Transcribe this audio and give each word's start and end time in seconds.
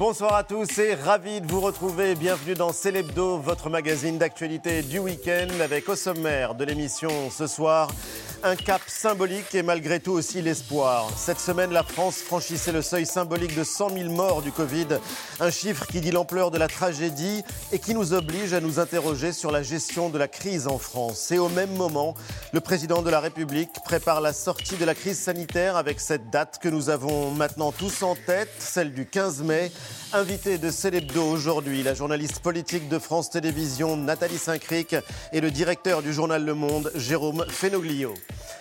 Bonsoir 0.00 0.34
à 0.34 0.44
tous 0.44 0.78
et 0.78 0.94
ravi 0.94 1.42
de 1.42 1.46
vous 1.46 1.60
retrouver. 1.60 2.14
Bienvenue 2.14 2.54
dans 2.54 2.72
Célébdo, 2.72 3.36
votre 3.36 3.68
magazine 3.68 4.16
d'actualité 4.16 4.80
du 4.80 4.98
week-end 4.98 5.48
avec 5.62 5.90
au 5.90 5.94
sommaire 5.94 6.54
de 6.54 6.64
l'émission 6.64 7.28
ce 7.28 7.46
soir 7.46 7.90
un 8.42 8.56
cap 8.56 8.80
symbolique 8.86 9.54
et 9.54 9.62
malgré 9.62 10.00
tout 10.00 10.12
aussi 10.12 10.40
l'espoir. 10.40 11.10
Cette 11.16 11.40
semaine, 11.40 11.72
la 11.72 11.82
France 11.82 12.16
franchissait 12.16 12.72
le 12.72 12.82
seuil 12.82 13.06
symbolique 13.06 13.54
de 13.56 13.64
100 13.64 13.90
000 13.90 14.10
morts 14.10 14.42
du 14.42 14.52
Covid, 14.52 14.86
un 15.40 15.50
chiffre 15.50 15.86
qui 15.86 16.00
dit 16.00 16.10
l'ampleur 16.10 16.50
de 16.50 16.58
la 16.58 16.68
tragédie 16.68 17.42
et 17.72 17.78
qui 17.78 17.94
nous 17.94 18.14
oblige 18.14 18.52
à 18.52 18.60
nous 18.60 18.78
interroger 18.78 19.32
sur 19.32 19.50
la 19.50 19.62
gestion 19.62 20.08
de 20.08 20.18
la 20.18 20.28
crise 20.28 20.66
en 20.66 20.78
France. 20.78 21.30
Et 21.32 21.38
au 21.38 21.48
même 21.48 21.74
moment, 21.74 22.14
le 22.52 22.60
président 22.60 23.02
de 23.02 23.10
la 23.10 23.20
République 23.20 23.70
prépare 23.84 24.20
la 24.20 24.32
sortie 24.32 24.76
de 24.76 24.84
la 24.84 24.94
crise 24.94 25.18
sanitaire 25.18 25.76
avec 25.76 26.00
cette 26.00 26.30
date 26.30 26.58
que 26.60 26.68
nous 26.68 26.88
avons 26.90 27.30
maintenant 27.30 27.72
tous 27.72 28.02
en 28.02 28.14
tête, 28.14 28.50
celle 28.58 28.92
du 28.92 29.06
15 29.06 29.42
mai. 29.42 29.70
Invité 30.12 30.58
de 30.58 30.70
Célébdo 30.70 31.22
aujourd'hui, 31.22 31.84
la 31.84 31.94
journaliste 31.94 32.40
politique 32.40 32.88
de 32.88 32.98
France 32.98 33.30
Télévisions 33.30 33.96
Nathalie 33.96 34.38
Saint-Cric 34.38 34.96
et 35.32 35.40
le 35.40 35.52
directeur 35.52 36.02
du 36.02 36.12
journal 36.12 36.44
Le 36.44 36.52
Monde, 36.52 36.90
Jérôme 36.96 37.46
Fenoglio. 37.48 38.14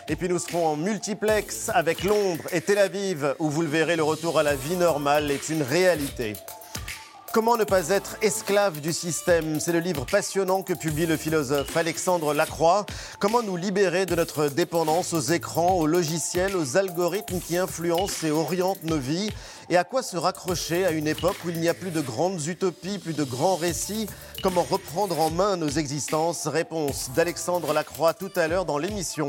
Et 0.09 0.16
puis 0.16 0.30
nous 0.30 0.38
serons 0.38 0.67
en 0.67 0.76
multiplex 0.76 1.71
avec 1.73 2.04
Londres 2.04 2.43
et 2.52 2.62
Tel 2.62 2.77
Aviv, 2.77 3.34
où 3.40 3.49
vous 3.49 3.63
le 3.63 3.67
verrez, 3.67 3.95
le 3.95 4.04
retour 4.04 4.38
à 4.38 4.43
la 4.43 4.54
vie 4.54 4.76
normale 4.76 5.31
est 5.31 5.49
une 5.49 5.63
réalité. 5.63 6.34
Comment 7.32 7.58
ne 7.58 7.64
pas 7.64 7.90
être 7.90 8.18
esclave 8.24 8.82
du 8.82 8.92
système? 8.92 9.60
C'est 9.60 9.72
le 9.72 9.80
livre 9.80 10.04
passionnant 10.04 10.64
que 10.64 10.74
publie 10.74 11.06
le 11.06 11.16
philosophe 11.16 11.78
Alexandre 11.78 12.34
Lacroix. 12.34 12.88
Comment 13.20 13.44
nous 13.44 13.55
libérer 13.55 14.08
de 14.08 14.16
notre 14.16 14.48
dépendance 14.48 15.14
aux 15.14 15.20
écrans, 15.20 15.76
aux 15.76 15.86
logiciels, 15.86 16.55
aux 16.55 16.76
algorithmes 16.76 17.40
qui 17.40 17.55
influencent 17.55 18.26
et 18.26 18.32
orientent 18.32 18.84
nos 18.84 18.98
vies? 18.98 19.30
Et 19.70 19.78
à 19.78 19.84
quoi 19.84 20.02
se 20.02 20.18
raccrocher 20.18 20.88
à 20.88 20.92
une 20.92 21.08
époque 21.08 21.38
où 21.46 21.50
il 21.50 21.60
n'y 21.60 21.70
a 21.70 21.76
plus 21.76 21.92
de 21.92 22.02
grandes 22.02 22.48
utopies, 22.48 22.98
plus 22.98 23.14
de 23.14 23.24
grands 23.24 23.58
récits? 23.58 24.08
Comment 24.41 24.64
reprendre 24.64 25.20
en 25.20 25.30
main 25.30 25.55
nos 25.55 25.70
existences? 25.70 26.48
Réponse 26.48 27.12
d'Alexandre 27.16 27.74
Lacroix 27.74 28.16
tout 28.16 28.32
à 28.38 28.48
l'heure 28.48 28.66
dans 28.66 28.80
l'émission. 28.80 29.27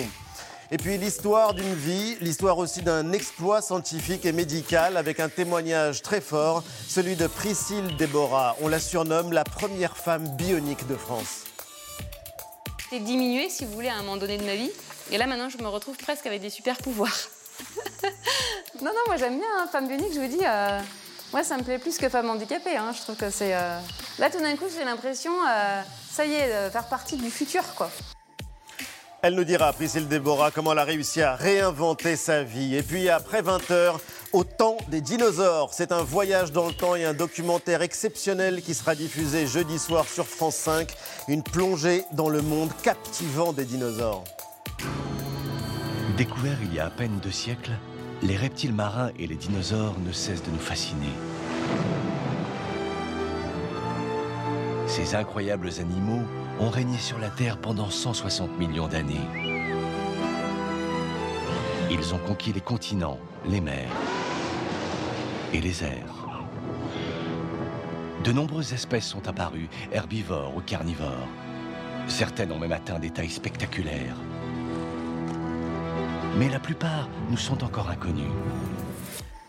Et 0.73 0.77
puis 0.77 0.99
l'histoire 0.99 1.53
d'une 1.53 1.75
vie, 1.75 2.17
l'histoire 2.21 2.57
aussi 2.59 2.81
d'un 2.83 3.13
exploit 3.13 3.61
scientifique 3.61 4.25
et 4.25 4.31
médical 4.31 4.97
avec 4.97 5.19
un 5.19 5.29
témoignage 5.29 6.01
très 6.01 6.21
fort, 6.21 6.63
celui 6.87 7.17
de 7.17 7.27
Priscille 7.27 7.97
Déborah. 7.97 8.55
On 8.61 8.69
la 8.69 8.79
surnomme 8.79 9.33
la 9.33 9.43
première 9.43 9.97
femme 9.97 10.29
bionique 10.37 10.87
de 10.87 10.95
France. 10.95 11.43
J'ai 12.93 13.01
diminué, 13.01 13.48
si 13.48 13.65
vous 13.65 13.73
voulez, 13.73 13.89
à 13.89 13.95
un 13.95 14.03
moment 14.03 14.17
donné 14.17 14.39
de 14.39 14.45
ma 14.45 14.55
vie. 14.55 14.71
Et 15.11 15.19
là, 15.19 15.27
maintenant, 15.27 15.48
je 15.48 15.59
me 15.59 15.67
retrouve 15.67 15.97
presque 15.97 16.27
avec 16.27 16.41
des 16.41 16.51
super 16.51 16.77
pouvoirs. 16.77 17.19
non, 18.81 18.93
non, 18.93 19.03
moi 19.09 19.17
j'aime 19.17 19.39
bien, 19.39 19.48
hein, 19.59 19.69
femme 19.73 19.89
bionique, 19.89 20.15
je 20.15 20.21
vous 20.21 20.29
dis. 20.29 20.45
Euh, 20.47 20.81
moi, 21.33 21.43
ça 21.43 21.57
me 21.57 21.65
plaît 21.65 21.81
plus 21.81 21.98
que 21.98 22.09
femme 22.09 22.31
handicapée. 22.31 22.77
Hein. 22.77 22.93
Je 22.97 23.01
trouve 23.03 23.17
que 23.17 23.31
c'est. 23.31 23.57
Euh, 23.57 23.81
là, 24.21 24.31
tout 24.31 24.39
d'un 24.39 24.55
coup, 24.57 24.67
j'ai 24.73 24.85
l'impression, 24.85 25.33
euh, 25.48 25.83
ça 26.13 26.25
y 26.25 26.33
est, 26.35 26.67
de 26.67 26.71
faire 26.71 26.87
partie 26.87 27.17
du 27.17 27.29
futur, 27.29 27.65
quoi. 27.75 27.91
Elle 29.23 29.35
nous 29.35 29.45
dira, 29.45 29.75
Priscille 29.75 30.09
Déborah, 30.09 30.51
comment 30.51 30.73
elle 30.73 30.79
a 30.79 30.85
réussi 30.85 31.21
à 31.21 31.35
réinventer 31.35 32.17
sa 32.17 32.43
vie. 32.43 32.75
Et 32.75 32.83
puis 32.83 33.11
après 33.11 33.43
20 33.43 33.71
heures, 33.71 34.01
au 34.33 34.45
temps 34.45 34.79
des 34.89 35.03
dinosaures. 35.03 35.75
C'est 35.75 35.93
un 35.93 36.03
voyage 36.03 36.53
dans 36.53 36.67
le 36.67 36.73
temps 36.73 36.97
et 36.97 37.05
un 37.05 37.13
documentaire 37.13 37.83
exceptionnel 37.83 38.63
qui 38.63 38.73
sera 38.73 38.95
diffusé 38.95 39.47
jeudi 39.47 39.79
soir 39.79 40.07
sur 40.09 40.27
France 40.27 40.55
5. 40.57 40.89
Une 41.29 41.43
plongée 41.43 42.05
dans 42.13 42.31
le 42.31 42.41
monde 42.41 42.71
captivant 42.83 43.53
des 43.53 43.67
dinosaures. 43.67 44.25
Découverts 46.17 46.59
il 46.63 46.75
y 46.75 46.81
a 46.81 46.87
à 46.87 46.91
peine 46.91 47.19
deux 47.23 47.31
siècles, 47.31 47.73
les 48.23 48.37
reptiles 48.37 48.75
marins 48.75 49.11
et 49.19 49.27
les 49.27 49.37
dinosaures 49.37 49.97
ne 50.01 50.13
cessent 50.13 50.43
de 50.43 50.51
nous 50.51 50.59
fasciner. 50.59 51.13
Ces 54.87 55.15
incroyables 55.15 55.71
animaux 55.79 56.23
ont 56.61 56.69
régné 56.69 56.98
sur 56.98 57.19
la 57.19 57.30
Terre 57.30 57.56
pendant 57.56 57.89
160 57.89 58.58
millions 58.58 58.86
d'années. 58.86 59.27
Ils 61.90 62.14
ont 62.14 62.18
conquis 62.18 62.52
les 62.52 62.61
continents, 62.61 63.18
les 63.46 63.61
mers 63.61 63.90
et 65.52 65.61
les 65.61 65.83
airs. 65.83 66.39
De 68.23 68.33
nombreuses 68.33 68.74
espèces 68.74 69.07
sont 69.07 69.27
apparues, 69.27 69.68
herbivores 69.90 70.55
ou 70.55 70.61
carnivores. 70.61 71.29
Certaines 72.07 72.52
ont 72.52 72.58
même 72.58 72.73
atteint 72.73 72.98
des 72.98 73.11
tailles 73.11 73.30
spectaculaires. 73.30 74.17
Mais 76.36 76.51
la 76.51 76.61
plupart 76.61 77.08
nous 77.30 77.39
sont 77.39 77.64
encore 77.64 77.89
inconnus. 77.89 78.30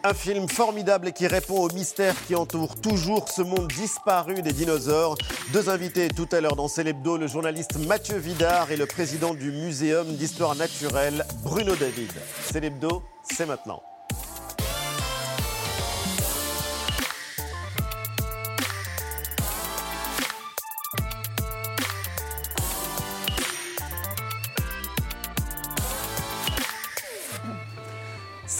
Un 0.03 0.15
film 0.15 0.49
formidable 0.49 1.09
et 1.09 1.11
qui 1.11 1.27
répond 1.27 1.59
aux 1.59 1.71
mystères 1.73 2.15
qui 2.25 2.35
entourent 2.35 2.75
toujours 2.75 3.29
ce 3.29 3.43
monde 3.43 3.67
disparu 3.67 4.41
des 4.41 4.51
dinosaures. 4.51 5.15
Deux 5.53 5.69
invités 5.69 6.07
tout 6.07 6.27
à 6.31 6.41
l'heure 6.41 6.55
dans 6.55 6.67
Célébdo, 6.67 7.17
le 7.17 7.27
journaliste 7.27 7.77
Mathieu 7.85 8.17
Vidard 8.17 8.71
et 8.71 8.77
le 8.77 8.87
président 8.87 9.35
du 9.35 9.51
Muséum 9.51 10.07
d'histoire 10.15 10.55
naturelle, 10.55 11.23
Bruno 11.43 11.75
David. 11.75 12.11
Célébdo, 12.51 13.03
c'est 13.23 13.45
maintenant. 13.45 13.83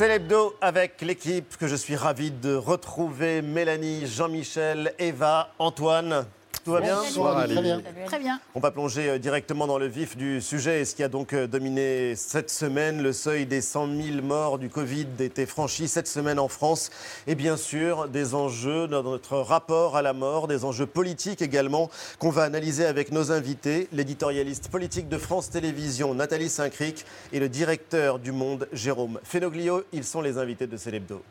C'est 0.02 0.08
l'hebdo 0.08 0.56
avec 0.62 1.00
l'équipe 1.02 1.58
que 1.58 1.68
je 1.68 1.76
suis 1.76 1.96
ravi 1.96 2.32
de 2.32 2.56
retrouver. 2.56 3.44
Mélanie, 3.44 4.08
Jean-Michel, 4.08 4.96
Eva, 4.98 5.54
Antoine. 5.60 6.26
Tout 6.64 6.72
va 6.72 6.82
bien 6.82 7.02
Très 7.02 7.62
bien. 7.62 7.82
Très 8.06 8.20
bien. 8.20 8.40
On 8.54 8.60
va 8.60 8.72
plonger 8.72 9.10
euh, 9.10 9.18
directement 9.18 9.66
dans 9.66 9.80
le 9.80 9.88
vif 9.88 10.16
du 10.16 10.42
sujet. 10.42 10.86
Ce 10.86 10.96
qui 10.96 11.04
a 11.04 11.08
donc 11.08 11.34
euh, 11.34 11.48
dominé 11.48 12.16
cette 12.16 12.52
semaine, 12.52 13.02
le 13.02 13.14
seuil 13.14 13.46
des 13.46 13.62
100 13.62 13.88
000 13.88 14.22
morts 14.22 14.60
du 14.60 14.70
Covid 14.70 15.08
était 15.20 15.46
franchi 15.46 15.88
cette 15.88 16.08
semaine 16.08 16.38
en 16.38 16.48
France? 16.48 16.92
Et 17.26 17.36
bien 17.36 17.58
sûr, 17.58 18.08
des 18.08 18.36
enjeux 18.36 18.88
dans 18.88 19.02
notre 19.04 19.38
rapport 19.38 19.98
à 19.98 20.02
la 20.02 20.14
mort, 20.14 20.48
des 20.48 20.64
enjeux 20.64 20.86
politiques 20.86 21.42
également, 21.42 21.90
qu'on 22.20 22.30
va 22.30 22.44
analyser 22.44 22.86
avec 22.86 23.12
nos 23.12 23.32
invités, 23.32 23.88
l'éditorialiste 23.92 24.70
politique 24.70 25.10
de 25.10 25.18
France 25.18 25.50
Télévisions, 25.50 26.14
Nathalie 26.14 26.50
Saint-Cric, 26.50 27.06
et 27.34 27.40
le 27.40 27.50
directeur 27.50 28.20
du 28.20 28.32
Monde, 28.32 28.68
Jérôme 28.72 29.20
Fenoglio. 29.24 29.84
Ils 29.94 30.04
sont 30.04 30.22
les 30.22 30.38
invités 30.38 30.68
de 30.68 30.78
Célébdo. 30.78 31.22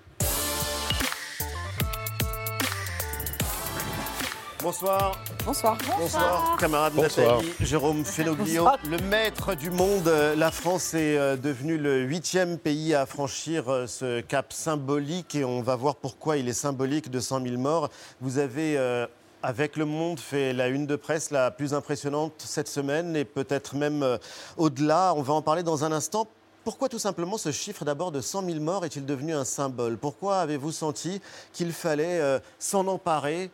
Bonsoir. 4.63 5.13
Bonsoir. 5.47 5.79
Bonsoir, 5.99 6.57
camarade 6.59 6.93
Bonsoir. 6.95 7.37
Nathalie, 7.37 7.55
Jérôme 7.61 8.05
Fenoglio. 8.05 8.67
Le 8.89 8.99
maître 8.99 9.55
du 9.55 9.71
monde, 9.71 10.07
euh, 10.07 10.37
la 10.37 10.51
France 10.51 10.93
est 10.93 11.17
euh, 11.17 11.37
devenue 11.37 11.79
le 11.79 12.03
huitième 12.03 12.59
pays 12.59 12.95
à 12.95 13.07
franchir 13.07 13.71
euh, 13.71 13.87
ce 13.87 14.21
cap 14.21 14.53
symbolique 14.53 15.35
et 15.35 15.45
on 15.45 15.63
va 15.63 15.77
voir 15.77 15.97
pourquoi 15.97 16.37
il 16.37 16.47
est 16.49 16.53
symbolique 16.53 17.11
de 17.11 17.21
100 17.21 17.43
000 17.43 17.57
morts. 17.57 17.89
Vous 18.21 18.37
avez, 18.39 18.77
euh, 18.77 19.07
avec 19.43 19.77
Le 19.77 19.87
Monde, 19.87 20.21
fait 20.21 20.53
la 20.53 20.69
une 20.69 20.87
de 20.87 20.97
presse 20.97 21.31
la 21.31 21.51
plus 21.51 21.73
impressionnante 21.73 22.35
cette 22.39 22.69
semaine 22.69 23.17
et 23.17 23.25
peut-être 23.25 23.77
même 23.77 24.03
euh, 24.03 24.19
au-delà. 24.59 25.15
On 25.17 25.23
va 25.23 25.33
en 25.33 25.43
parler 25.43 25.63
dans 25.63 25.85
un 25.85 25.93
instant. 25.93 26.27
Pourquoi 26.65 26.91
tout 26.91 26.99
simplement 26.99 27.39
ce 27.39 27.53
chiffre 27.53 27.87
d'abord 27.87 28.13
de 28.13 28.21
100 28.21 28.45
000 28.45 28.61
morts 28.61 28.85
est-il 28.85 29.07
devenu 29.07 29.33
un 29.33 29.47
symbole? 29.47 29.97
Pourquoi 29.97 30.41
avez-vous 30.41 30.73
senti 30.73 31.23
qu'il 31.55 31.73
fallait 31.73 32.21
euh, 32.21 32.39
s'en 32.59 32.87
emparer 32.87 33.51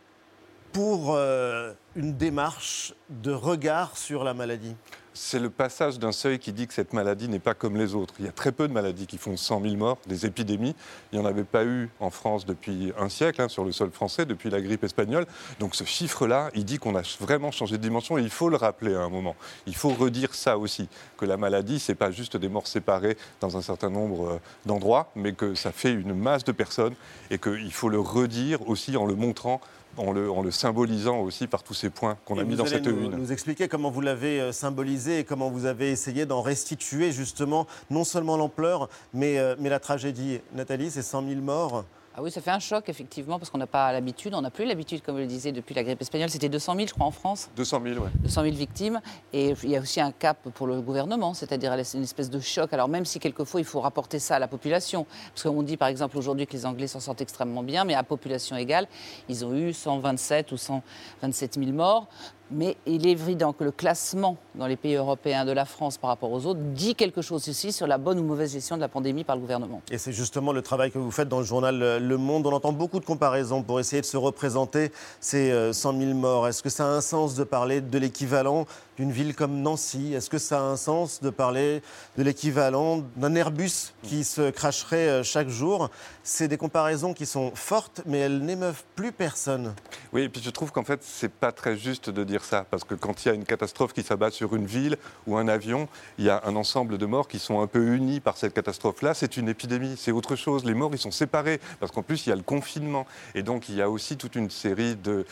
pour 0.77 1.15
euh, 1.15 1.73
une 1.95 2.13
démarche 2.17 2.93
de 3.09 3.31
regard 3.31 3.97
sur 3.97 4.23
la 4.23 4.35
maladie 4.35 4.75
C'est 5.15 5.39
le 5.39 5.49
passage 5.49 5.97
d'un 5.97 6.11
seuil 6.11 6.37
qui 6.37 6.53
dit 6.53 6.67
que 6.67 6.73
cette 6.75 6.93
maladie 6.93 7.27
n'est 7.27 7.39
pas 7.39 7.55
comme 7.55 7.77
les 7.77 7.95
autres. 7.95 8.13
Il 8.19 8.25
y 8.25 8.27
a 8.27 8.31
très 8.31 8.51
peu 8.51 8.67
de 8.67 8.73
maladies 8.73 9.07
qui 9.07 9.17
font 9.17 9.35
100 9.37 9.63
000 9.63 9.75
morts, 9.75 9.97
des 10.05 10.27
épidémies. 10.27 10.75
Il 11.11 11.17
n'y 11.17 11.25
en 11.25 11.27
avait 11.27 11.45
pas 11.45 11.65
eu 11.65 11.89
en 11.99 12.11
France 12.11 12.45
depuis 12.45 12.93
un 12.95 13.09
siècle, 13.09 13.41
hein, 13.41 13.47
sur 13.47 13.65
le 13.65 13.71
sol 13.71 13.89
français, 13.89 14.27
depuis 14.27 14.51
la 14.51 14.61
grippe 14.61 14.83
espagnole. 14.83 15.25
Donc 15.59 15.73
ce 15.73 15.83
chiffre-là, 15.83 16.51
il 16.53 16.63
dit 16.63 16.77
qu'on 16.77 16.95
a 16.95 17.01
vraiment 17.19 17.49
changé 17.49 17.79
de 17.79 17.81
dimension 17.81 18.19
et 18.19 18.21
il 18.21 18.29
faut 18.29 18.49
le 18.49 18.57
rappeler 18.57 18.93
à 18.93 18.99
un 18.99 19.09
moment. 19.09 19.35
Il 19.65 19.75
faut 19.75 19.89
redire 19.89 20.35
ça 20.35 20.59
aussi, 20.59 20.89
que 21.17 21.25
la 21.25 21.37
maladie, 21.37 21.79
c'est 21.79 21.95
pas 21.95 22.11
juste 22.11 22.37
des 22.37 22.49
morts 22.49 22.67
séparées 22.67 23.17
dans 23.41 23.57
un 23.57 23.63
certain 23.63 23.89
nombre 23.89 24.29
euh, 24.29 24.39
d'endroits, 24.67 25.09
mais 25.15 25.33
que 25.33 25.55
ça 25.55 25.71
fait 25.71 25.91
une 25.91 26.13
masse 26.13 26.43
de 26.43 26.51
personnes 26.51 26.93
et 27.31 27.39
qu'il 27.39 27.73
faut 27.73 27.89
le 27.89 27.99
redire 27.99 28.69
aussi 28.69 28.95
en 28.95 29.07
le 29.07 29.15
montrant. 29.15 29.59
En 29.97 30.11
le, 30.11 30.29
en 30.29 30.43
le 30.43 30.51
symbolisant 30.51 31.19
aussi 31.21 31.47
par 31.47 31.63
tous 31.63 31.73
ces 31.73 31.89
points 31.89 32.17
qu'on 32.25 32.37
a 32.37 32.43
mis 32.43 32.55
dans 32.55 32.65
cette 32.67 32.85
nous, 32.85 33.05
une. 33.05 33.15
nous 33.17 33.31
expliquer 33.31 33.67
comment 33.67 33.89
vous 33.89 34.01
l'avez 34.01 34.39
euh, 34.39 34.51
symbolisé 34.51 35.19
et 35.19 35.23
comment 35.23 35.49
vous 35.49 35.65
avez 35.65 35.91
essayé 35.91 36.25
d'en 36.27 36.41
restituer 36.41 37.11
justement 37.11 37.65
non 37.89 38.03
seulement 38.03 38.37
l'ampleur, 38.37 38.89
mais, 39.13 39.39
euh, 39.39 39.55
mais 39.59 39.69
la 39.69 39.79
tragédie. 39.79 40.39
Nathalie, 40.53 40.91
c'est 40.91 41.01
100 41.01 41.27
000 41.27 41.41
morts. 41.41 41.83
Ah 42.19 42.23
oui, 42.23 42.31
ça 42.31 42.41
fait 42.41 42.49
un 42.49 42.57
choc, 42.57 42.89
effectivement, 42.89 43.37
parce 43.37 43.51
qu'on 43.51 43.59
n'a 43.59 43.67
pas 43.67 43.91
l'habitude, 43.91 44.33
on 44.33 44.41
n'a 44.41 44.49
plus 44.49 44.65
l'habitude, 44.65 45.03
comme 45.03 45.17
je 45.17 45.21
le 45.21 45.27
disais, 45.27 45.51
depuis 45.51 45.75
la 45.75 45.83
grippe 45.83 46.01
espagnole. 46.01 46.31
C'était 46.31 46.49
200 46.49 46.73
000, 46.73 46.87
je 46.87 46.93
crois, 46.95 47.05
en 47.05 47.11
France. 47.11 47.51
200 47.55 47.79
000, 47.83 48.03
oui. 48.03 48.09
200 48.23 48.41
000 48.41 48.55
victimes. 48.55 49.01
Et 49.33 49.53
il 49.61 49.69
y 49.69 49.77
a 49.77 49.79
aussi 49.79 50.01
un 50.01 50.11
cap 50.11 50.39
pour 50.55 50.65
le 50.65 50.81
gouvernement, 50.81 51.35
c'est-à-dire 51.35 51.73
une 51.73 52.01
espèce 52.01 52.31
de 52.31 52.39
choc. 52.39 52.73
Alors, 52.73 52.87
même 52.87 53.05
si 53.05 53.19
quelquefois 53.19 53.59
il 53.59 53.67
faut 53.67 53.81
rapporter 53.81 54.17
ça 54.17 54.37
à 54.37 54.39
la 54.39 54.47
population, 54.47 55.05
parce 55.35 55.43
qu'on 55.43 55.61
dit 55.61 55.77
par 55.77 55.89
exemple 55.89 56.17
aujourd'hui 56.17 56.47
que 56.47 56.53
les 56.53 56.65
Anglais 56.65 56.87
s'en 56.87 56.99
sortent 56.99 57.21
extrêmement 57.21 57.61
bien, 57.61 57.83
mais 57.83 57.93
à 57.93 58.01
population 58.01 58.55
égale, 58.57 58.87
ils 59.29 59.45
ont 59.45 59.53
eu 59.53 59.71
127 59.71 60.51
ou 60.51 60.57
127 60.57 61.59
000 61.59 61.71
morts. 61.71 62.07
Mais 62.51 62.77
il 62.85 63.05
est 63.05 63.11
évident 63.11 63.53
que 63.53 63.63
le 63.63 63.71
classement 63.71 64.37
dans 64.55 64.67
les 64.67 64.77
pays 64.77 64.95
européens 64.95 65.45
de 65.45 65.51
la 65.51 65.65
France 65.65 65.97
par 65.97 66.09
rapport 66.09 66.31
aux 66.31 66.45
autres 66.45 66.59
dit 66.59 66.95
quelque 66.95 67.21
chose 67.21 67.47
aussi 67.49 67.71
sur 67.71 67.87
la 67.87 67.97
bonne 67.97 68.19
ou 68.19 68.23
mauvaise 68.23 68.53
gestion 68.53 68.77
de 68.77 68.81
la 68.81 68.87
pandémie 68.87 69.23
par 69.23 69.35
le 69.35 69.41
gouvernement. 69.41 69.81
Et 69.91 69.97
c'est 69.97 70.13
justement 70.13 70.53
le 70.53 70.61
travail 70.61 70.91
que 70.91 70.97
vous 70.97 71.11
faites 71.11 71.27
dans 71.27 71.39
le 71.39 71.45
journal 71.45 71.97
Le 71.97 72.17
Monde. 72.17 72.47
On 72.47 72.53
entend 72.53 72.71
beaucoup 72.71 72.99
de 72.99 73.05
comparaisons 73.05 73.63
pour 73.63 73.79
essayer 73.79 74.01
de 74.01 74.05
se 74.05 74.17
représenter 74.17 74.91
ces 75.19 75.73
100 75.73 75.95
euh, 75.95 75.99
000 75.99 76.13
morts. 76.13 76.47
Est-ce 76.47 76.63
que 76.63 76.69
ça 76.69 76.85
a 76.85 76.89
un 76.89 77.01
sens 77.01 77.35
de 77.35 77.43
parler 77.43 77.81
de 77.81 77.97
l'équivalent 77.97 78.65
d'une 78.97 79.11
ville 79.11 79.35
comme 79.35 79.61
Nancy 79.61 80.13
Est-ce 80.13 80.29
que 80.29 80.37
ça 80.37 80.59
a 80.59 80.63
un 80.63 80.75
sens 80.75 81.21
de 81.21 81.29
parler 81.29 81.81
de 82.17 82.23
l'équivalent 82.23 83.03
d'un 83.15 83.35
Airbus 83.35 83.93
qui 84.01 84.23
se 84.23 84.49
cracherait 84.49 85.07
euh, 85.07 85.23
chaque 85.23 85.49
jour? 85.49 85.89
C'est 86.23 86.47
des 86.47 86.57
comparaisons 86.57 87.13
qui 87.13 87.25
sont 87.25 87.51
fortes, 87.53 88.01
mais 88.05 88.19
elles 88.19 88.39
n'émeuvent 88.39 88.83
plus 88.95 89.11
personne. 89.11 89.73
Oui, 90.13 90.23
et 90.23 90.29
puis 90.29 90.41
je 90.43 90.49
trouve 90.49 90.71
qu'en 90.71 90.83
fait, 90.83 91.01
c'est 91.03 91.31
pas 91.31 91.51
très 91.51 91.77
juste 91.77 92.09
de 92.09 92.23
dire 92.23 92.43
ça, 92.43 92.65
parce 92.69 92.83
que 92.83 92.95
quand 92.95 93.23
il 93.23 93.27
y 93.27 93.31
a 93.31 93.35
une 93.35 93.45
catastrophe 93.45 93.93
qui 93.93 94.03
s'abat 94.03 94.31
sur 94.31 94.55
une 94.55 94.65
ville 94.65 94.97
ou 95.27 95.37
un 95.37 95.47
avion, 95.47 95.87
il 96.17 96.25
y 96.25 96.29
a 96.29 96.41
un 96.45 96.55
ensemble 96.55 96.97
de 96.97 97.05
morts 97.05 97.27
qui 97.27 97.39
sont 97.39 97.61
un 97.61 97.67
peu 97.67 97.95
unis 97.95 98.19
par 98.19 98.37
cette 98.37 98.53
catastrophe-là. 98.53 99.13
C'est 99.13 99.37
une 99.37 99.47
épidémie, 99.47 99.95
c'est 99.97 100.11
autre 100.11 100.35
chose. 100.35 100.65
Les 100.65 100.73
morts, 100.73 100.91
ils 100.93 100.97
sont 100.97 101.11
séparés, 101.11 101.59
parce 101.79 101.91
qu'en 101.91 102.01
plus, 102.01 102.25
il 102.25 102.29
y 102.29 102.31
a 102.31 102.35
le 102.35 102.41
confinement. 102.41 103.05
Et 103.35 103.43
donc, 103.43 103.69
il 103.69 103.75
y 103.75 103.81
a 103.81 103.89
aussi 103.89 104.17
toute 104.17 104.35
une 104.35 104.49
série 104.49 104.95
de, 104.95 105.25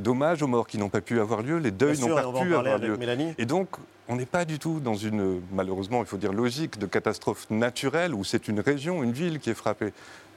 dommages 0.00 0.42
aux 0.42 0.46
morts 0.46 0.66
qui 0.66 0.78
n'ont 0.78 0.90
pas 0.90 1.00
pu 1.00 1.20
avoir 1.20 1.42
lieu. 1.42 1.58
Les 1.58 1.70
deuils 1.70 1.98
n'ont 2.00 2.14
pas 2.14 2.40
pu 2.42 2.54
avoir 2.54 2.65
lieu. 2.78 2.98
Et 3.38 3.46
donc, 3.46 3.68
on 4.08 4.16
n'est 4.16 4.26
pas 4.26 4.44
du 4.44 4.58
tout 4.58 4.80
dans 4.80 4.94
une, 4.94 5.40
malheureusement, 5.52 6.00
il 6.00 6.06
faut 6.06 6.16
dire, 6.16 6.32
logique 6.32 6.78
de 6.78 6.86
catastrophe 6.86 7.48
naturelle 7.50 8.14
où 8.14 8.24
c'est 8.24 8.48
une 8.48 8.60
région, 8.60 9.02
une 9.02 9.12
ville 9.12 9.38
qui 9.38 9.50
est 9.50 9.54
frappée 9.54 9.92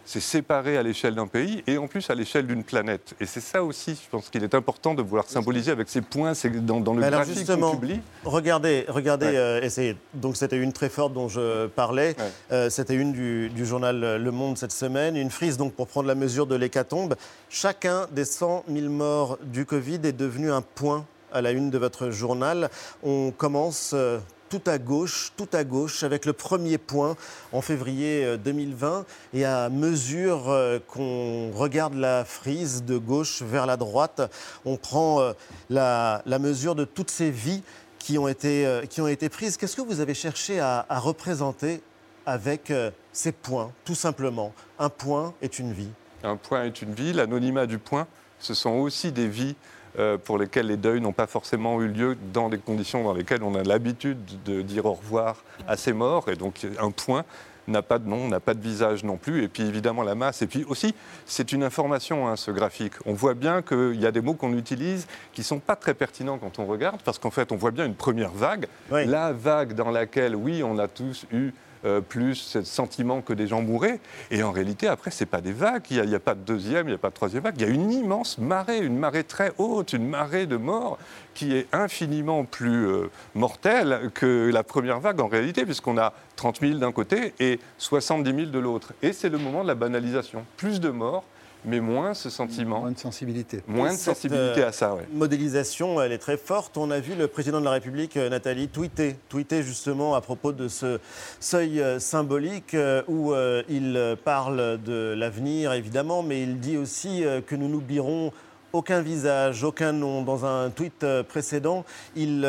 c'est 0.09 0.19
séparé 0.19 0.75
à 0.75 0.81
l'échelle 0.81 1.13
d'un 1.13 1.27
pays 1.27 1.63
et 1.67 1.77
en 1.77 1.85
plus 1.85 2.09
à 2.09 2.15
l'échelle 2.15 2.47
d'une 2.47 2.63
planète. 2.63 3.13
Et 3.21 3.27
c'est 3.27 3.41
ça 3.41 3.63
aussi, 3.63 3.91
je 3.91 4.09
pense 4.09 4.29
qu'il 4.29 4.43
est 4.43 4.55
important 4.55 4.95
de 4.95 5.03
vouloir 5.03 5.27
symboliser 5.27 5.69
avec 5.69 5.87
ces 5.87 6.01
points 6.01 6.33
dans, 6.63 6.79
dans 6.79 6.95
le 6.95 7.01
Mais 7.01 7.11
graphique 7.11 7.45
qu'on 7.45 7.71
publie. 7.73 8.01
Regardez, 8.23 8.85
regardez, 8.87 9.33
euh, 9.35 9.93
donc 10.15 10.35
c'était 10.35 10.57
une 10.57 10.73
très 10.73 10.89
forte 10.89 11.13
dont 11.13 11.27
je 11.27 11.67
parlais. 11.67 12.15
Euh, 12.51 12.71
c'était 12.71 12.95
une 12.95 13.13
du, 13.13 13.49
du, 13.49 13.67
journal 13.67 14.17
Le 14.17 14.31
Monde 14.31 14.57
cette 14.57 14.71
semaine. 14.71 15.15
Une 15.15 15.29
frise 15.29 15.57
donc 15.57 15.73
pour 15.73 15.85
prendre 15.85 16.07
la 16.07 16.15
mesure 16.15 16.47
de 16.47 16.55
l'hécatombe. 16.55 17.15
Chacun 17.49 18.07
des 18.11 18.25
100 18.25 18.63
000 18.67 18.89
morts 18.89 19.37
du 19.43 19.67
Covid 19.67 19.99
est 20.05 20.17
devenu 20.17 20.51
un 20.51 20.63
point 20.63 21.05
à 21.31 21.41
la 21.41 21.51
une 21.51 21.69
de 21.69 21.77
votre 21.77 22.09
journal. 22.09 22.69
On 23.03 23.31
commence 23.31 23.91
euh, 23.93 24.19
tout 24.49 24.61
à 24.65 24.77
gauche, 24.77 25.31
tout 25.37 25.47
à 25.53 25.63
gauche, 25.63 26.03
avec 26.03 26.25
le 26.25 26.33
premier 26.33 26.77
point 26.77 27.15
en 27.51 27.61
février 27.61 28.37
2020. 28.37 28.87
Euh, 28.87 29.03
Et 29.33 29.45
à 29.45 29.69
mesure 29.69 30.49
euh, 30.49 30.79
qu'on 30.87 31.51
regarde 31.51 31.93
la 31.93 32.25
frise 32.25 32.83
de 32.83 32.97
gauche 32.97 33.41
vers 33.41 33.65
la 33.65 33.77
droite, 33.77 34.21
on 34.65 34.77
prend 34.77 35.33
la, 35.69 36.23
mesure 36.39 36.75
de 36.75 36.85
toutes 36.85 37.11
ces 37.11 37.31
vies 37.31 37.63
qui 37.99 38.17
ont 38.17 38.27
été, 38.27 38.81
qui 38.89 39.01
ont 39.01 39.07
été 39.07 39.29
prises. 39.29 39.57
Qu'est-ce 39.57 39.75
que 39.75 39.81
vous 39.81 39.99
avez 39.99 40.13
cherché 40.13 40.59
à, 40.59 40.85
à 40.89 40.99
représenter 40.99 41.81
avec 42.25 42.73
ces 43.11 43.31
points, 43.31 43.71
tout 43.85 43.95
simplement? 43.95 44.53
Un 44.79 44.89
point 44.89 45.33
est 45.41 45.59
une 45.59 45.73
vie. 45.73 45.91
Un 46.23 46.37
point 46.37 46.63
est 46.63 46.81
une 46.81 46.93
vie. 46.93 47.13
L'anonymat 47.13 47.65
du 47.65 47.77
point, 47.77 48.07
ce 48.39 48.53
sont 48.53 48.71
aussi 48.71 49.11
des 49.11 49.27
vies 49.27 49.55
euh, 49.99 50.17
pour 50.17 50.37
lesquels 50.37 50.67
les 50.67 50.77
deuils 50.77 51.01
n'ont 51.01 51.13
pas 51.13 51.27
forcément 51.27 51.81
eu 51.81 51.87
lieu 51.87 52.17
dans 52.33 52.47
les 52.47 52.57
conditions 52.57 53.03
dans 53.03 53.13
lesquelles 53.13 53.43
on 53.43 53.55
a 53.55 53.63
l'habitude 53.63 54.17
de 54.45 54.61
dire 54.61 54.85
au 54.85 54.93
revoir 54.93 55.43
à 55.67 55.77
ses 55.77 55.93
morts. 55.93 56.29
Et 56.29 56.35
donc 56.35 56.65
un 56.79 56.91
point 56.91 57.25
n'a 57.67 57.81
pas 57.81 57.99
de 57.99 58.07
nom, 58.07 58.27
n'a 58.27 58.39
pas 58.39 58.53
de 58.53 58.61
visage 58.61 59.03
non 59.03 59.17
plus. 59.17 59.43
Et 59.43 59.47
puis 59.47 59.63
évidemment 59.63 60.03
la 60.03 60.15
masse. 60.15 60.41
Et 60.41 60.47
puis 60.47 60.65
aussi, 60.67 60.93
c'est 61.25 61.51
une 61.51 61.63
information, 61.63 62.27
hein, 62.27 62.35
ce 62.35 62.51
graphique. 62.51 62.93
On 63.05 63.13
voit 63.13 63.33
bien 63.33 63.61
qu'il 63.61 63.99
y 63.99 64.05
a 64.05 64.11
des 64.11 64.21
mots 64.21 64.33
qu'on 64.33 64.57
utilise 64.57 65.07
qui 65.33 65.41
ne 65.41 65.45
sont 65.45 65.59
pas 65.59 65.75
très 65.75 65.93
pertinents 65.93 66.37
quand 66.37 66.59
on 66.59 66.65
regarde, 66.65 67.01
parce 67.03 67.19
qu'en 67.19 67.31
fait, 67.31 67.51
on 67.51 67.55
voit 67.55 67.71
bien 67.71 67.85
une 67.85 67.95
première 67.95 68.31
vague. 68.31 68.67
La 68.91 69.31
vague 69.31 69.73
dans 69.73 69.91
laquelle, 69.91 70.35
oui, 70.35 70.63
on 70.63 70.77
a 70.79 70.87
tous 70.87 71.25
eu 71.31 71.51
euh, 71.85 72.01
plus 72.01 72.35
ce 72.35 72.61
sentiment 72.63 73.21
que 73.21 73.33
des 73.33 73.47
gens 73.47 73.61
mouraient. 73.61 73.99
Et 74.31 74.43
en 74.43 74.51
réalité, 74.51 74.87
après, 74.87 75.11
ce 75.11 75.23
n'est 75.23 75.29
pas 75.29 75.41
des 75.41 75.53
vagues. 75.53 75.83
Il 75.89 76.01
n'y 76.01 76.15
a, 76.15 76.19
pas 76.19 76.35
de 76.35 76.41
deuxième, 76.41 76.87
il 76.87 76.91
n'y 76.91 76.95
a 76.95 76.99
pas 76.99 77.09
de 77.09 77.13
troisième 77.13 77.43
vague. 77.43 77.55
Il 77.57 77.61
y 77.61 77.69
a 77.69 77.73
une 77.73 77.91
immense 77.91 78.37
marée, 78.37 78.79
une 78.79 78.97
marée 78.97 79.23
très 79.23 79.51
haute, 79.57 79.93
une 79.93 80.07
marée 80.07 80.45
de 80.45 80.57
morts 80.57 80.97
qui 81.33 81.55
est 81.55 81.67
infiniment 81.71 82.43
plus 82.43 82.87
euh, 82.87 83.09
mortelle 83.33 84.11
que 84.13 84.49
la 84.51 84.63
première 84.63 84.99
vague 84.99 85.21
en 85.21 85.27
réalité, 85.27 85.65
puisqu'on 85.65 85.97
a 85.97 86.13
30 86.35 86.59
000 86.59 86.79
d'un 86.79 86.91
côté 86.91 87.33
et 87.39 87.59
70 87.77 88.35
000 88.35 88.51
de 88.51 88.59
l'autre. 88.59 88.93
Et 89.01 89.13
c'est 89.13 89.29
le 89.29 89.37
moment 89.37 89.63
de 89.63 89.67
la 89.67 89.75
banalisation. 89.75 90.45
Plus 90.57 90.79
de 90.79 90.89
morts 90.89 91.23
mais 91.65 91.79
moins 91.79 92.13
ce 92.13 92.29
sentiment. 92.29 92.79
Moins 92.81 92.91
de 92.91 92.99
sensibilité. 92.99 93.61
Moins 93.67 93.93
de 93.93 93.97
sensibilité 93.97 94.63
à 94.63 94.71
ça, 94.71 94.95
oui. 94.95 95.03
Modélisation, 95.11 96.01
elle 96.01 96.11
est 96.11 96.17
très 96.17 96.37
forte. 96.37 96.77
On 96.77 96.89
a 96.91 96.99
vu 96.99 97.15
le 97.15 97.27
président 97.27 97.59
de 97.59 97.65
la 97.65 97.71
République, 97.71 98.15
euh, 98.17 98.29
Nathalie, 98.29 98.69
tweeter, 98.69 99.15
tweeter 99.27 99.63
justement 99.63 100.15
à 100.15 100.21
propos 100.21 100.53
de 100.53 100.67
ce 100.67 100.99
seuil 101.39 101.81
euh, 101.81 101.99
symbolique 101.99 102.73
euh, 102.73 103.03
où 103.07 103.33
il 103.69 104.17
parle 104.23 104.81
de 104.83 105.13
l'avenir, 105.17 105.73
évidemment, 105.73 106.23
mais 106.23 106.41
il 106.43 106.59
dit 106.59 106.77
aussi 106.77 107.23
que 107.45 107.55
nous 107.55 107.67
n'oublierons 107.67 108.31
aucun 108.73 109.01
visage, 109.01 109.63
aucun 109.63 109.91
nom. 109.91 110.21
Dans 110.21 110.45
un 110.45 110.69
tweet 110.69 111.05
précédent, 111.27 111.85
il 112.15 112.47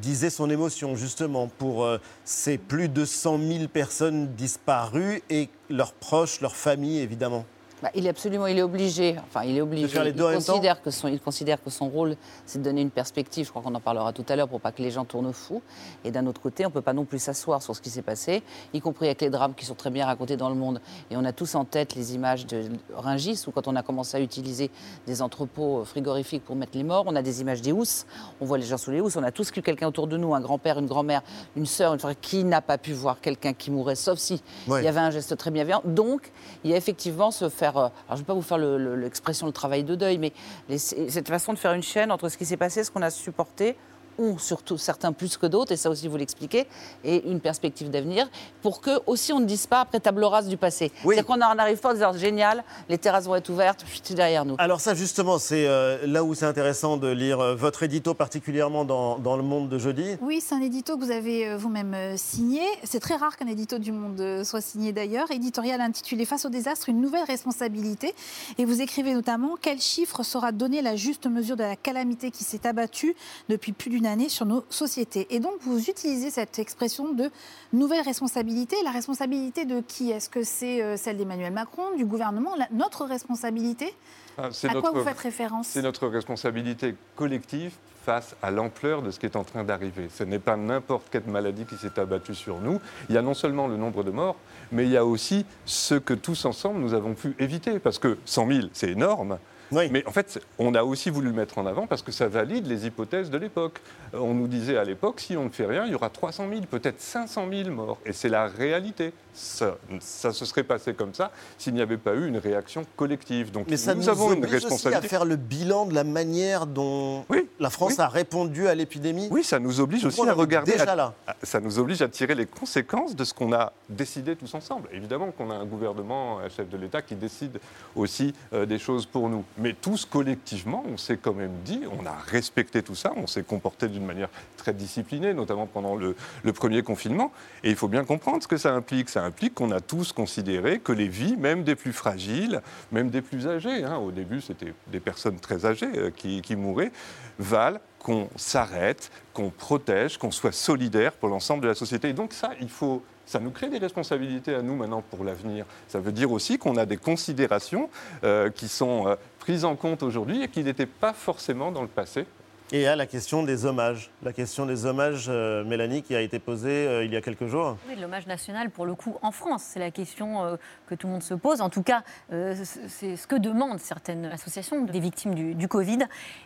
disait 0.00 0.30
son 0.30 0.50
émotion 0.50 0.96
justement 0.96 1.48
pour 1.58 1.88
ces 2.24 2.58
plus 2.58 2.88
de 2.88 3.04
100 3.04 3.38
000 3.38 3.68
personnes 3.68 4.28
disparues 4.34 5.22
et 5.30 5.48
leurs 5.70 5.92
proches, 5.92 6.40
leurs 6.40 6.56
familles 6.56 7.00
évidemment. 7.00 7.44
Bah, 7.82 7.90
il 7.96 8.06
est 8.06 8.10
absolument, 8.10 8.46
il 8.46 8.56
est 8.56 8.62
obligé. 8.62 9.16
Enfin, 9.26 9.42
il 9.42 9.56
est 9.56 9.60
obligé. 9.60 9.98
il, 10.06 10.14
considère 10.14 10.80
que 10.80 10.92
son, 10.92 11.08
il 11.08 11.20
considère 11.20 11.60
que 11.60 11.68
son 11.68 11.88
rôle, 11.88 12.14
c'est 12.46 12.60
de 12.60 12.64
donner 12.64 12.80
une 12.80 12.92
perspective. 12.92 13.44
Je 13.44 13.50
crois 13.50 13.60
qu'on 13.60 13.74
en 13.74 13.80
parlera 13.80 14.12
tout 14.12 14.24
à 14.28 14.36
l'heure 14.36 14.46
pour 14.46 14.60
pas 14.60 14.70
que 14.70 14.82
les 14.82 14.92
gens 14.92 15.04
tournent 15.04 15.32
fous. 15.32 15.62
Et 16.04 16.12
d'un 16.12 16.24
autre 16.26 16.40
côté, 16.40 16.64
on 16.64 16.70
peut 16.70 16.80
pas 16.80 16.92
non 16.92 17.04
plus 17.04 17.18
s'asseoir 17.18 17.60
sur 17.60 17.74
ce 17.74 17.80
qui 17.80 17.90
s'est 17.90 18.02
passé, 18.02 18.44
y 18.72 18.80
compris 18.80 19.06
avec 19.06 19.20
les 19.20 19.30
drames 19.30 19.54
qui 19.54 19.64
sont 19.64 19.74
très 19.74 19.90
bien 19.90 20.06
racontés 20.06 20.36
dans 20.36 20.48
le 20.48 20.54
monde. 20.54 20.80
Et 21.10 21.16
on 21.16 21.24
a 21.24 21.32
tous 21.32 21.56
en 21.56 21.64
tête 21.64 21.96
les 21.96 22.14
images 22.14 22.46
de 22.46 22.66
Ringis, 22.94 23.42
où 23.48 23.50
quand 23.50 23.66
on 23.66 23.74
a 23.74 23.82
commencé 23.82 24.16
à 24.16 24.20
utiliser 24.20 24.70
des 25.08 25.20
entrepôts 25.20 25.84
frigorifiques 25.84 26.44
pour 26.44 26.54
mettre 26.54 26.78
les 26.78 26.84
morts, 26.84 27.02
on 27.08 27.16
a 27.16 27.22
des 27.22 27.40
images 27.40 27.62
des 27.62 27.72
housses. 27.72 28.06
On 28.40 28.44
voit 28.44 28.58
les 28.58 28.64
gens 28.64 28.78
sous 28.78 28.92
les 28.92 29.00
housses. 29.00 29.16
On 29.16 29.24
a 29.24 29.32
tous 29.32 29.50
eu 29.56 29.62
quelqu'un 29.62 29.88
autour 29.88 30.06
de 30.06 30.16
nous, 30.16 30.36
un 30.36 30.40
grand-père, 30.40 30.78
une 30.78 30.86
grand-mère, 30.86 31.22
une 31.56 31.66
sœur, 31.66 31.94
une 31.94 31.98
frère, 31.98 32.14
qui 32.20 32.44
n'a 32.44 32.60
pas 32.60 32.78
pu 32.78 32.92
voir 32.92 33.20
quelqu'un 33.20 33.54
qui 33.54 33.72
mourait, 33.72 33.96
sauf 33.96 34.20
si 34.20 34.40
il 34.68 34.84
y 34.84 34.88
avait 34.88 35.00
un 35.00 35.10
geste 35.10 35.36
très 35.36 35.50
bienveillant. 35.50 35.82
Donc, 35.84 36.30
il 36.62 36.70
y 36.70 36.74
a 36.74 36.76
effectivement 36.76 37.32
se 37.32 37.48
faire 37.48 37.71
euh, 37.76 37.80
alors 37.80 37.92
je 38.10 38.12
ne 38.14 38.18
vais 38.18 38.24
pas 38.24 38.34
vous 38.34 38.42
faire 38.42 38.58
l'expression 38.58 39.46
le, 39.46 39.52
travail 39.52 39.84
de 39.84 39.94
deuil, 39.94 40.18
mais 40.18 40.32
cette 40.78 41.28
façon 41.28 41.52
de 41.52 41.58
faire 41.58 41.72
une 41.72 41.82
chaîne 41.82 42.10
entre 42.10 42.28
ce 42.28 42.36
qui 42.36 42.44
s'est 42.44 42.56
passé, 42.56 42.84
ce 42.84 42.90
qu'on 42.90 43.02
a 43.02 43.10
supporté, 43.10 43.76
ont 44.18 44.38
surtout 44.38 44.78
certains 44.78 45.12
plus 45.12 45.36
que 45.36 45.46
d'autres, 45.46 45.72
et 45.72 45.76
ça 45.76 45.90
aussi 45.90 46.08
vous 46.08 46.16
l'expliquez, 46.16 46.66
et 47.04 47.28
une 47.28 47.40
perspective 47.40 47.90
d'avenir, 47.90 48.28
pour 48.62 48.80
que 48.80 49.00
aussi 49.06 49.32
on 49.32 49.40
ne 49.40 49.46
dise 49.46 49.66
pas 49.66 49.80
après 49.80 50.00
table 50.00 50.24
rase 50.24 50.48
du 50.48 50.56
passé. 50.56 50.92
C'est 51.04 51.24
qu'on 51.24 51.36
n'en 51.36 51.58
arrive 51.58 51.78
pas 51.78 51.90
en 51.90 51.94
disant 51.94 52.12
génial, 52.12 52.64
les 52.88 52.98
terrasses 52.98 53.26
vont 53.26 53.36
être 53.36 53.50
ouvertes, 53.50 53.84
c'est 54.02 54.14
derrière 54.14 54.44
nous. 54.44 54.56
Alors 54.58 54.80
ça 54.80 54.94
justement, 54.94 55.38
c'est 55.38 55.66
euh, 55.66 56.06
là 56.06 56.24
où 56.24 56.34
c'est 56.34 56.46
intéressant 56.46 56.96
de 56.96 57.08
lire 57.08 57.40
euh, 57.40 57.54
votre 57.54 57.82
édito 57.82 58.14
particulièrement 58.14 58.84
dans, 58.84 59.18
dans, 59.18 59.36
Le 59.36 59.42
Monde 59.42 59.68
de 59.68 59.78
jeudi. 59.78 60.16
Oui, 60.20 60.40
c'est 60.40 60.54
un 60.54 60.60
édito 60.60 60.96
que 60.96 61.04
vous 61.04 61.10
avez 61.10 61.48
euh, 61.48 61.56
vous-même 61.56 62.16
signé. 62.16 62.62
C'est 62.84 63.00
très 63.00 63.16
rare 63.16 63.36
qu'un 63.36 63.46
édito 63.46 63.78
du 63.78 63.92
Monde 63.92 64.44
soit 64.44 64.60
signé 64.60 64.92
d'ailleurs. 64.92 65.30
Éditorial 65.30 65.80
intitulé 65.80 66.24
Face 66.24 66.44
au 66.44 66.50
désastre, 66.50 66.88
une 66.88 67.00
nouvelle 67.00 67.24
responsabilité. 67.24 68.14
Et 68.58 68.64
vous 68.64 68.80
écrivez 68.80 69.14
notamment 69.14 69.56
quel 69.60 69.80
chiffre 69.80 70.22
saura 70.22 70.52
donner 70.52 70.82
la 70.82 70.96
juste 70.96 71.26
mesure 71.26 71.56
de 71.56 71.62
la 71.64 71.76
calamité 71.76 72.30
qui 72.30 72.44
s'est 72.44 72.66
abattue 72.66 73.16
depuis 73.48 73.72
plus 73.72 73.90
d'une 73.90 74.01
année 74.06 74.28
sur 74.28 74.46
nos 74.46 74.64
sociétés. 74.70 75.26
Et 75.30 75.40
donc, 75.40 75.54
vous 75.60 75.90
utilisez 75.90 76.30
cette 76.30 76.58
expression 76.58 77.12
de 77.12 77.30
nouvelle 77.72 78.02
responsabilité. 78.02 78.76
La 78.84 78.90
responsabilité 78.90 79.64
de 79.64 79.80
qui? 79.80 80.10
Est-ce 80.10 80.28
que 80.28 80.42
c'est 80.42 80.82
euh, 80.82 80.96
celle 80.96 81.16
d'Emmanuel 81.16 81.52
Macron, 81.52 81.96
du 81.96 82.04
gouvernement? 82.04 82.54
Notre 82.70 83.04
responsabilité 83.04 83.94
ah, 84.38 84.48
À 84.64 84.74
quoi 84.74 84.90
vous 84.90 85.04
faites 85.04 85.18
référence? 85.18 85.68
C'est 85.68 85.82
notre 85.82 86.08
responsabilité 86.08 86.94
collective 87.16 87.72
face 88.04 88.34
à 88.42 88.50
l'ampleur 88.50 89.02
de 89.02 89.10
ce 89.10 89.20
qui 89.20 89.26
est 89.26 89.36
en 89.36 89.44
train 89.44 89.64
d'arriver. 89.64 90.08
Ce 90.12 90.24
n'est 90.24 90.38
pas 90.38 90.56
n'importe 90.56 91.06
quelle 91.10 91.26
maladie 91.26 91.64
qui 91.64 91.76
s'est 91.76 91.98
abattue 91.98 92.34
sur 92.34 92.60
nous. 92.60 92.80
Il 93.08 93.14
y 93.14 93.18
a 93.18 93.22
non 93.22 93.34
seulement 93.34 93.68
le 93.68 93.76
nombre 93.76 94.02
de 94.02 94.10
morts, 94.10 94.36
mais 94.72 94.84
il 94.84 94.90
y 94.90 94.96
a 94.96 95.04
aussi 95.04 95.46
ce 95.64 95.94
que 95.94 96.14
tous 96.14 96.44
ensemble 96.44 96.80
nous 96.80 96.94
avons 96.94 97.14
pu 97.14 97.34
éviter. 97.38 97.78
Parce 97.78 97.98
que 97.98 98.18
100 98.24 98.48
000, 98.48 98.60
c'est 98.72 98.90
énorme. 98.90 99.38
Mais 99.72 100.06
en 100.06 100.12
fait, 100.12 100.38
on 100.58 100.74
a 100.74 100.82
aussi 100.82 101.10
voulu 101.10 101.28
le 101.28 101.34
mettre 101.34 101.58
en 101.58 101.66
avant 101.66 101.86
parce 101.86 102.02
que 102.02 102.12
ça 102.12 102.28
valide 102.28 102.66
les 102.66 102.86
hypothèses 102.86 103.30
de 103.30 103.38
l'époque. 103.38 103.80
On 104.12 104.34
nous 104.34 104.46
disait 104.46 104.76
à 104.76 104.84
l'époque, 104.84 105.20
si 105.20 105.36
on 105.36 105.44
ne 105.44 105.50
fait 105.50 105.66
rien, 105.66 105.86
il 105.86 105.92
y 105.92 105.94
aura 105.94 106.10
300 106.10 106.48
000, 106.48 106.62
peut-être 106.70 107.00
500 107.00 107.48
000 107.50 107.70
morts. 107.70 107.98
Et 108.04 108.12
c'est 108.12 108.28
la 108.28 108.46
réalité. 108.46 109.12
Ça, 109.34 110.32
se 110.32 110.44
serait 110.44 110.62
passé 110.62 110.94
comme 110.94 111.14
ça 111.14 111.30
s'il 111.58 111.74
n'y 111.74 111.80
avait 111.80 111.96
pas 111.96 112.14
eu 112.14 112.26
une 112.26 112.38
réaction 112.38 112.84
collective. 112.96 113.50
Donc 113.50 113.66
Mais 113.68 113.76
ça 113.76 113.94
nous, 113.94 114.08
avons 114.08 114.32
une 114.32 114.44
responsabilité. 114.44 114.88
Aussi 114.88 115.06
à 115.06 115.08
faire 115.08 115.24
le 115.24 115.36
bilan 115.36 115.86
de 115.86 115.94
la 115.94 116.04
manière 116.04 116.66
dont 116.66 117.24
la 117.58 117.70
France 117.70 117.98
a 117.98 118.08
répondu 118.08 118.68
à 118.68 118.74
l'épidémie. 118.74 119.28
Oui, 119.30 119.44
ça 119.44 119.58
nous 119.58 119.80
oblige 119.80 120.04
aussi 120.04 120.20
à 120.20 120.32
regarder. 120.32 120.72
Déjà 120.72 120.94
là. 120.94 121.14
Ça 121.42 121.60
nous 121.60 121.78
oblige 121.78 122.02
à 122.02 122.08
tirer 122.08 122.34
les 122.34 122.46
conséquences 122.46 123.16
de 123.16 123.24
ce 123.24 123.34
qu'on 123.34 123.52
a 123.52 123.72
décidé 123.88 124.36
tous 124.36 124.54
ensemble. 124.54 124.88
Évidemment 124.92 125.30
qu'on 125.30 125.50
a 125.50 125.54
un 125.54 125.64
gouvernement, 125.64 126.38
un 126.40 126.48
chef 126.48 126.68
de 126.68 126.76
l'État 126.76 127.02
qui 127.02 127.14
décide 127.14 127.60
aussi 127.94 128.34
euh, 128.52 128.66
des 128.66 128.78
choses 128.78 129.06
pour 129.06 129.28
nous. 129.28 129.44
Mais 129.58 129.74
tous 129.74 130.04
collectivement, 130.04 130.84
on 130.92 130.96
s'est 130.96 131.16
quand 131.16 131.34
même 131.34 131.52
dit, 131.64 131.82
on 131.98 132.06
a 132.06 132.16
respecté 132.26 132.82
tout 132.82 132.94
ça, 132.94 133.12
on 133.16 133.26
s'est 133.26 133.42
comporté 133.42 133.88
d'une 133.88 134.04
manière 134.04 134.28
très 134.56 134.72
disciplinée, 134.72 135.34
notamment 135.34 135.66
pendant 135.66 135.96
le, 135.96 136.16
le 136.42 136.52
premier 136.52 136.82
confinement. 136.82 137.32
Et 137.64 137.70
il 137.70 137.76
faut 137.76 137.88
bien 137.88 138.04
comprendre 138.04 138.42
ce 138.42 138.48
que 138.48 138.56
ça 138.56 138.74
implique. 138.74 139.08
Ça 139.08 139.21
implique 139.22 139.54
qu'on 139.54 139.70
a 139.70 139.80
tous 139.80 140.12
considéré 140.12 140.78
que 140.78 140.92
les 140.92 141.08
vies, 141.08 141.36
même 141.36 141.64
des 141.64 141.74
plus 141.74 141.92
fragiles, 141.92 142.60
même 142.90 143.10
des 143.10 143.22
plus 143.22 143.46
âgés, 143.46 143.84
hein, 143.84 143.96
au 143.96 144.10
début 144.10 144.40
c'était 144.40 144.74
des 144.88 145.00
personnes 145.00 145.38
très 145.38 145.64
âgées 145.64 145.90
euh, 145.96 146.10
qui, 146.10 146.56
mouraient, 146.56 146.92
valent 147.38 147.80
qu'on 147.98 148.28
s'arrête, 148.36 149.10
qu'on 149.32 149.50
protège, 149.50 150.18
qu'on 150.18 150.30
soit 150.30 150.52
solidaire 150.52 151.12
pour 151.12 151.28
l'ensemble 151.28 151.62
de 151.62 151.68
la 151.68 151.74
société. 151.74 152.08
Et 152.08 152.12
donc 152.12 152.32
ça, 152.32 152.50
il 152.60 152.68
faut 152.68 153.02
ça 153.24 153.38
nous 153.38 153.50
crée 153.50 153.68
des 153.68 153.78
responsabilités 153.78 154.54
à 154.54 154.62
nous 154.62 154.74
maintenant 154.74 155.02
pour 155.02 155.24
l'avenir. 155.24 155.64
Ça 155.88 156.00
veut 156.00 156.12
dire 156.12 156.32
aussi 156.32 156.58
qu'on 156.58 156.76
a 156.76 156.84
des 156.84 156.96
considérations 156.96 157.88
euh, 158.24 158.50
qui 158.50 158.68
sont 158.68 159.06
euh, 159.06 159.14
prises 159.38 159.64
en 159.64 159.76
compte 159.76 160.02
aujourd'hui 160.02 160.42
et 160.42 160.48
qui 160.48 160.62
n'étaient 160.64 160.86
pas 160.86 161.12
forcément 161.12 161.70
dans 161.70 161.82
le 161.82 161.88
passé. 161.88 162.26
Et 162.74 162.88
à 162.88 162.96
la 162.96 163.04
question 163.04 163.42
des 163.42 163.66
hommages, 163.66 164.10
la 164.22 164.32
question 164.32 164.64
des 164.64 164.86
hommages, 164.86 165.26
euh, 165.28 165.62
Mélanie, 165.62 166.02
qui 166.02 166.16
a 166.16 166.22
été 166.22 166.38
posée 166.38 166.70
euh, 166.70 167.04
il 167.04 167.12
y 167.12 167.16
a 167.16 167.20
quelques 167.20 167.46
jours. 167.46 167.76
Oui, 167.86 167.96
l'hommage 168.00 168.26
national, 168.26 168.70
pour 168.70 168.86
le 168.86 168.94
coup, 168.94 169.14
en 169.20 169.30
France, 169.30 169.62
c'est 169.62 169.78
la 169.78 169.90
question 169.90 170.42
euh, 170.42 170.56
que 170.86 170.94
tout 170.94 171.06
le 171.06 171.12
monde 171.12 171.22
se 171.22 171.34
pose. 171.34 171.60
En 171.60 171.68
tout 171.68 171.82
cas, 171.82 172.02
c'est 172.30 173.16
ce 173.16 173.26
que 173.26 173.36
demandent 173.36 173.78
certaines 173.78 174.24
associations 174.24 174.80
des 174.86 175.00
victimes 175.00 175.34
du, 175.34 175.68
Covid. 175.68 175.98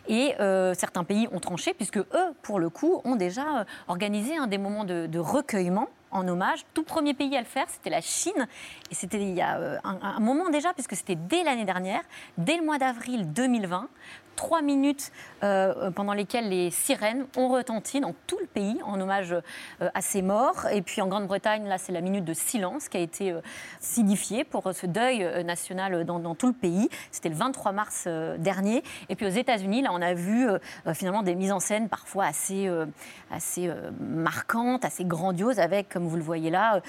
Et 0.09 0.33
certains 0.75 1.05
pays 1.05 1.29
ont 1.31 1.39
tranché, 1.39 1.73
puisque 1.73 1.97
eux, 1.97 2.33
pour 2.41 2.59
le 2.59 2.69
coup, 2.69 3.01
ont 3.05 3.15
déjà 3.15 3.65
organisé 3.87 4.35
un 4.35 4.47
des 4.47 4.57
moments 4.57 4.83
de, 4.83 5.19
recueillement 5.19 5.87
en 6.11 6.27
hommage. 6.27 6.65
Tout 6.73 6.83
premier 6.83 7.13
pays 7.13 7.35
à 7.37 7.39
le 7.39 7.45
faire, 7.45 7.67
c'était 7.69 7.89
la 7.89 8.01
Chine. 8.01 8.47
Et 8.91 8.95
c'était 8.95 9.21
il 9.21 9.33
y 9.33 9.41
a 9.41 9.79
un, 9.83 10.19
moment 10.19 10.49
déjà, 10.49 10.73
puisque 10.73 10.95
c'était 10.95 11.15
dès 11.15 11.43
l'année 11.43 11.65
dernière, 11.65 12.01
dès 12.37 12.57
le 12.57 12.65
mois 12.65 12.77
d'avril 12.77 13.31
2020 13.31 13.87
trois 14.37 14.61
minutes 14.61 15.11
euh, 15.43 15.91
pendant 15.91 16.13
lesquelles 16.13 16.47
les 16.49 16.71
sirènes 16.71 17.25
ont 17.35 17.49
retenti 17.49 17.99
dans 17.99 18.15
tout 18.25 18.39
le 18.39 18.47
pays 18.47 18.79
en 18.85 18.99
hommage 18.99 19.33
euh, 19.33 19.89
à 19.93 20.01
ces 20.01 20.21
morts. 20.21 20.65
Et 20.71 20.81
puis 20.81 21.01
en 21.01 21.07
Grande-Bretagne, 21.07 21.67
là, 21.67 21.77
c'est 21.77 21.91
la 21.91 22.01
minute 22.01 22.23
de 22.23 22.33
silence 22.33 22.87
qui 22.87 22.97
a 22.97 23.01
été 23.01 23.31
euh, 23.31 23.41
signifiée 23.81 24.45
pour 24.45 24.73
ce 24.73 24.85
deuil 24.87 25.43
national 25.43 26.05
dans, 26.05 26.35
tout 26.35 26.47
le 26.47 26.53
pays. 26.53 26.89
C'était 27.11 27.29
le 27.29 27.35
23 27.35 27.71
mars 27.71 28.07
dernier. 28.37 28.83
Et 29.09 29.15
puis 29.15 29.25
aux 29.25 29.29
États-Unis, 29.29 29.81
là, 29.81 29.89
on 29.91 30.01
a 30.01 30.13
vu 30.13 30.47
finalement 30.93 31.23
des 31.23 31.35
mises 31.35 31.51
en 31.51 31.59
scène 31.59 31.89
parfois 31.89 32.25
assez, 32.25 32.69
assez 33.31 33.71
marquantes, 33.99 34.85
assez 34.85 35.03
grandioses, 35.03 35.59
avec, 35.59 35.89
comme 35.89 36.05
vous 36.05 36.15
le 36.15 36.21
voyez 36.21 36.49
là, 36.49 36.81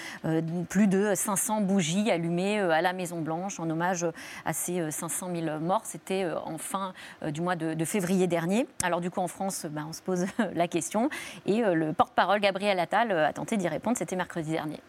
plus 0.68 0.86
de 0.86 1.14
500 1.14 1.62
bougies 1.62 2.10
allumées 2.10 2.58
à 2.58 2.82
la 2.82 2.92
Maison-Blanche 2.92 3.58
en 3.58 3.70
hommage 3.70 4.06
à 4.44 4.52
ces 4.52 4.90
500 4.90 5.30
000 5.34 5.60
morts. 5.60 5.82
C'était 5.84 6.26
en 6.44 6.58
fin 6.58 6.92
du 7.22 7.37
mois 7.42 7.56
de, 7.56 7.84
février 7.84 8.26
dernier. 8.26 8.66
Alors 8.82 9.00
du 9.00 9.10
coup, 9.10 9.20
en 9.20 9.28
France, 9.28 9.66
ben, 9.70 9.86
on 9.88 9.92
se 9.92 10.02
pose 10.02 10.26
la 10.54 10.68
question. 10.68 11.10
Et 11.46 11.62
euh, 11.62 11.74
le 11.74 11.92
porte-parole, 11.92 12.40
Gabriel 12.40 12.78
Attal, 12.78 13.12
euh, 13.12 13.26
a 13.26 13.32
tenté 13.32 13.56
d'y 13.56 13.68
répondre. 13.68 13.96
C'était 13.96 14.16
mercredi 14.16 14.52
dernier. 14.52 14.80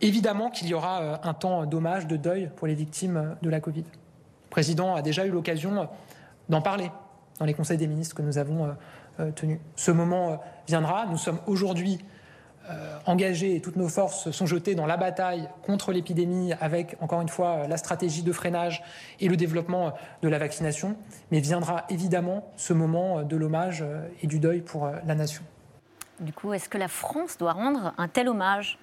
Évidemment 0.00 0.50
qu'il 0.50 0.68
y 0.68 0.74
aura 0.74 1.02
euh, 1.02 1.16
un 1.22 1.34
temps 1.34 1.66
d'hommage, 1.66 2.06
de 2.06 2.16
deuil 2.16 2.50
pour 2.56 2.66
les 2.66 2.74
victimes 2.74 3.36
de 3.42 3.50
la 3.50 3.60
Covid. 3.60 3.82
Le 3.82 4.50
président 4.50 4.94
a 4.94 5.02
déjà 5.02 5.26
eu 5.26 5.30
l'occasion 5.30 5.88
d'en 6.48 6.60
parler 6.60 6.90
dans 7.38 7.46
les 7.46 7.54
conseils 7.54 7.78
des 7.78 7.88
ministres 7.88 8.14
que 8.14 8.22
nous 8.22 8.38
avons 8.38 8.76
tenus. 9.34 9.58
Ce 9.74 9.90
moment 9.90 10.40
viendra. 10.68 11.06
Nous 11.06 11.16
sommes 11.16 11.40
aujourd'hui 11.48 11.98
engagés 13.06 13.56
et 13.56 13.60
toutes 13.60 13.76
nos 13.76 13.88
forces 13.88 14.30
sont 14.30 14.46
jetées 14.46 14.74
dans 14.74 14.86
la 14.86 14.96
bataille 14.96 15.48
contre 15.62 15.92
l'épidémie 15.92 16.52
avec, 16.60 16.96
encore 17.00 17.20
une 17.20 17.28
fois, 17.28 17.66
la 17.66 17.76
stratégie 17.76 18.22
de 18.22 18.32
freinage 18.32 18.82
et 19.20 19.28
le 19.28 19.36
développement 19.36 19.92
de 20.22 20.28
la 20.28 20.38
vaccination. 20.38 20.96
Mais 21.30 21.40
viendra 21.40 21.84
évidemment 21.90 22.50
ce 22.56 22.72
moment 22.72 23.22
de 23.22 23.36
l'hommage 23.36 23.82
euh, 23.82 24.08
et 24.22 24.26
du 24.26 24.38
deuil 24.38 24.60
pour 24.60 24.86
euh, 24.86 24.92
la 25.06 25.14
nation. 25.14 25.42
Du 26.20 26.32
coup, 26.32 26.52
est-ce 26.52 26.68
que 26.68 26.78
la 26.78 26.88
France 26.88 27.36
doit 27.38 27.52
rendre 27.52 27.92
un 27.98 28.08
tel 28.08 28.28
hommage? 28.28 28.78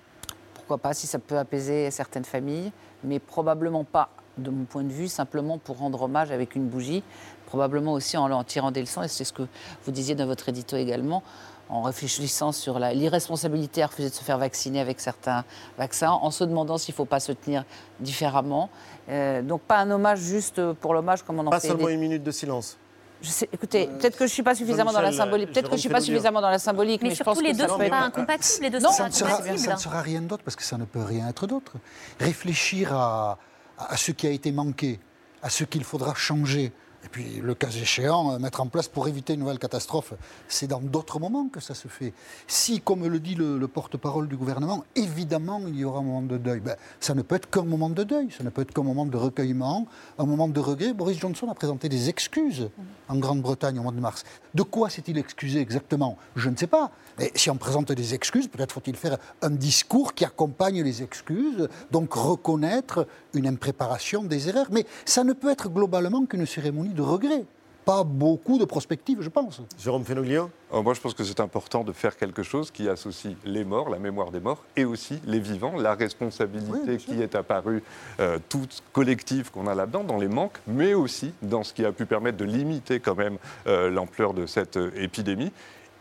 Pourquoi 0.53 0.77
pas, 0.77 0.93
si 0.93 1.07
ça 1.07 1.19
peut 1.19 1.37
apaiser 1.37 1.89
certaines 1.91 2.25
familles, 2.25 2.71
mais 3.03 3.19
probablement 3.19 3.83
pas, 3.83 4.09
de 4.37 4.49
mon 4.49 4.65
point 4.65 4.83
de 4.83 4.91
vue, 4.91 5.07
simplement 5.07 5.57
pour 5.57 5.77
rendre 5.77 6.01
hommage 6.01 6.31
avec 6.31 6.55
une 6.55 6.67
bougie, 6.67 7.03
probablement 7.45 7.93
aussi 7.93 8.17
en 8.17 8.31
en 8.31 8.43
tirant 8.43 8.71
des 8.71 8.81
leçons, 8.81 9.03
et 9.03 9.07
c'est 9.07 9.23
ce 9.23 9.33
que 9.33 9.43
vous 9.83 9.91
disiez 9.91 10.15
dans 10.15 10.25
votre 10.25 10.47
édito 10.49 10.77
également, 10.77 11.23
en 11.71 11.81
réfléchissant 11.81 12.51
sur 12.51 12.77
l'irresponsabilité 12.79 13.81
à 13.81 13.87
refuser 13.87 14.09
de 14.09 14.13
se 14.13 14.23
faire 14.23 14.37
vacciner 14.37 14.81
avec 14.81 14.99
certains 14.99 15.45
vaccins, 15.77 16.11
en 16.11 16.29
se 16.29 16.43
demandant 16.43 16.77
s'il 16.77 16.93
ne 16.93 16.97
faut 16.97 17.05
pas 17.05 17.21
se 17.21 17.31
tenir 17.31 17.63
différemment. 17.99 18.69
Euh, 19.09 19.41
donc 19.41 19.61
pas 19.61 19.77
un 19.79 19.89
hommage 19.89 20.19
juste 20.19 20.61
pour 20.73 20.93
l'hommage 20.93 21.23
comme 21.23 21.39
on 21.39 21.47
en 21.47 21.49
pas 21.49 21.59
fait. 21.59 21.69
Pas 21.69 21.73
seulement 21.73 21.89
une 21.89 22.01
minute 22.01 22.23
de 22.23 22.31
silence. 22.31 22.77
Je 23.21 23.29
sais, 23.29 23.49
écoutez, 23.53 23.87
euh, 23.87 23.97
peut-être 23.97 24.17
que 24.17 24.27
je 24.27 24.33
suis 24.33 24.43
pas 24.43 24.55
suffisamment 24.55 24.91
dans 24.91 25.01
la 25.01 25.13
symbolique. 25.13 25.51
Peut-être 25.51 25.69
que 25.69 25.75
je 25.75 25.81
suis 25.81 25.89
pas 25.89 26.01
suffisamment 26.01 26.41
dans 26.41 26.49
la 26.49 26.59
symbolique, 26.59 27.01
mais, 27.03 27.15
je 27.15 27.23
pense 27.23 27.41
les 27.41 27.53
deux 27.53 27.63
ne 27.63 27.69
sont 27.69 27.77
pas 27.77 28.01
incompatibles. 28.01 28.65
Les 28.65 28.69
deux 28.69 28.79
sont 28.79 28.91
ça, 28.91 29.07
ne 29.07 29.13
sera, 29.13 29.41
ça 29.57 29.73
ne 29.73 29.79
sera 29.79 30.01
rien 30.01 30.21
d'autre 30.21 30.43
parce 30.43 30.55
que 30.55 30.63
ça 30.63 30.77
ne 30.77 30.85
peut 30.85 31.03
rien 31.03 31.29
être 31.29 31.47
d'autre. 31.47 31.73
Réfléchir 32.19 32.93
à, 32.93 33.37
à 33.77 33.95
ce 33.95 34.11
qui 34.11 34.27
a 34.27 34.31
été 34.31 34.51
manqué, 34.51 34.99
à 35.41 35.49
ce 35.49 35.63
qu'il 35.63 35.83
faudra 35.83 36.15
changer, 36.15 36.73
et 37.03 37.09
puis, 37.09 37.41
le 37.41 37.55
cas 37.55 37.69
échéant, 37.69 38.33
euh, 38.33 38.39
mettre 38.39 38.61
en 38.61 38.67
place 38.67 38.87
pour 38.87 39.07
éviter 39.07 39.33
une 39.33 39.39
nouvelle 39.39 39.57
catastrophe, 39.57 40.13
c'est 40.47 40.67
dans 40.67 40.79
d'autres 40.79 41.19
moments 41.19 41.47
que 41.47 41.59
ça 41.59 41.73
se 41.73 41.87
fait. 41.87 42.13
Si, 42.47 42.79
comme 42.79 43.07
le 43.07 43.19
dit 43.19 43.35
le, 43.35 43.67
porte-parole 43.67 44.27
du 44.27 44.37
gouvernement, 44.37 44.83
évidemment, 44.95 45.61
il 45.67 45.77
y 45.77 45.83
aura 45.83 45.99
un 45.99 46.03
moment 46.03 46.21
de 46.21 46.37
deuil, 46.37 46.59
ben, 46.59 46.75
ça 46.99 47.15
ne 47.15 47.21
peut 47.21 47.35
être 47.35 47.49
qu'un 47.49 47.63
moment 47.63 47.89
de 47.89 48.03
deuil, 48.03 48.29
ça 48.31 48.43
ne 48.43 48.49
peut 48.49 48.61
être 48.61 48.73
qu'un 48.73 48.83
moment 48.83 49.05
de 49.05 49.17
recueillement, 49.17 49.87
un 50.19 50.25
moment 50.25 50.47
de 50.47 50.59
regret. 50.59 50.93
Boris 50.93 51.17
Johnson 51.17 51.49
a 51.49 51.55
présenté 51.55 51.89
des 51.89 52.09
excuses 52.09 52.69
en 53.07 53.17
Grande-Bretagne 53.17 53.79
au 53.79 53.83
mois 53.83 53.91
de 53.91 53.99
mars. 53.99 54.23
De 54.53 54.63
quoi 54.63 54.89
s'est-il 54.89 55.17
excusé 55.17 55.59
exactement? 55.59 56.17
Je 56.35 56.49
ne 56.49 56.55
sais 56.57 56.67
pas. 56.67 56.91
Mais 57.19 57.31
si 57.35 57.49
on 57.49 57.57
présente 57.57 57.91
des 57.91 58.13
excuses, 58.13 58.47
peut-être 58.47 58.71
faut-il 58.71 58.95
faire 58.95 59.17
un 59.41 59.49
discours 59.49 60.13
qui 60.13 60.25
accompagne 60.25 60.83
les 60.83 61.03
excuses, 61.03 61.67
donc 61.91 62.13
reconnaître 62.13 63.07
une 63.33 63.47
impréparation 63.47 64.23
des 64.23 64.49
erreurs. 64.49 64.67
Mais 64.71 64.85
ça 65.05 65.23
ne 65.23 65.33
peut 65.33 65.51
être 65.51 65.69
globalement 65.69 66.25
qu'une 66.25 66.45
cérémonie 66.45 66.93
de 66.93 67.01
regret. 67.01 67.45
Pas 67.85 68.03
beaucoup 68.03 68.59
de 68.59 68.65
prospectives, 68.65 69.21
je 69.21 69.29
pense. 69.29 69.61
Jérôme 69.79 70.05
Fenoglio 70.05 70.51
oh, 70.69 70.83
Moi, 70.83 70.93
je 70.93 71.01
pense 71.01 71.15
que 71.15 71.23
c'est 71.23 71.39
important 71.39 71.83
de 71.83 71.91
faire 71.91 72.15
quelque 72.15 72.43
chose 72.43 72.69
qui 72.69 72.87
associe 72.87 73.33
les 73.43 73.63
morts, 73.63 73.89
la 73.89 73.97
mémoire 73.97 74.29
des 74.29 74.39
morts, 74.39 74.63
et 74.75 74.85
aussi 74.85 75.19
les 75.25 75.39
vivants, 75.39 75.73
la 75.75 75.95
responsabilité 75.95 76.97
qui 76.97 77.21
est 77.21 77.33
apparue 77.33 77.81
euh, 78.19 78.37
toute 78.49 78.83
collective 78.93 79.49
qu'on 79.49 79.65
a 79.65 79.73
là-dedans, 79.73 80.03
dans 80.03 80.17
les 80.17 80.27
manques, 80.27 80.59
mais 80.67 80.93
aussi 80.93 81.33
dans 81.41 81.63
ce 81.63 81.73
qui 81.73 81.83
a 81.83 81.91
pu 81.91 82.05
permettre 82.05 82.37
de 82.37 82.45
limiter 82.45 82.99
quand 82.99 83.15
même 83.15 83.37
euh, 83.65 83.89
l'ampleur 83.89 84.35
de 84.35 84.45
cette 84.45 84.77
euh, 84.77 84.91
épidémie 84.95 85.51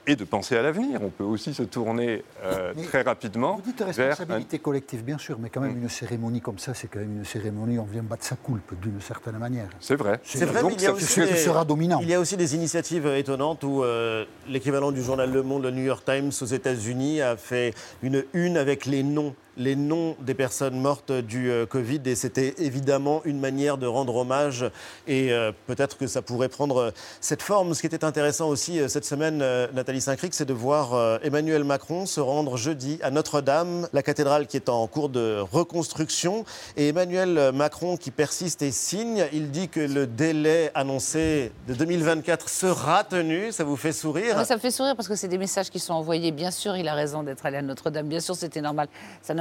et 0.07 0.17
de 0.17 0.25
penser 0.25 0.57
à 0.57 0.63
l'avenir. 0.63 1.01
On 1.03 1.11
peut 1.11 1.25
aussi 1.25 1.55
se 1.55 1.63
tourner 1.63 2.25
euh, 2.43 2.73
très 2.89 3.03
rapidement. 3.03 3.57
Vous 3.57 3.73
dites 3.73 3.83
responsabilité 3.83 4.59
collective, 4.59 5.05
bien 5.05 5.19
sûr, 5.19 5.39
mais 5.39 5.51
quand 5.51 5.61
même 5.61 5.79
mm. 5.79 5.83
une 5.83 5.89
cérémonie 5.89 6.41
comme 6.41 6.59
ça, 6.59 6.75
c'est 6.75 6.89
quand 6.89 7.01
même 7.01 7.19
une 7.19 7.25
cérémonie, 7.25 7.79
on 7.79 7.85
vient 7.85 8.03
battre 8.03 8.25
sa 8.25 8.37
coulpe 8.37 8.75
d'une 8.81 9.01
certaine 9.01 9.39
manière. 9.39 9.69
C'est 9.81 9.97
vrai. 9.97 10.21
C'est 10.23 10.45
vrai, 10.45 10.63
Donc, 10.63 10.75
il 10.77 10.83
y 10.83 10.87
a 10.87 10.93
aussi 10.93 11.21
des, 11.21 11.37
sera 11.37 11.65
dominant. 11.65 12.01
Il 12.03 12.09
y 12.09 12.15
a 12.15 12.21
aussi 12.21 12.37
des 12.37 12.55
initiatives 12.55 13.07
étonnantes 13.07 13.65
où 13.65 13.83
euh, 13.83 14.25
l'équivalent 14.49 14.93
du 14.93 15.03
journal 15.03 15.31
Le 15.31 15.43
Monde, 15.43 15.63
le 15.65 15.71
New 15.71 15.85
York 15.85 16.05
Times 16.05 16.31
aux 16.41 16.47
États-Unis, 16.47 17.21
a 17.21 17.37
fait 17.37 17.75
une 18.03 18.25
une 18.33 18.57
avec 18.57 18.87
les 18.87 19.03
noms 19.03 19.35
les 19.57 19.77
noms 19.77 20.17
des 20.21 20.35
personnes 20.35 20.79
mortes 20.79 21.13
du 21.13 21.51
euh, 21.51 21.67
Covid 21.67 22.01
et 22.07 22.15
c'était 22.15 22.55
évidemment 22.59 23.23
une 23.25 23.41
manière 23.41 23.79
de 23.79 23.87
rendre 23.87 24.17
hommage 24.17 24.65
et 25.07 25.33
euh, 25.33 25.53
peut-être 25.67 25.99
que 25.99 26.07
ça 26.07 26.23
pourrait 26.23 26.49
prendre 26.49 26.77
euh, 26.79 26.91
cette 27.21 27.43
forme. 27.43 27.75
Ce 27.75 27.81
qui 27.81 27.87
était 27.87 28.05
intéressant 28.05 28.49
aussi 28.49 28.81
cette 28.89 29.05
semaine, 29.05 29.39
Nathalie 29.73 30.01
Saint-Cric, 30.01 30.35
c'est 30.35 30.45
de 30.45 30.53
voir 30.53 31.21
Emmanuel 31.23 31.65
Macron 31.65 32.07
se 32.07 32.21
rendre 32.21 32.57
jeudi 32.57 32.99
à 33.03 33.11
Notre-Dame, 33.11 33.89
la 33.93 34.03
cathédrale 34.03 34.47
qui 34.47 34.57
est 34.57 34.69
en 34.69 34.87
cours 34.87 35.09
de 35.09 35.41
reconstruction. 35.41 36.45
Et 36.77 36.89
Emmanuel 36.89 37.53
Macron 37.53 37.97
qui 37.97 38.11
persiste 38.11 38.63
et 38.63 38.71
signe, 38.71 39.27
il 39.33 39.51
dit 39.51 39.69
que 39.69 39.81
le 39.81 40.07
délai 40.07 40.71
annoncé 40.75 41.53
de 41.69 41.75
2024 41.75 42.49
sera 42.49 43.05
tenu. 43.05 43.53
Ça 43.53 43.65
vous 43.65 43.77
fait 43.77 43.93
sourire? 43.93 44.45
Ça 44.45 44.55
me 44.55 44.61
fait 44.61 44.71
sourire 44.71 44.97
parce 44.97 45.09
que 45.09 45.15
c'est 45.15 45.29
des 45.29 45.39
messages 45.39 45.71
qui 45.71 45.79
sont 45.79 45.95
envoyés. 45.95 46.33
Bien 46.33 46.51
sûr, 46.51 46.77
il 46.77 46.89
a 46.89 46.95
raison 46.95 47.23
d'être 47.23 47.47
allé 47.47 47.59
à 47.59 47.63
Notre-Dame. 47.63 48.09
Bien 48.09 48.21
sûr, 48.21 48.35
c'était 48.37 48.61
normal. 48.61 48.89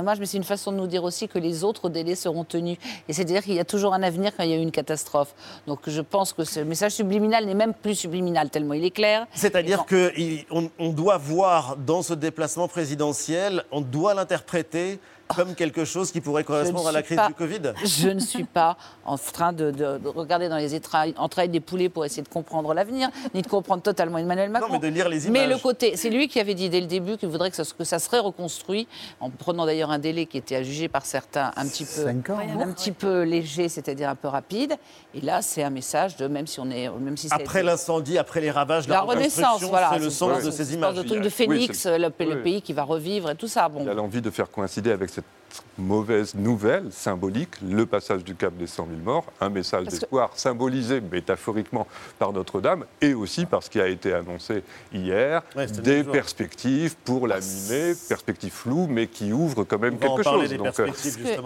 Mais 0.02 0.26
c'est 0.26 0.38
une 0.38 0.44
façon 0.44 0.72
de 0.72 0.78
nous 0.78 0.88
dire 0.88 1.04
aussi 1.04 1.28
que 1.28 1.40
les 1.40 1.64
autres 1.64 1.90
délais 1.90 2.16
seront 2.16 2.44
tenus. 2.44 2.78
Et 3.08 3.14
c'est-à-dire 3.14 3.44
qu'il 3.44 3.54
y 3.54 3.60
a 3.60 3.66
toujours 3.66 3.94
un 3.94 4.04
avenir 4.04 4.36
quand 4.36 4.44
il 4.44 4.52
y 4.52 4.54
a 4.54 4.58
eu 4.58 4.62
une 4.62 4.72
catastrophe. 4.72 5.34
Donc 5.68 5.80
je 5.88 6.02
pense 6.02 6.34
que 6.34 6.44
ce 6.44 6.60
message 6.60 6.94
subliminal 6.94 7.46
n'est 7.46 7.54
même 7.54 7.74
plus 7.74 7.96
subliminal, 7.96 8.50
tellement 8.50 8.74
il 8.74 8.84
est 8.84 8.92
clair. 8.92 9.28
C'est-à-dire 9.34 9.86
qu'on 9.86 10.70
on 10.78 10.90
doit 10.90 11.18
voir 11.18 11.76
dans 11.78 12.02
ce 12.02 12.14
déplacement 12.14 12.68
présidentiel, 12.68 13.64
on 13.72 13.82
doit 13.82 14.14
l'interpréter 14.14 15.00
comme 15.36 15.56
quelque 15.56 15.86
chose 15.86 16.12
qui 16.12 16.22
pourrait 16.22 16.44
correspondre 16.44 16.88
à 16.88 16.92
la 16.92 17.04
crise 17.04 17.20
du 17.28 17.34
Covid 17.34 17.74
Je 17.86 18.10
ne 18.10 18.20
suis 18.20 18.44
pas 18.44 18.78
en 19.06 19.18
train 19.18 19.54
de, 19.54 20.00
regarder 20.06 20.50
dans 20.50 20.58
les 20.58 20.76
entrailles, 20.76 21.50
des 21.50 21.60
poulets 21.60 21.90
pour 21.90 22.06
essayer 22.06 22.24
de 22.24 22.30
comprendre 22.30 22.74
l'avenir, 22.74 23.10
ni 23.34 23.42
de 23.42 23.48
comprendre 23.48 23.82
totalement 23.84 24.18
Emmanuel 24.18 24.50
Macron. 24.50 24.68
Non, 24.68 24.74
mais 24.74 24.90
de 24.90 24.94
lire 24.94 25.08
les 25.08 25.28
images. 25.28 25.42
Mais 25.42 25.48
le 25.48 25.58
côté, 25.58 25.96
c'est 25.96 26.10
lui 26.10 26.28
qui 26.28 26.40
avait 26.40 26.56
dit 26.56 26.70
dès 26.70 26.82
le 26.82 26.88
début 26.88 27.18
qu'il 27.18 27.30
voudrait 27.30 27.50
que 27.50 27.56
ça, 27.56 27.64
que 27.78 27.84
ça, 27.84 28.00
serait 28.00 28.20
reconstruit, 28.20 28.88
en 29.20 29.30
prenant 29.30 29.66
d'ailleurs 29.66 29.92
un 29.92 30.00
délai 30.00 30.26
qui 30.26 30.38
était 30.38 30.56
à 30.56 30.64
juger 30.64 30.88
par 30.88 31.06
certains 31.06 31.52
un 31.56 31.68
petit 31.68 31.86
peu, 31.86 32.08
un 32.08 32.72
petit 32.72 32.92
peu 32.92 33.24
léger, 33.24 33.70
c'est-à-dire 33.70 34.10
un 34.10 34.16
peu 34.16 34.28
rapide. 34.28 34.76
Et 35.14 35.22
là, 35.22 35.42
c'est 35.42 35.64
un 35.64 35.70
message 35.70 36.18
de 36.18 36.28
même 36.28 36.48
si 36.48 36.60
on 36.60 36.70
est, 36.70 36.90
même 36.90 37.18
si 37.18 37.28
après 37.32 37.64
l'incendie, 37.64 38.18
après 38.18 38.42
les 38.42 38.52
ravages, 38.52 38.88
la, 38.88 38.96
la 38.96 39.02
renaissance, 39.02 39.64
voilà, 39.64 39.92
c'est 39.94 40.00
le 40.00 40.10
sens 40.10 40.44
de 40.44 40.52
ces 40.52 40.74
images. 40.74 40.96
Le 40.96 41.04
truc 41.04 41.22
de 41.22 41.30
phénix, 41.30 41.86
le, 41.86 42.10
pays 42.10 42.62
qui 42.62 42.74
va 42.74 42.84
revivre 42.84 43.30
et 43.30 43.36
tout 43.36 43.48
ça. 43.48 43.70
Bon. 43.70 43.82
Il 43.82 43.90
a 43.90 43.94
l'envie 43.94 44.22
de 44.22 44.30
faire 44.30 44.50
coïncider 44.50 44.92
avec 44.92 45.10
cette 45.50 45.64
mauvaise 45.78 46.36
nouvelle 46.36 46.92
symbolique, 46.92 47.56
le 47.62 47.86
passage 47.86 48.24
du 48.24 48.36
cap 48.36 48.56
des 48.56 48.68
100 48.68 48.88
000 48.90 49.00
morts, 49.02 49.26
un 49.40 49.50
message 49.50 49.86
d'espoir 49.86 50.32
symbolisé 50.36 51.02
métaphoriquement 51.02 51.88
par 52.18 52.34
Notre-Dame 52.34 52.86
et 53.02 53.14
aussi 53.14 53.46
par 53.46 53.64
ce 53.64 53.70
qui 53.70 53.80
a 53.80 53.88
été 53.88 54.14
annoncé 54.14 54.64
hier, 54.94 55.42
des 55.82 56.04
perspectives 56.04 56.96
pour 56.98 57.28
la 57.28 57.36
perspectives 57.36 58.52
floues 58.52 58.88
mais 58.90 59.08
qui 59.08 59.32
ouvrent 59.32 59.64
quand 59.64 59.80
même 59.80 59.98
quelque 59.98 60.24
chose. 60.24 60.54
Donc, 60.54 60.80
euh, 60.80 60.90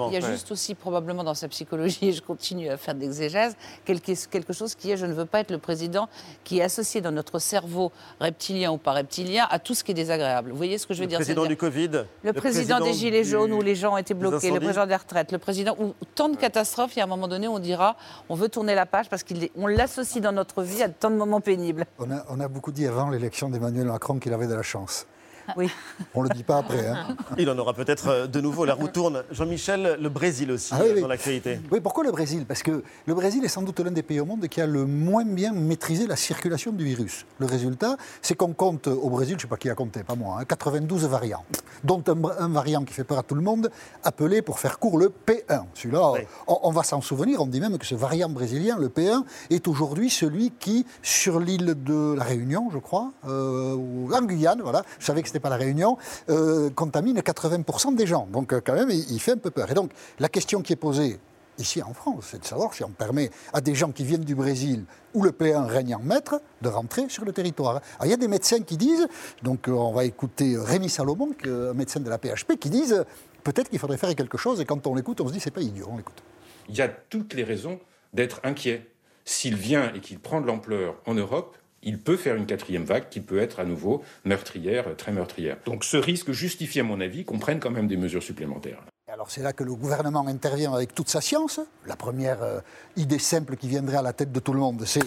il 0.08 0.14
y 0.14 0.18
a 0.18 0.32
juste 0.32 0.52
aussi 0.52 0.76
probablement 0.76 1.24
dans 1.24 1.34
sa 1.34 1.48
psychologie, 1.48 2.00
et 2.10 2.12
je 2.12 2.22
continue 2.22 2.70
à 2.70 2.78
faire 2.78 2.96
d'exégèse, 2.96 3.56
quelque 3.86 4.54
chose 4.54 4.76
qui 4.76 4.92
est 4.92 4.98
je 4.98 5.06
ne 5.06 5.14
veux 5.14 5.26
pas 5.26 5.40
être 5.40 5.52
le 5.52 5.58
président 5.58 6.10
qui 6.44 6.60
est 6.60 6.64
associé 6.64 7.02
dans 7.02 7.12
notre 7.12 7.40
cerveau 7.40 7.92
reptilien 8.20 8.72
ou 8.72 8.78
pas 8.78 8.94
reptilien 8.94 9.48
à 9.50 9.60
tout 9.60 9.74
ce 9.74 9.84
qui 9.84 9.92
est 9.92 9.96
désagréable. 9.96 10.52
Vous 10.52 10.58
voyez 10.58 10.78
ce 10.78 10.88
que 10.88 10.94
je 10.94 11.02
veux 11.02 11.08
dire 11.08 11.20
Le 11.20 11.26
président 11.26 11.46
du 11.46 11.58
Covid 11.58 12.06
Le, 12.24 12.34
président, 12.34 12.80
des 12.80 12.94
Gilets 12.94 13.24
jaunes 13.24 13.54
les 13.64 13.76
gens 13.76 13.94
ont 13.94 13.98
été 13.98 14.14
bloqués, 14.14 14.52
le 14.52 14.60
président 14.60 14.86
des 14.86 14.96
retraites, 14.96 15.32
le 15.32 15.38
président, 15.40 15.76
ou 15.80 15.94
tant 16.16 16.30
de 16.30 16.38
catastrophes, 16.38 16.96
il 16.96 17.00
y 17.00 17.02
a 17.02 17.06
un 17.06 17.08
moment 17.08 17.28
donné, 17.28 17.48
on 17.48 17.60
dira, 17.60 17.96
on 18.30 18.36
veut 18.36 18.50
tourner 18.50 18.76
la 18.76 18.86
page 18.86 19.10
parce 19.10 19.24
qu'on 19.24 19.68
l'associe 19.68 20.22
dans 20.22 20.32
notre 20.32 20.64
vie 20.64 20.84
à 20.84 20.90
tant 20.90 21.10
de 21.10 21.16
moments 21.16 21.42
pénibles. 21.42 21.86
On 22.00 22.12
a, 22.12 22.24
on 22.30 22.40
a 22.40 22.48
beaucoup 22.48 22.72
dit 22.72 22.86
avant 22.86 23.10
l'élection 23.10 23.50
d'Emmanuel 23.50 23.88
Macron 23.88 24.20
qu'il 24.20 24.34
avait 24.34 24.48
de 24.48 24.54
la 24.54 24.64
chance. 24.64 25.08
Oui. 25.58 25.70
On 26.14 26.24
ne 26.24 26.30
le 26.30 26.36
dit 26.36 26.44
pas 26.44 26.58
après. 26.58 26.88
Hein. 26.88 27.16
Il 27.38 27.50
en 27.50 27.58
aura 27.58 27.74
peut-être 27.74 28.08
euh, 28.08 28.28
de 28.28 28.42
nouveau. 28.42 28.66
La 28.66 28.74
roue 28.74 28.88
tourne. 28.88 29.24
Jean-Michel, 29.32 29.98
le 30.00 30.10
Brésil 30.10 30.52
aussi, 30.52 30.74
ah 30.74 30.82
dans 31.00 31.08
l'actualité. 31.08 31.60
Oui, 31.72 31.80
pourquoi 31.82 32.04
le 32.04 32.12
Brésil? 32.12 32.46
Parce 32.48 32.64
que 32.64 32.84
le 33.06 33.14
Brésil 33.14 33.44
est 33.44 33.50
sans 33.50 33.62
doute 33.62 33.80
l'un 33.80 33.92
des 33.92 34.04
pays 34.04 34.20
au 34.20 34.26
monde 34.26 34.48
qui 34.48 34.62
a 34.62 34.66
le 34.66 34.86
moins 34.86 35.26
bien 35.26 35.54
maîtrisé 35.54 36.08
la 36.08 36.16
circulation 36.16 36.72
du 36.72 36.86
virus. 36.86 37.26
Le 37.40 37.46
résultat, 37.46 37.98
c'est 38.22 38.36
qu'on 38.36 38.54
compte 38.54 38.88
au 38.88 39.10
Brésil, 39.10 39.34
je 39.34 39.38
ne 39.38 39.42
sais 39.42 39.48
pas 39.48 39.58
qui 39.58 39.70
a 39.70 39.76
compté, 39.76 40.04
pas 40.04 40.16
moi, 40.16 40.44
92 40.46 41.06
hein, 41.06 41.08
variants, 41.08 41.46
dont 41.84 42.04
un, 42.08 42.50
variant 42.50 42.84
qui 42.84 42.94
fait 42.94 43.04
peur 43.04 43.20
à 43.20 43.24
tout 43.24 43.36
le 43.36 43.42
monde, 43.42 43.70
appelé 44.04 44.42
pour 44.42 44.60
faire 44.60 44.80
court 44.80 44.98
le 44.98 45.10
P1. 45.10 45.64
Celui-là, 45.74 46.14
on, 46.48 46.72
va 46.72 46.84
s'en 46.84 47.02
souvenir. 47.02 47.42
On 47.42 47.48
dit 47.48 47.60
même 47.60 47.78
que 47.78 47.86
ce 47.86 47.96
variant 47.96 48.30
brésilien, 48.30 48.78
le 48.78 48.90
P1, 48.90 49.24
est 49.50 49.68
aujourd'hui 49.68 50.10
celui 50.10 50.52
qui, 50.52 50.86
sur 51.02 51.40
l'île 51.40 51.76
de 51.84 52.16
la 52.16 52.24
Réunion, 52.24 52.70
je 52.72 52.78
crois, 52.78 53.12
euh, 53.28 53.74
ou 53.76 54.14
en 54.14 54.22
Guyane, 54.22 54.62
voilà, 54.62 54.84
je 55.00 55.06
savais 55.06 55.22
que 55.22 55.33
n'est 55.34 55.40
pas 55.40 55.50
la 55.50 55.58
Réunion, 55.58 55.98
euh, 56.30 56.70
contamine 56.70 57.20
80% 57.20 57.96
des 57.96 58.08
gens. 58.08 58.28
Donc 58.32 58.54
euh, 58.54 58.62
quand 58.64 58.74
même, 58.74 58.90
il, 58.90 59.20
fait 59.20 59.32
un 59.32 59.38
peu 59.38 59.52
peur. 59.52 59.70
Et 59.72 59.74
donc 59.74 59.92
la 60.20 60.30
question 60.30 60.62
qui 60.62 60.74
est 60.74 60.78
posée 60.78 61.20
ici 61.60 61.82
en 61.84 61.94
France, 61.94 62.30
c'est 62.32 62.42
de 62.42 62.46
savoir 62.46 62.74
si 62.74 62.84
on 62.84 62.90
permet 62.90 63.30
à 63.54 63.62
des 63.62 63.76
gens 63.76 63.92
qui 63.92 64.04
viennent 64.04 64.24
du 64.24 64.36
Brésil 64.36 64.86
où 65.14 65.24
le 65.24 65.32
P1 65.32 65.66
règne 65.66 65.96
en 65.96 66.00
maître 66.00 66.42
de 66.62 66.70
rentrer 66.70 67.10
sur 67.10 67.26
le 67.26 67.32
territoire. 67.32 67.82
Alors, 68.00 68.06
il 68.06 68.10
y 68.10 68.14
a 68.14 68.18
des 68.18 68.28
médecins 68.28 68.62
qui 68.62 68.78
disent, 68.78 69.08
donc 69.44 69.68
euh, 69.68 69.72
on 69.72 69.94
va 69.94 70.06
écouter 70.06 70.56
Rémi 70.58 70.90
Salomon, 70.90 71.32
un 71.46 71.74
médecin 71.74 72.00
de 72.00 72.10
la 72.10 72.18
PHP, 72.18 72.58
qui 72.60 72.70
disent 72.70 73.06
peut-être 73.44 73.70
qu'il 73.70 73.80
faudrait 73.80 73.98
faire 73.98 74.14
quelque 74.16 74.38
chose 74.38 74.62
et 74.62 74.66
quand 74.66 74.88
on 74.88 74.96
l'écoute, 74.96 75.22
on 75.22 75.28
se 75.28 75.34
dit 75.34 75.40
c'est 75.40 75.52
pas 75.52 75.62
idiot, 75.62 75.88
on 75.90 75.98
l'écoute. 75.98 76.24
Il 76.70 76.76
y 76.76 76.82
a 76.82 76.88
toutes 76.88 77.34
les 77.34 77.44
raisons 77.44 77.80
d'être 78.14 78.40
inquiet. 78.44 78.90
S'il 79.26 79.56
vient 79.56 79.94
et 79.94 80.02
qu'il 80.02 80.20
prend 80.20 80.42
de 80.42 80.48
l'ampleur 80.48 80.96
en 81.06 81.14
Europe, 81.14 81.58
il 81.84 82.00
peut 82.00 82.18
faire 82.18 82.36
une 82.36 82.46
quatrième 82.46 82.84
vague 82.84 83.10
qui 83.10 83.22
peut 83.22 83.40
être 83.40 83.60
à 83.60 83.66
nouveau 83.66 84.04
meurtrière, 84.26 84.96
très 84.98 85.12
meurtrière. 85.12 85.58
Donc 85.66 85.84
ce 85.84 85.98
risque 85.98 86.32
justifie, 86.32 86.80
à 86.80 86.84
mon 86.84 87.00
avis, 87.02 87.26
qu'on 87.26 87.40
prenne 87.40 87.60
quand 87.60 87.72
même 87.72 87.88
des 87.88 87.98
mesures 87.98 88.24
supplémentaires. 88.24 88.84
Alors 89.08 89.30
c'est 89.30 89.44
là 89.44 89.54
que 89.54 89.64
le 89.64 89.76
gouvernement 89.76 90.26
intervient 90.28 90.74
avec 90.74 90.96
toute 90.96 91.10
sa 91.10 91.22
science. 91.22 91.60
La 91.86 91.96
première 91.96 92.42
euh, 92.42 92.62
idée 92.96 93.20
simple 93.20 93.58
qui 93.58 93.68
viendrait 93.68 93.98
à 93.98 94.02
la 94.02 94.14
tête 94.14 94.32
de 94.32 94.40
tout 94.40 94.54
le 94.54 94.60
monde, 94.60 94.84
c'est 94.86 95.04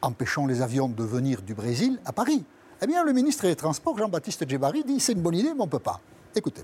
empêchons 0.00 0.46
les 0.46 0.60
avions 0.60 0.88
de 0.88 1.04
venir 1.04 1.42
du 1.42 1.54
Brésil 1.54 2.00
à 2.04 2.12
Paris. 2.12 2.44
Eh 2.82 2.86
bien, 2.86 3.04
le 3.04 3.12
ministre 3.12 3.46
des 3.46 3.54
Transports, 3.54 3.96
Jean-Baptiste 3.96 4.48
Djebari, 4.48 4.82
dit 4.82 4.98
c'est 4.98 5.12
une 5.12 5.22
bonne 5.22 5.36
idée, 5.36 5.52
mais 5.54 5.60
on 5.60 5.66
ne 5.66 5.70
peut 5.70 5.78
pas. 5.78 6.00
Écoutez. 6.34 6.62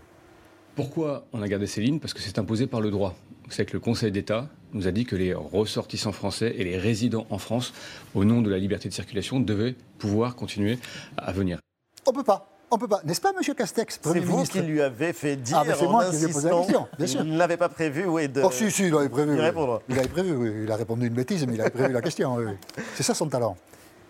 Pourquoi 0.78 1.26
on 1.32 1.42
a 1.42 1.48
gardé 1.48 1.66
ces 1.66 1.80
lignes 1.80 1.98
Parce 1.98 2.14
que 2.14 2.20
c'est 2.20 2.38
imposé 2.38 2.68
par 2.68 2.80
le 2.80 2.92
droit. 2.92 3.16
C'est 3.50 3.64
que 3.66 3.72
le 3.72 3.80
Conseil 3.80 4.12
d'État 4.12 4.48
nous 4.72 4.86
a 4.86 4.92
dit 4.92 5.06
que 5.06 5.16
les 5.16 5.34
ressortissants 5.34 6.12
français 6.12 6.54
et 6.56 6.62
les 6.62 6.78
résidents 6.78 7.26
en 7.30 7.38
France, 7.38 7.72
au 8.14 8.24
nom 8.24 8.42
de 8.42 8.48
la 8.48 8.58
liberté 8.58 8.88
de 8.88 8.94
circulation, 8.94 9.40
devaient 9.40 9.74
pouvoir 9.98 10.36
continuer 10.36 10.78
à 11.16 11.32
venir. 11.32 11.58
On 12.06 12.12
peut 12.12 12.22
pas. 12.22 12.48
On 12.70 12.78
peut 12.78 12.86
pas, 12.86 13.00
n'est-ce 13.04 13.20
pas, 13.20 13.32
Monsieur 13.36 13.54
Castex, 13.54 13.98
C'est 14.00 14.20
vous 14.20 14.44
qui 14.44 14.60
lui 14.60 14.80
avez 14.80 15.12
fait 15.12 15.34
dire 15.34 15.64
ah, 15.66 15.74
c'est 15.76 15.88
moi 15.88 16.10
qui 16.10 16.16
lui 16.18 16.24
ai 16.26 16.32
posé 16.32 16.48
la 16.48 16.56
question, 16.58 16.86
bien 16.96 17.06
sûr. 17.08 17.22
Il 17.24 17.32
ne 17.32 17.38
l'avait 17.38 17.56
pas 17.56 17.70
prévu, 17.70 18.06
oui. 18.06 18.28
De... 18.28 18.40
Oh, 18.44 18.52
si, 18.52 18.70
si, 18.70 18.86
il 18.86 18.94
avait 18.94 19.08
prévu. 19.08 19.32
Oui. 19.32 19.78
Il 19.88 19.98
avait 19.98 20.06
prévu, 20.06 20.36
oui. 20.36 20.52
Il 20.62 20.70
a 20.70 20.76
répondu 20.76 21.08
une 21.08 21.14
bêtise, 21.14 21.44
mais 21.44 21.54
il 21.54 21.60
avait 21.60 21.70
prévu 21.70 21.92
la 21.92 22.02
question. 22.02 22.36
Oui. 22.36 22.52
C'est 22.94 23.02
ça 23.02 23.14
son 23.14 23.26
talent. 23.26 23.56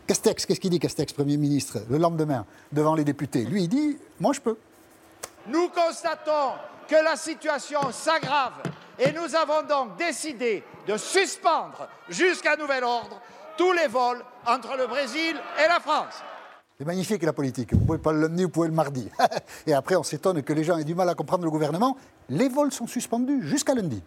Castex, 0.06 0.44
qu'est-ce 0.44 0.60
qu'il 0.60 0.70
dit, 0.70 0.80
Castex, 0.80 1.14
Premier 1.14 1.38
ministre, 1.38 1.78
le 1.88 1.96
lendemain, 1.96 2.44
devant 2.72 2.94
les 2.94 3.04
députés? 3.04 3.46
Lui, 3.46 3.62
il 3.62 3.68
dit 3.68 3.96
Moi, 4.20 4.34
je 4.34 4.40
peux. 4.40 4.58
Nous 5.48 5.68
constatons 5.70 6.52
que 6.86 6.96
la 6.96 7.16
situation 7.16 7.80
s'aggrave 7.90 8.54
et 8.98 9.12
nous 9.12 9.34
avons 9.34 9.66
donc 9.66 9.96
décidé 9.96 10.62
de 10.86 10.96
suspendre 10.96 11.88
jusqu'à 12.08 12.56
nouvel 12.56 12.84
ordre 12.84 13.20
tous 13.56 13.72
les 13.72 13.86
vols 13.86 14.22
entre 14.46 14.76
le 14.76 14.86
Brésil 14.86 15.36
et 15.64 15.68
la 15.68 15.80
France. 15.80 16.22
C'est 16.78 16.84
magnifique 16.84 17.22
la 17.22 17.32
politique. 17.32 17.72
Vous 17.72 17.80
pouvez 17.80 17.98
pas 17.98 18.12
le 18.12 18.20
lundi, 18.20 18.44
vous 18.44 18.50
pouvez 18.50 18.68
le 18.68 18.74
mardi. 18.74 19.08
et 19.66 19.72
après, 19.72 19.96
on 19.96 20.02
s'étonne 20.02 20.42
que 20.42 20.52
les 20.52 20.64
gens 20.64 20.78
aient 20.78 20.84
du 20.84 20.94
mal 20.94 21.08
à 21.08 21.14
comprendre 21.14 21.44
le 21.44 21.50
gouvernement. 21.50 21.96
Les 22.28 22.48
vols 22.48 22.70
sont 22.70 22.86
suspendus 22.86 23.42
jusqu'à 23.42 23.74
lundi. 23.74 24.02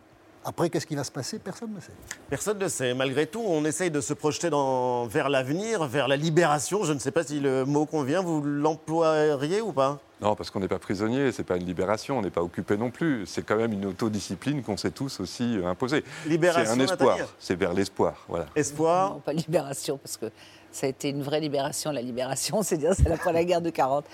Après, 0.45 0.69
qu'est-ce 0.69 0.87
qui 0.87 0.95
va 0.95 1.03
se 1.03 1.11
passer? 1.11 1.39
Personne 1.39 1.73
ne 1.73 1.79
sait. 1.79 1.91
Personne 2.29 2.57
ne 2.57 2.67
sait. 2.67 2.93
Malgré 2.93 3.27
tout, 3.27 3.43
on 3.45 3.65
essaye 3.65 3.91
de 3.91 3.99
se 3.99 4.13
projeter 4.13 4.49
dans... 4.49 5.05
vers 5.05 5.29
l'avenir, 5.29 5.85
vers 5.85 6.07
la 6.07 6.15
libération. 6.15 6.83
Je 6.83 6.93
ne 6.93 6.99
sais 6.99 7.11
pas 7.11 7.23
si 7.23 7.39
le 7.39 7.65
mot 7.65 7.85
convient. 7.85 8.21
Vous 8.21 8.41
l'emploieriez 8.41 9.61
ou 9.61 9.73
pas? 9.73 9.99
Non, 10.21 10.35
parce 10.35 10.51
qu'on 10.51 10.59
n'est 10.59 10.67
pas 10.67 10.79
prisonnier, 10.79 11.31
c'est 11.31 11.43
pas 11.43 11.57
une 11.57 11.65
libération, 11.65 12.19
on 12.19 12.21
n'est 12.21 12.29
pas 12.29 12.43
occupé 12.43 12.77
non 12.77 12.91
plus. 12.91 13.25
C'est 13.25 13.43
quand 13.43 13.55
même 13.55 13.73
une 13.73 13.87
autodiscipline 13.87 14.61
qu'on 14.61 14.77
s'est 14.77 14.91
tous 14.91 15.19
aussi 15.19 15.57
imposée. 15.65 16.03
Libération, 16.27 16.73
c'est 16.75 16.81
un 16.81 16.83
espoir, 16.83 17.17
c'est 17.39 17.55
vers 17.55 17.73
l'espoir. 17.73 18.25
Voilà. 18.27 18.45
Espoir 18.55 19.13
Non, 19.13 19.19
pas 19.19 19.33
libération, 19.33 19.97
parce 19.97 20.17
que 20.17 20.27
ça 20.71 20.85
a 20.85 20.89
été 20.89 21.09
une 21.09 21.23
vraie 21.23 21.39
libération. 21.39 21.91
La 21.91 22.01
libération, 22.01 22.61
c'est 22.63 22.77
dire, 22.77 22.93
c'est 22.93 23.11
après 23.11 23.33
la 23.33 23.43
guerre 23.43 23.61
de 23.61 23.69
40. 23.69 24.05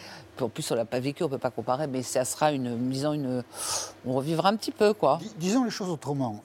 En 0.41 0.49
plus, 0.49 0.69
on 0.71 0.75
l'a 0.75 0.85
pas 0.85 0.99
vécu, 0.99 1.23
on 1.23 1.29
peut 1.29 1.37
pas 1.37 1.51
comparer, 1.51 1.87
mais 1.87 2.03
ça 2.03 2.25
sera 2.25 2.51
une, 2.51 2.89
disons 2.89 3.13
une, 3.13 3.43
on 4.05 4.13
revivra 4.13 4.49
un 4.49 4.55
petit 4.55 4.71
peu, 4.71 4.93
quoi. 4.93 5.19
disons 5.37 5.63
les 5.63 5.71
choses 5.71 5.89
autrement. 5.89 6.41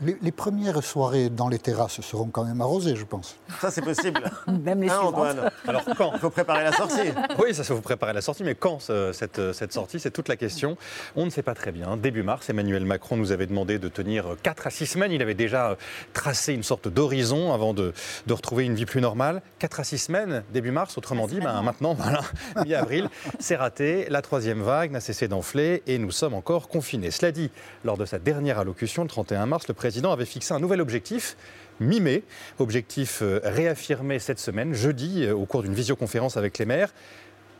Les, 0.00 0.32
premières 0.32 0.82
soirées 0.82 1.28
dans 1.28 1.48
les 1.48 1.58
terrasses 1.58 2.00
seront 2.00 2.26
quand 2.26 2.44
même 2.44 2.60
arrosées, 2.60 2.96
je 2.96 3.04
pense. 3.04 3.36
Ça, 3.60 3.70
c'est 3.70 3.82
possible. 3.82 4.22
même 4.46 4.82
les 4.82 4.88
hein, 4.88 5.00
Antoine 5.00 5.50
Alors 5.66 5.84
quand 5.96 6.12
Il 6.14 6.20
faut 6.20 6.30
préparer 6.30 6.64
la 6.64 6.72
sortie. 6.72 7.10
Oui, 7.38 7.54
ça, 7.54 7.62
il 7.62 7.66
faut 7.66 7.80
préparer 7.80 8.12
la 8.12 8.20
sortie, 8.22 8.42
mais 8.42 8.54
quand 8.54 8.80
cette, 9.12 9.52
cette 9.52 9.72
sortie 9.72 10.00
C'est 10.00 10.10
toute 10.10 10.28
la 10.28 10.36
question. 10.36 10.76
On 11.16 11.24
ne 11.24 11.30
sait 11.30 11.42
pas 11.42 11.54
très 11.54 11.72
bien. 11.72 11.96
Début 11.96 12.22
mars, 12.22 12.48
Emmanuel 12.48 12.84
Macron 12.84 13.16
nous 13.16 13.32
avait 13.32 13.46
demandé 13.46 13.78
de 13.78 13.88
tenir 13.88 14.36
4 14.42 14.66
à 14.66 14.70
6 14.70 14.86
semaines. 14.86 15.12
Il 15.12 15.22
avait 15.22 15.34
déjà 15.34 15.76
tracé 16.12 16.54
une 16.54 16.62
sorte 16.62 16.88
d'horizon 16.88 17.52
avant 17.52 17.74
de, 17.74 17.92
de 18.26 18.32
retrouver 18.32 18.64
une 18.64 18.74
vie 18.74 18.86
plus 18.86 19.00
normale. 19.00 19.42
4 19.58 19.80
à 19.80 19.84
6 19.84 19.98
semaines, 19.98 20.44
début 20.52 20.70
mars, 20.70 20.96
autrement 20.96 21.26
dit, 21.26 21.40
ben, 21.40 21.60
maintenant, 21.62 21.94
voilà, 21.94 22.20
mi-avril, 22.64 23.09
c'est 23.38 23.56
raté. 23.56 24.06
La 24.08 24.22
troisième 24.22 24.62
vague 24.62 24.90
n'a 24.90 25.00
cessé 25.00 25.28
d'enfler 25.28 25.82
et 25.86 25.98
nous 25.98 26.10
sommes 26.10 26.34
encore 26.34 26.68
confinés. 26.68 27.10
Cela 27.10 27.32
dit, 27.32 27.50
lors 27.84 27.96
de 27.96 28.04
sa 28.04 28.18
dernière 28.18 28.58
allocution, 28.58 29.02
le 29.02 29.08
31 29.08 29.46
mars, 29.46 29.68
le 29.68 29.74
président 29.74 30.12
avait 30.12 30.24
fixé 30.24 30.54
un 30.54 30.60
nouvel 30.60 30.80
objectif 30.80 31.36
mi-mai. 31.80 32.22
Objectif 32.58 33.20
euh, 33.22 33.40
réaffirmé 33.42 34.18
cette 34.18 34.38
semaine, 34.38 34.74
jeudi, 34.74 35.24
euh, 35.24 35.34
au 35.34 35.46
cours 35.46 35.62
d'une 35.62 35.74
visioconférence 35.74 36.36
avec 36.36 36.58
les 36.58 36.66
maires. 36.66 36.92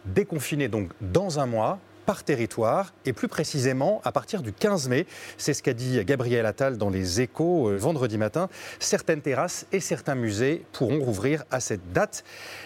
Déconfiné 0.04 0.68
donc 0.68 0.90
dans 1.00 1.40
un 1.40 1.46
mois, 1.46 1.78
par 2.10 2.24
territoire 2.24 2.92
et 3.06 3.12
plus 3.12 3.28
précisément 3.28 4.00
à 4.02 4.10
partir 4.10 4.42
du 4.42 4.52
15 4.52 4.88
mai. 4.88 5.06
C'est 5.38 5.54
ce 5.54 5.62
qu'a 5.62 5.74
dit 5.74 6.04
Gabriel 6.04 6.44
Attal 6.44 6.76
dans 6.76 6.90
les 6.90 7.20
échos 7.20 7.68
euh, 7.68 7.76
vendredi 7.76 8.18
matin. 8.18 8.48
Certaines 8.80 9.20
terrasses 9.20 9.64
et 9.70 9.78
certains 9.78 10.16
musées 10.16 10.64
pourront 10.72 10.98
rouvrir 10.98 11.44
à 11.52 11.60
cette 11.60 11.92
date. 11.92 12.24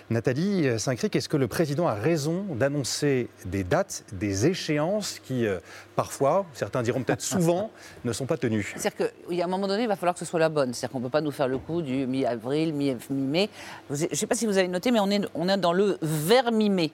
Nathalie 0.09 0.81
Saint-Cric, 0.81 1.15
est-ce 1.15 1.29
que 1.29 1.37
le 1.37 1.47
président 1.47 1.87
a 1.87 1.93
raison 1.93 2.47
d'annoncer 2.55 3.29
des 3.45 3.65
dates, 3.65 4.05
des 4.15 4.47
échéances 4.47 5.19
qui, 5.23 5.47
euh, 5.47 5.59
parfois, 5.95 6.47
certains 6.55 6.83
diront 6.83 7.03
peut-être 7.03 7.21
souvent, 7.35 7.71
ne 8.07 8.15
sont 8.15 8.25
pas 8.25 8.39
tenues? 8.39 8.73
C'est-à-dire 8.79 9.11
a 9.43 9.45
un 9.45 9.47
moment 9.47 9.69
donné, 9.69 9.83
il 9.83 9.89
va 9.89 9.97
falloir 9.97 10.15
que 10.15 10.21
ce 10.21 10.25
soit 10.25 10.41
la 10.41 10.49
bonne. 10.49 10.73
C'est-à-dire 10.73 10.93
qu'on 10.93 11.01
ne 11.01 11.05
peut 11.05 11.11
pas 11.11 11.21
nous 11.21 11.33
faire 11.33 11.49
le 11.49 11.59
coup 11.59 11.83
du 11.83 12.07
mi-avril, 12.07 12.73
mi-mai. 12.73 13.51
Je 13.91 14.07
ne 14.11 14.15
sais 14.15 14.27
pas 14.27 14.37
si 14.37 14.47
vous 14.47 14.57
avez 14.57 14.69
noté, 14.69 14.91
mais 14.91 15.01
on 15.01 15.11
est, 15.11 15.21
on 15.35 15.51
est 15.51 15.59
dans 15.59 15.75
le 15.75 15.99
vers 16.01 16.51
mi-mai. 16.51 16.93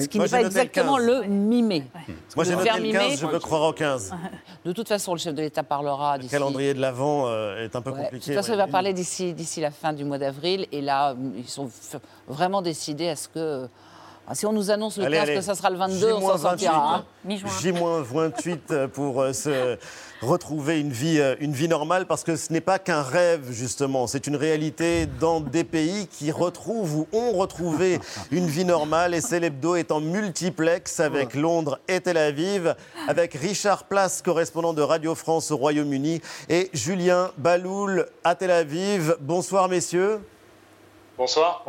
Ce 0.00 0.06
qui 0.06 0.18
n'est 0.18 0.28
pas 0.28 0.42
exactement 0.42 0.98
le, 0.98 1.24
mimer. 1.24 1.84
Moi, 2.36 2.44
j'ai 2.44 2.56
noté 2.56 2.70
le 2.80 2.92
15, 2.92 3.20
je 3.20 3.26
veux 3.26 3.38
croire 3.38 3.62
au 3.62 3.72
15. 3.72 4.12
De 4.64 4.72
toute 4.72 4.88
façon, 4.88 5.12
le 5.12 5.18
chef 5.18 5.34
de 5.34 5.42
l'État 5.42 5.62
parlera 5.62 6.18
Le 6.18 6.28
calendrier 6.28 6.74
de 6.74 6.80
l'Avent 6.80 7.26
euh, 7.26 7.64
est 7.64 7.74
un 7.74 7.80
peu 7.80 7.92
compliqué. 7.92 8.16
De 8.16 8.24
toute 8.24 8.34
façon, 8.34 8.52
il 8.52 8.58
va 8.58 8.66
parler 8.66 8.92
d'ici 8.92 9.60
la 9.60 9.70
fin 9.70 9.92
du 9.92 10.04
mois 10.04 10.18
d'avril. 10.18 10.66
Et 10.72 10.80
là, 10.80 11.14
ils 11.36 11.48
sont 11.48 11.70
vraiment 12.26 12.60
décidés 12.60 13.08
à 13.08 13.16
ce 13.16 13.28
que 13.28 13.68
ah, 14.30 14.34
si 14.34 14.44
on 14.44 14.52
nous 14.52 14.70
annonce 14.70 14.98
le 14.98 15.08
15 15.10 15.28
que 15.30 15.40
ça 15.40 15.54
sera 15.54 15.70
le 15.70 15.78
22, 15.78 16.12
on 16.12 16.20
s'en 16.20 16.36
sortira. 16.36 17.02
J-28 17.26 18.58
euh, 18.70 18.86
pour 18.92 19.22
euh, 19.22 19.32
se 19.32 19.78
retrouver 20.20 20.80
une 20.80 20.90
vie, 20.90 21.18
euh, 21.18 21.34
une 21.40 21.54
vie 21.54 21.66
normale, 21.66 22.04
parce 22.04 22.24
que 22.24 22.36
ce 22.36 22.52
n'est 22.52 22.60
pas 22.60 22.78
qu'un 22.78 23.00
rêve, 23.00 23.50
justement. 23.50 24.06
C'est 24.06 24.26
une 24.26 24.36
réalité 24.36 25.06
dans 25.06 25.40
des 25.40 25.64
pays 25.64 26.08
qui 26.08 26.30
retrouvent 26.30 26.94
ou 26.94 27.08
ont 27.14 27.32
retrouvé 27.38 28.00
une 28.30 28.48
vie 28.48 28.66
normale. 28.66 29.14
Et 29.14 29.22
Célébdo 29.22 29.76
est 29.76 29.90
en 29.92 30.00
multiplex 30.00 31.00
avec 31.00 31.34
Londres 31.34 31.78
et 31.88 32.02
Tel 32.02 32.18
Aviv, 32.18 32.74
avec 33.08 33.32
Richard 33.32 33.84
Place, 33.84 34.20
correspondant 34.20 34.74
de 34.74 34.82
Radio 34.82 35.14
France 35.14 35.50
au 35.52 35.56
Royaume-Uni, 35.56 36.20
et 36.50 36.68
Julien 36.74 37.30
Baloul 37.38 38.06
à 38.24 38.34
Tel 38.34 38.50
Aviv. 38.50 39.16
Bonsoir, 39.20 39.70
messieurs. 39.70 40.20
Bonsoir. 41.16 41.64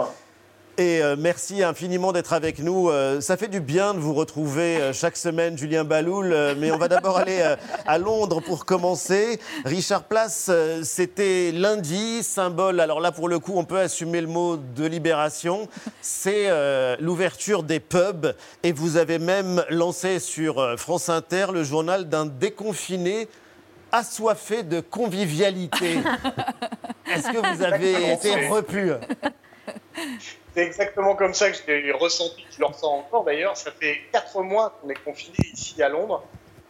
Et 0.80 1.04
euh, 1.04 1.18
merci 1.20 1.62
infiniment 1.62 2.14
d'être 2.14 2.32
avec 2.32 2.60
nous. 2.60 2.90
Euh, 2.90 3.20
ça 3.20 3.36
fait 3.36 3.50
du 3.50 3.60
bien 3.60 3.94
de 3.94 4.00
vous 4.00 4.14
retrouver 4.14 4.78
euh, 4.78 4.94
chaque 4.94 5.18
semaine, 5.18 5.58
Julien 5.58 5.84
Baloul. 5.84 6.34
mais 6.58 6.72
on 6.72 6.78
va 6.78 6.88
d'abord 6.88 7.18
aller 7.18 7.44
à 7.86 7.98
Londres 7.98 8.40
pour 8.40 8.64
commencer. 8.64 9.42
Richard 9.66 10.06
Place, 10.06 10.50
c'était 10.84 11.52
lundi, 11.52 12.24
symbole. 12.24 12.80
Alors 12.80 13.02
là, 13.02 13.12
pour 13.12 13.28
le 13.28 13.40
coup, 13.40 13.56
on 13.58 13.66
peut 13.66 13.80
assumer 13.80 14.22
le 14.22 14.28
mot 14.28 14.56
de 14.56 14.86
libération. 14.86 15.68
C'est 16.02 16.48
l'ouverture 17.02 17.64
des 17.64 17.82
pubs. 17.82 18.34
Et 18.64 18.72
vous 18.72 18.96
avez 18.96 19.20
même 19.20 19.66
lancé 19.70 20.20
sur 20.20 20.80
France 20.80 21.10
Inter 21.10 21.48
le 21.54 21.66
journal 21.66 22.08
d'un 22.08 22.26
déconfiné 22.26 23.28
assoiffé 23.92 24.64
de 24.64 24.80
convivialité. 24.80 26.00
Est-ce 27.14 27.28
que 27.34 27.56
vous 27.56 27.64
avez 27.64 28.14
été 28.14 28.48
repu? 28.48 28.94
c'est 30.54 30.66
exactement 30.66 31.16
comme 31.16 31.34
ça 31.34 31.52
que 31.52 31.58
je 31.58 31.72
l'ai 31.72 31.92
ressenti, 31.92 32.46
je 32.52 32.60
le 32.60 32.66
ressens 32.66 32.92
encore 32.92 33.24
d'ailleurs. 33.24 33.58
Ça 33.58 33.72
fait 33.72 34.02
quatre 34.12 34.42
mois 34.42 34.78
qu'on 34.82 34.90
est 34.90 35.04
confinés 35.04 35.36
ici 35.54 35.82
à 35.82 35.90
Londres. 35.90 36.24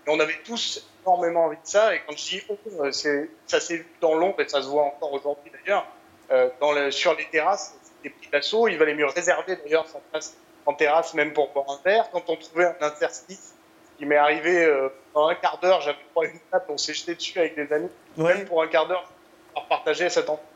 Et 0.07 0.09
on 0.09 0.19
avait 0.19 0.39
tous 0.45 0.87
énormément 1.03 1.45
envie 1.45 1.57
de 1.57 1.61
ça. 1.67 1.95
Et 1.95 2.01
quand 2.05 2.17
je 2.17 2.23
dis 2.23 2.41
oh, 2.49 2.57
ça 2.91 3.59
s'est 3.59 3.75
vu 3.77 3.87
dans 4.01 4.15
l'ombre 4.15 4.41
et 4.41 4.47
ça 4.47 4.61
se 4.61 4.67
voit 4.67 4.83
encore 4.83 5.13
aujourd'hui 5.13 5.51
d'ailleurs, 5.51 5.85
euh, 6.31 6.91
sur 6.91 7.15
les 7.15 7.25
terrasses, 7.25 7.75
c'était 7.83 8.15
pris 8.15 8.29
d'assaut. 8.31 8.67
Il 8.67 8.77
valait 8.77 8.95
mieux 8.95 9.07
réserver 9.07 9.55
d'ailleurs 9.57 9.87
sa 9.87 9.99
place 10.11 10.37
en 10.65 10.73
terrasse, 10.73 11.13
même 11.13 11.33
pour 11.33 11.49
boire 11.49 11.65
un 11.69 11.79
verre. 11.83 12.09
Quand 12.11 12.29
on 12.29 12.35
trouvait 12.35 12.65
un 12.65 12.75
interstice, 12.81 13.55
qui 13.97 14.05
m'est 14.05 14.15
arrivé 14.15 14.63
euh, 14.63 14.87
dans 15.13 15.27
un 15.27 15.35
quart 15.35 15.59
d'heure, 15.59 15.81
j'avais 15.81 15.97
pas 16.15 16.23
une 16.23 16.39
table, 16.51 16.65
on 16.69 16.77
s'est 16.77 16.93
jeté 16.93 17.15
dessus 17.15 17.37
avec 17.37 17.55
des 17.55 17.71
amis. 17.73 17.89
Même 18.15 18.45
pour 18.45 18.63
un 18.63 18.67
quart 18.67 18.87
d'heure, 18.87 19.11
pour 19.53 19.65
partager 19.65 20.09
cet 20.09 20.29
enfant 20.29 20.41
ah, 20.41 20.48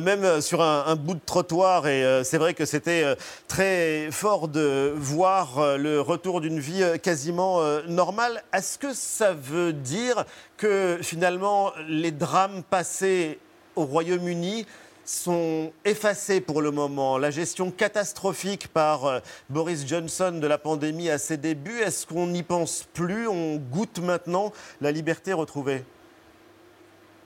même 0.00 0.22
euh, 0.22 0.40
sur 0.40 0.62
un, 0.62 0.94
bout 0.94 1.14
de 1.14 1.20
trottoir. 1.24 1.88
Et 1.88 2.04
euh, 2.04 2.22
c'est 2.22 2.38
vrai 2.38 2.54
que 2.54 2.64
c'était 2.64 3.02
euh, 3.02 3.16
très 3.48 4.08
fort 4.12 4.46
de 4.46 4.92
voir 4.96 5.76
le 5.78 6.00
retour 6.00 6.40
d'une 6.40 6.60
vie 6.60 6.84
quasiment 7.02 7.60
normale. 7.88 8.44
Est-ce 8.52 8.78
que 8.78 8.94
ça 8.94 9.32
veut 9.32 9.72
dire 9.72 10.24
que 10.56 10.98
finalement 11.02 11.72
les 11.88 12.12
drames 12.12 12.62
passés 12.62 13.38
au 13.74 13.84
Royaume-Uni 13.84 14.66
sont 15.04 15.72
effacés 15.84 16.40
pour 16.40 16.62
le 16.62 16.70
moment? 16.70 17.18
La 17.18 17.30
gestion 17.30 17.70
catastrophique 17.70 18.68
par 18.68 19.20
Boris 19.48 19.86
Johnson 19.86 20.38
de 20.40 20.46
la 20.46 20.58
pandémie 20.58 21.10
à 21.10 21.18
ses 21.18 21.36
débuts, 21.36 21.80
est-ce 21.80 22.06
qu'on 22.06 22.28
n'y 22.28 22.42
pense 22.42 22.86
plus? 22.92 23.26
On 23.26 23.56
goûte 23.56 23.98
maintenant 23.98 24.52
la 24.80 24.92
liberté 24.92 25.32
retrouvée? 25.32 25.84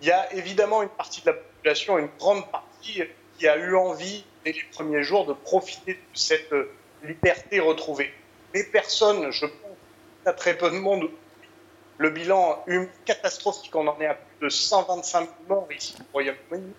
Il 0.00 0.08
y 0.08 0.12
a 0.12 0.32
évidemment 0.34 0.82
une 0.82 0.88
partie 0.88 1.20
de 1.22 1.30
la 1.30 1.36
une 1.98 2.08
grande 2.18 2.50
partie, 2.50 3.02
qui 3.38 3.48
a 3.48 3.56
eu 3.56 3.74
envie, 3.74 4.24
dès 4.44 4.52
les 4.52 4.62
premiers 4.72 5.02
jours, 5.02 5.26
de 5.26 5.32
profiter 5.32 5.94
de 5.94 6.18
cette 6.18 6.54
liberté 7.02 7.60
retrouvée. 7.60 8.12
Mais 8.52 8.62
personne, 8.64 9.30
je 9.30 9.46
pense, 9.46 9.76
à 10.26 10.32
très 10.32 10.56
peu 10.56 10.70
de 10.70 10.76
monde, 10.76 11.10
le 11.98 12.10
bilan 12.10 12.62
une 12.66 12.88
catastrophique, 13.04 13.74
on 13.74 13.86
en 13.86 14.00
est 14.00 14.06
à 14.06 14.14
plus 14.14 14.46
de 14.46 14.48
125 14.48 15.20
000 15.20 15.30
morts 15.48 15.68
ici 15.72 15.96
au 16.00 16.04
Royaume-Uni. 16.12 16.72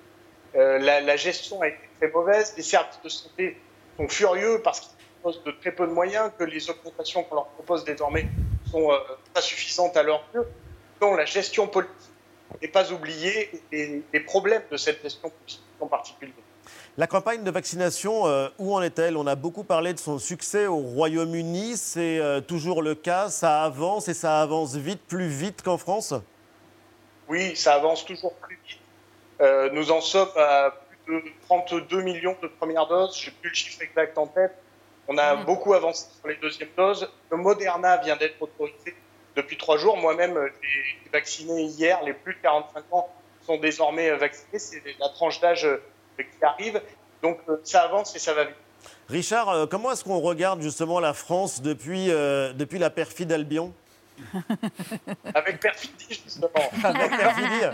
Euh, 0.56 0.80
la, 0.80 1.16
gestion 1.18 1.62
a 1.62 1.68
été 1.68 1.78
très 2.00 2.10
mauvaise, 2.10 2.54
les 2.56 2.64
services 2.64 3.00
de 3.04 3.10
santé 3.10 3.58
sont 3.98 4.08
furieux 4.08 4.62
parce 4.64 4.80
qu'ils 4.80 4.98
disposent 4.98 5.44
de 5.44 5.52
très 5.52 5.72
peu 5.72 5.86
de 5.86 5.92
moyens, 5.92 6.32
que 6.38 6.46
les 6.46 6.70
augmentations 6.70 7.24
qu'on 7.24 7.36
leur 7.36 7.48
propose 7.48 7.84
désormais 7.84 8.28
sont 8.72 8.92
euh, 8.92 8.98
pas 9.34 9.42
suffisantes 9.42 9.98
à 9.98 10.04
leur 10.04 10.24
yeux. 10.34 10.48
Donc 11.02 11.18
la 11.18 11.26
gestion 11.26 11.68
politique 11.68 11.94
et 12.62 12.68
pas 12.68 12.92
oublier 12.92 13.52
les, 13.72 14.20
problèmes 14.22 14.64
de 14.72 14.78
cette 14.78 15.02
gestion 15.02 15.32
en 15.80 15.88
particulier. 15.88 16.34
La 16.98 17.08
campagne 17.08 17.44
de 17.44 17.52
vaccination, 17.52 18.26
euh, 18.26 18.48
où 18.58 18.74
en 18.74 18.82
est-elle? 18.82 19.18
On 19.18 19.28
a 19.28 19.36
beaucoup 19.36 19.66
parlé 19.66 19.94
de 19.94 20.00
son 20.00 20.18
succès 20.18 20.66
au 20.66 20.78
Royaume-Uni. 20.78 21.76
C'est 21.76 22.20
euh, 22.20 22.40
toujours 22.40 22.82
le 22.82 22.96
cas? 22.96 23.30
Ça 23.30 23.64
avance 23.64 24.08
et 24.08 24.14
ça 24.14 24.42
avance 24.42 24.76
vite, 24.76 25.02
plus 25.06 25.28
vite 25.28 25.62
qu'en 25.62 25.78
France? 25.78 26.14
Oui, 27.28 27.56
ça 27.56 27.74
avance 27.74 28.06
toujours 28.06 28.34
plus 28.36 28.58
vite. 28.66 28.80
Euh, 29.42 29.70
nous 29.74 29.92
en 29.92 30.00
sommes 30.00 30.30
à 30.38 30.74
plus 31.06 31.22
de 31.22 31.30
32 31.50 32.02
millions 32.02 32.38
de 32.42 32.48
premières 32.48 32.88
doses. 32.88 33.20
Je 33.20 33.30
n'ai 33.30 33.36
plus 33.42 33.50
le 33.50 33.56
chiffre 33.56 33.82
exact 33.82 34.18
en 34.18 34.28
tête. 34.28 34.56
On 35.08 35.18
a 35.18 35.36
mmh. 35.36 35.46
beaucoup 35.46 35.74
avancé 35.74 36.08
sur 36.18 36.30
les 36.30 36.36
deuxièmes 36.38 36.70
doses. 36.78 37.10
Le 37.30 37.38
Moderna 37.38 37.98
vient 37.98 38.16
d'être 38.16 38.42
autorisé 38.42 38.96
depuis 39.36 39.58
trois 39.58 39.78
jours. 39.78 39.98
Moi-même, 39.98 40.38
euh, 40.38 40.50
j'ai 40.62 41.10
vacciné 41.12 41.64
hier. 41.64 42.02
Les 42.04 42.14
plus 42.14 42.36
de 42.36 42.40
45 42.40 42.84
ans 42.92 43.10
sont 43.46 43.58
désormais 43.58 44.10
euh, 44.10 44.18
vaccinés. 44.18 44.60
C'est 44.60 44.82
la 45.00 45.10
tranche 45.10 45.40
d'âge 45.40 45.66
euh, 45.66 45.82
qui 46.18 46.46
arrive. 46.46 46.82
Donc 47.22 47.40
ça 47.64 47.84
avance 47.84 48.16
et 48.16 48.20
ça 48.20 48.34
va 48.34 48.46
vite. 48.46 48.56
Richard, 49.10 49.68
comment 49.70 49.92
est-ce 49.92 50.04
qu'on 50.04 50.20
regarde 50.20 50.62
justement 50.62 51.00
la 51.00 51.14
France 51.14 51.62
depuis, 51.62 52.08
depuis 52.08 52.78
la 52.78 52.92
perfide 52.92 53.32
Albion 53.32 53.74
Avec 55.34 55.60
perfidie, 55.60 56.22
justement. 56.24 56.50
Avec 56.84 57.18
perfidie 57.18 57.66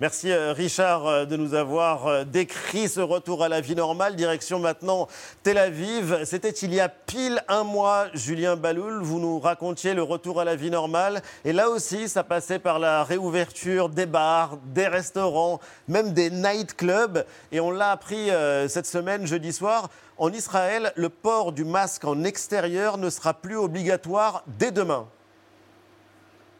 Merci 0.00 0.32
euh, 0.32 0.54
Richard 0.54 1.06
euh, 1.06 1.24
de 1.26 1.36
nous 1.36 1.52
avoir 1.52 2.06
euh, 2.06 2.24
décrit 2.24 2.88
ce 2.88 3.00
retour 3.00 3.44
à 3.44 3.50
la 3.50 3.60
vie 3.60 3.74
normale. 3.74 4.16
Direction 4.16 4.58
maintenant 4.58 5.08
Tel 5.42 5.58
Aviv. 5.58 6.24
C'était 6.24 6.48
il 6.48 6.72
y 6.72 6.80
a 6.80 6.88
pile 6.88 7.44
un 7.48 7.64
mois, 7.64 8.06
Julien 8.14 8.56
Baloul, 8.56 9.02
vous 9.02 9.20
nous 9.20 9.38
racontiez 9.38 9.92
le 9.92 10.02
retour 10.02 10.40
à 10.40 10.46
la 10.46 10.56
vie 10.56 10.70
normale. 10.70 11.20
Et 11.44 11.52
là 11.52 11.68
aussi, 11.68 12.08
ça 12.08 12.24
passait 12.24 12.58
par 12.58 12.78
la 12.78 13.04
réouverture 13.04 13.90
des 13.90 14.06
bars, 14.06 14.56
des 14.72 14.88
restaurants, 14.88 15.60
même 15.86 16.14
des 16.14 16.30
nightclubs. 16.30 17.22
Et 17.52 17.60
on 17.60 17.70
l'a 17.70 17.90
appris 17.90 18.30
cette 18.68 18.86
semaine, 18.86 19.26
jeudi 19.26 19.52
soir. 19.52 19.90
En 20.16 20.32
Israël, 20.32 20.94
le 20.96 21.10
port 21.10 21.52
du 21.52 21.64
masque 21.64 22.06
en 22.06 22.24
extérieur 22.24 22.96
ne 22.96 23.10
sera 23.10 23.34
plus 23.34 23.56
obligatoire 23.58 24.44
dès 24.58 24.70
demain. 24.70 25.06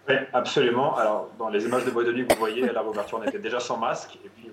Oui, 0.09 0.15
absolument. 0.33 0.97
Alors, 0.97 1.29
dans 1.39 1.49
les 1.49 1.65
images 1.65 1.85
de 1.85 1.91
bois 1.91 2.05
de 2.05 2.13
nuit 2.13 2.27
que 2.27 2.33
vous 2.35 2.41
voyez, 2.41 2.63
la 2.73 2.81
réouverture, 2.81 3.21
on 3.23 3.27
était 3.27 3.39
déjà 3.39 3.61
sans 3.61 3.77
masque. 3.77 4.19
Et 4.25 4.29
puis, 4.29 4.51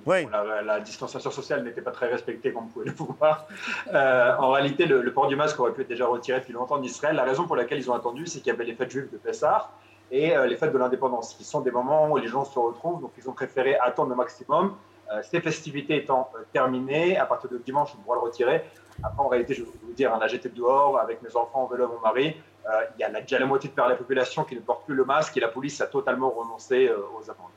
la, 0.65 0.79
distanciation 0.79 1.31
sociale 1.31 1.63
n'était 1.63 1.81
pas 1.81 1.91
très 1.91 2.07
respectée, 2.07 2.51
comme 2.51 2.65
vous 2.65 2.69
pouvez 2.69 2.85
le 2.85 2.93
voir. 2.97 3.47
Euh, 3.93 4.35
en 4.37 4.51
réalité, 4.51 4.85
le, 4.85 5.11
port 5.13 5.27
du 5.27 5.35
masque 5.35 5.59
aurait 5.59 5.73
pu 5.73 5.81
être 5.81 5.87
déjà 5.87 6.05
retiré 6.05 6.39
depuis 6.39 6.53
longtemps 6.53 6.77
d'Israël. 6.77 7.15
La 7.15 7.23
raison 7.23 7.45
pour 7.45 7.55
laquelle 7.55 7.79
ils 7.79 7.89
ont 7.89 7.95
attendu, 7.95 8.27
c'est 8.27 8.39
qu'il 8.39 8.47
y 8.47 8.55
avait 8.55 8.65
les 8.65 8.75
fêtes 8.75 8.91
juives 8.91 9.09
de 9.11 9.17
Pessah 9.17 9.71
et 10.11 10.35
euh, 10.35 10.45
les 10.45 10.55
fêtes 10.55 10.71
de 10.71 10.77
l'indépendance, 10.77 11.33
qui 11.33 11.43
sont 11.43 11.61
des 11.61 11.71
moments 11.71 12.09
où 12.09 12.17
les 12.17 12.27
gens 12.27 12.45
se 12.45 12.57
retrouvent. 12.57 13.01
Donc, 13.01 13.11
ils 13.17 13.29
ont 13.29 13.33
préféré 13.33 13.77
attendre 13.77 14.09
le 14.09 14.15
maximum. 14.15 14.75
Euh, 15.11 15.21
ces 15.23 15.39
festivités 15.39 15.97
étant 15.97 16.29
terminées, 16.51 17.17
à 17.17 17.25
partir 17.25 17.49
de 17.49 17.57
dimanche, 17.57 17.91
on 17.97 18.01
pourra 18.01 18.15
le 18.17 18.21
retirer. 18.21 18.63
Après, 19.03 19.23
en 19.23 19.27
réalité, 19.27 19.53
je 19.53 19.63
vais 19.63 19.69
vous 19.83 19.93
dire, 19.93 20.11
on 20.15 20.19
a 20.19 20.27
j'étais 20.27 20.49
dehors 20.49 20.99
avec 20.99 21.21
mes 21.21 21.35
enfants, 21.35 21.63
en 21.63 21.67
vélo, 21.67 21.87
mon 21.87 21.99
mari. 21.99 22.35
Euh, 22.67 22.81
il 22.97 23.01
y 23.01 23.03
a 23.03 23.09
déjà 23.21 23.39
la 23.39 23.45
moitié 23.45 23.69
de 23.69 23.81
la 23.81 23.95
population 23.95 24.43
qui 24.43 24.55
ne 24.55 24.59
porte 24.59 24.85
plus 24.85 24.95
le 24.95 25.05
masque 25.05 25.37
et 25.37 25.39
la 25.39 25.47
police 25.47 25.79
a 25.79 25.87
totalement 25.87 26.29
renoncé 26.29 26.87
euh, 26.87 26.97
aux 27.17 27.23
amendes. 27.29 27.51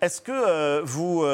Est-ce 0.00 0.20
que 0.20 0.30
euh, 0.32 0.80
vous 0.84 1.24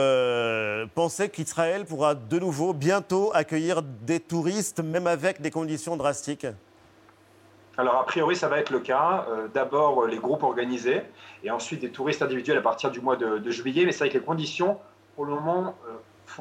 pensez 0.94 1.28
qu'Israël 1.28 1.84
pourra 1.84 2.14
de 2.14 2.38
nouveau 2.38 2.72
bientôt 2.72 3.30
accueillir 3.34 3.82
des 3.82 4.20
touristes, 4.20 4.80
même 4.80 5.06
avec 5.06 5.42
des 5.42 5.50
conditions 5.50 5.98
drastiques? 5.98 6.46
Alors, 7.76 7.96
a 7.96 8.06
priori, 8.06 8.36
ça 8.36 8.48
va 8.48 8.58
être 8.58 8.70
le 8.70 8.78
cas. 8.78 9.26
D'abord, 9.52 10.06
les 10.06 10.16
groupes 10.16 10.44
organisés 10.44 11.02
et 11.42 11.50
ensuite 11.50 11.82
des 11.82 11.90
touristes 11.90 12.22
individuels 12.22 12.56
à 12.56 12.62
partir 12.62 12.90
du 12.90 13.02
mois 13.02 13.16
de, 13.16 13.36
de 13.36 13.50
juillet. 13.50 13.84
Mais 13.84 13.92
c'est 13.92 13.98
vrai 13.98 14.08
que 14.08 14.16
les 14.16 14.24
conditions, 14.24 14.78
pour 15.14 15.26
le 15.26 15.34
moment, 15.34 15.74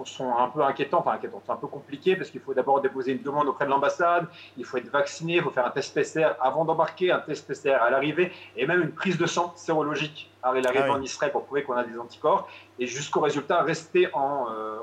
sont 0.06 0.36
un 0.36 0.48
peu 0.48 0.64
inquiétants, 0.64 1.00
enfin 1.00 1.12
inquiétants, 1.14 1.42
c'est 1.46 1.52
un 1.52 1.58
peu 1.58 1.68
compliqué 1.68 2.16
parce 2.16 2.30
qu'il 2.30 2.42
faut 2.42 2.54
d'abord 2.54 2.82
déposer 2.82 3.12
une 3.14 3.22
demande 3.22 3.48
auprès 3.48 3.66
de 3.66 3.70
l'ambassade, 3.70 4.28
il 4.58 4.66
faut 4.66 4.78
être 4.78 4.90
vacciné, 4.90 5.36
il 5.36 5.42
faut 5.42 5.52
faire 5.52 5.66
un 5.66 5.72
test 5.72 5.94
PCR 5.94 6.32
avant 6.42 6.66
d'embarquer, 6.66 7.12
un 7.12 7.20
test 7.20 7.48
PCR 7.48 7.76
à 7.76 7.90
l'arrivée 7.90 8.32
et 8.56 8.66
même 8.66 8.82
une 8.82 8.92
prise 8.92 9.18
de 9.18 9.26
sang 9.26 9.54
sérologique 9.56 10.32
à 10.42 10.54
l'arrivée 10.54 10.86
ah 10.90 10.94
en 10.94 11.02
Israël 11.02 11.32
pour 11.32 11.46
prouver 11.46 11.64
qu'on 11.64 11.74
a 11.74 11.84
des 11.84 11.98
anticorps 11.98 12.48
et 12.80 12.88
jusqu'au 12.88 13.22
résultat 13.22 13.62
rester 13.62 14.10
en, 14.14 14.48
euh, 14.50 14.78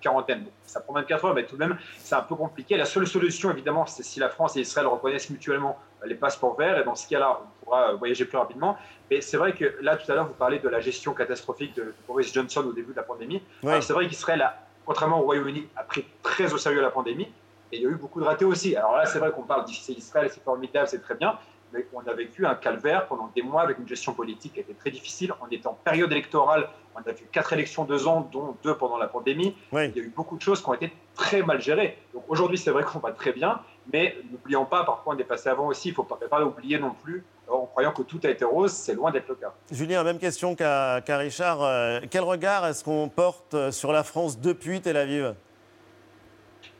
quarantaine. 0.00 0.46
ça 0.64 0.80
prend 0.80 0.94
24 0.94 1.24
heures, 1.26 1.34
mais 1.34 1.44
tout 1.44 1.56
de 1.56 1.60
même, 1.60 1.76
c'est 1.98 2.14
un 2.14 2.22
peu 2.22 2.34
compliqué. 2.34 2.78
La 2.78 2.86
seule 2.86 3.06
solution, 3.06 3.50
évidemment, 3.50 3.84
c'est 3.84 4.02
si 4.02 4.18
la 4.18 4.30
France 4.30 4.56
et 4.56 4.60
Israël 4.60 4.86
reconnaissent 4.86 5.28
mutuellement 5.28 5.78
les 6.06 6.14
passeports 6.14 6.56
verts, 6.56 6.78
et 6.78 6.84
dans 6.84 6.94
ce 6.94 7.08
cas-là, 7.08 7.40
on 7.42 7.64
pourra 7.64 7.92
voyager 7.94 8.24
plus 8.24 8.38
rapidement. 8.38 8.76
Mais 9.10 9.20
c'est 9.20 9.36
vrai 9.36 9.52
que 9.52 9.76
là, 9.80 9.96
tout 9.96 10.10
à 10.10 10.14
l'heure, 10.14 10.26
vous 10.26 10.34
parlez 10.34 10.58
de 10.58 10.68
la 10.68 10.80
gestion 10.80 11.14
catastrophique 11.14 11.74
de 11.76 11.94
Boris 12.06 12.32
Johnson 12.32 12.64
au 12.66 12.72
début 12.72 12.92
de 12.92 12.96
la 12.96 13.02
pandémie. 13.02 13.42
C'est 13.80 13.92
vrai 13.92 14.06
qu'Israël, 14.06 14.50
contrairement 14.84 15.20
au 15.20 15.24
Royaume-Uni, 15.24 15.68
a 15.76 15.82
pris 15.82 16.04
très 16.22 16.52
au 16.52 16.58
sérieux 16.58 16.80
la 16.80 16.90
pandémie. 16.90 17.28
Et 17.72 17.76
il 17.76 17.82
y 17.82 17.86
a 17.86 17.90
eu 17.90 17.94
beaucoup 17.94 18.20
de 18.20 18.24
ratés 18.24 18.44
aussi. 18.44 18.74
Alors 18.74 18.96
là, 18.96 19.06
c'est 19.06 19.20
vrai 19.20 19.30
qu'on 19.30 19.42
parle 19.42 19.64
d'Israël, 19.64 20.28
c'est 20.32 20.42
formidable, 20.42 20.88
c'est 20.88 21.02
très 21.02 21.14
bien 21.14 21.38
mais 21.72 21.86
on 21.92 22.00
a 22.00 22.12
vécu 22.14 22.46
un 22.46 22.54
calvaire 22.54 23.06
pendant 23.06 23.30
des 23.34 23.42
mois 23.42 23.62
avec 23.62 23.78
une 23.78 23.88
gestion 23.88 24.12
politique 24.12 24.54
qui 24.54 24.60
était 24.60 24.74
très 24.74 24.90
difficile. 24.90 25.32
On 25.40 25.48
était 25.50 25.66
en 25.66 25.74
période 25.74 26.10
électorale, 26.10 26.68
on 26.94 27.08
a 27.08 27.12
vu 27.12 27.26
quatre 27.30 27.52
élections 27.52 27.84
deux 27.84 28.06
ans, 28.06 28.28
dont 28.32 28.56
deux 28.62 28.74
pendant 28.74 28.98
la 28.98 29.06
pandémie. 29.06 29.54
Il 29.72 29.78
y 29.78 30.00
a 30.00 30.02
eu 30.02 30.12
beaucoup 30.14 30.36
de 30.36 30.42
choses 30.42 30.62
qui 30.62 30.68
ont 30.68 30.74
été 30.74 30.92
très 31.14 31.42
mal 31.42 31.60
gérées. 31.60 31.98
Donc 32.12 32.24
aujourd'hui, 32.28 32.58
c'est 32.58 32.70
vrai 32.70 32.82
qu'on 32.82 32.98
va 32.98 33.12
très 33.12 33.32
bien, 33.32 33.60
mais 33.92 34.16
n'oublions 34.30 34.64
pas, 34.64 34.84
parfois 34.84 35.14
on 35.14 35.18
est 35.18 35.24
passé 35.24 35.48
avant 35.48 35.66
aussi, 35.66 35.88
il 35.88 35.92
ne 35.92 35.96
faut 35.96 36.04
pas, 36.04 36.16
pas 36.16 36.44
oublier 36.44 36.78
non 36.78 36.92
plus, 37.02 37.24
en 37.48 37.66
croyant 37.66 37.92
que 37.92 38.02
tout 38.02 38.20
a 38.24 38.28
été 38.28 38.44
rose, 38.44 38.72
c'est 38.72 38.94
loin 38.94 39.10
d'être 39.10 39.28
le 39.28 39.34
cas. 39.34 39.52
Julien, 39.70 40.04
même 40.04 40.18
question 40.18 40.54
qu'à 40.54 41.02
Richard. 41.08 41.62
Euh, 41.62 42.00
quel 42.10 42.22
regard 42.22 42.66
est-ce 42.66 42.84
qu'on 42.84 43.08
porte 43.08 43.70
sur 43.70 43.92
la 43.92 44.04
France 44.04 44.38
depuis 44.38 44.80
Tel 44.80 44.96
Aviv? 44.96 45.34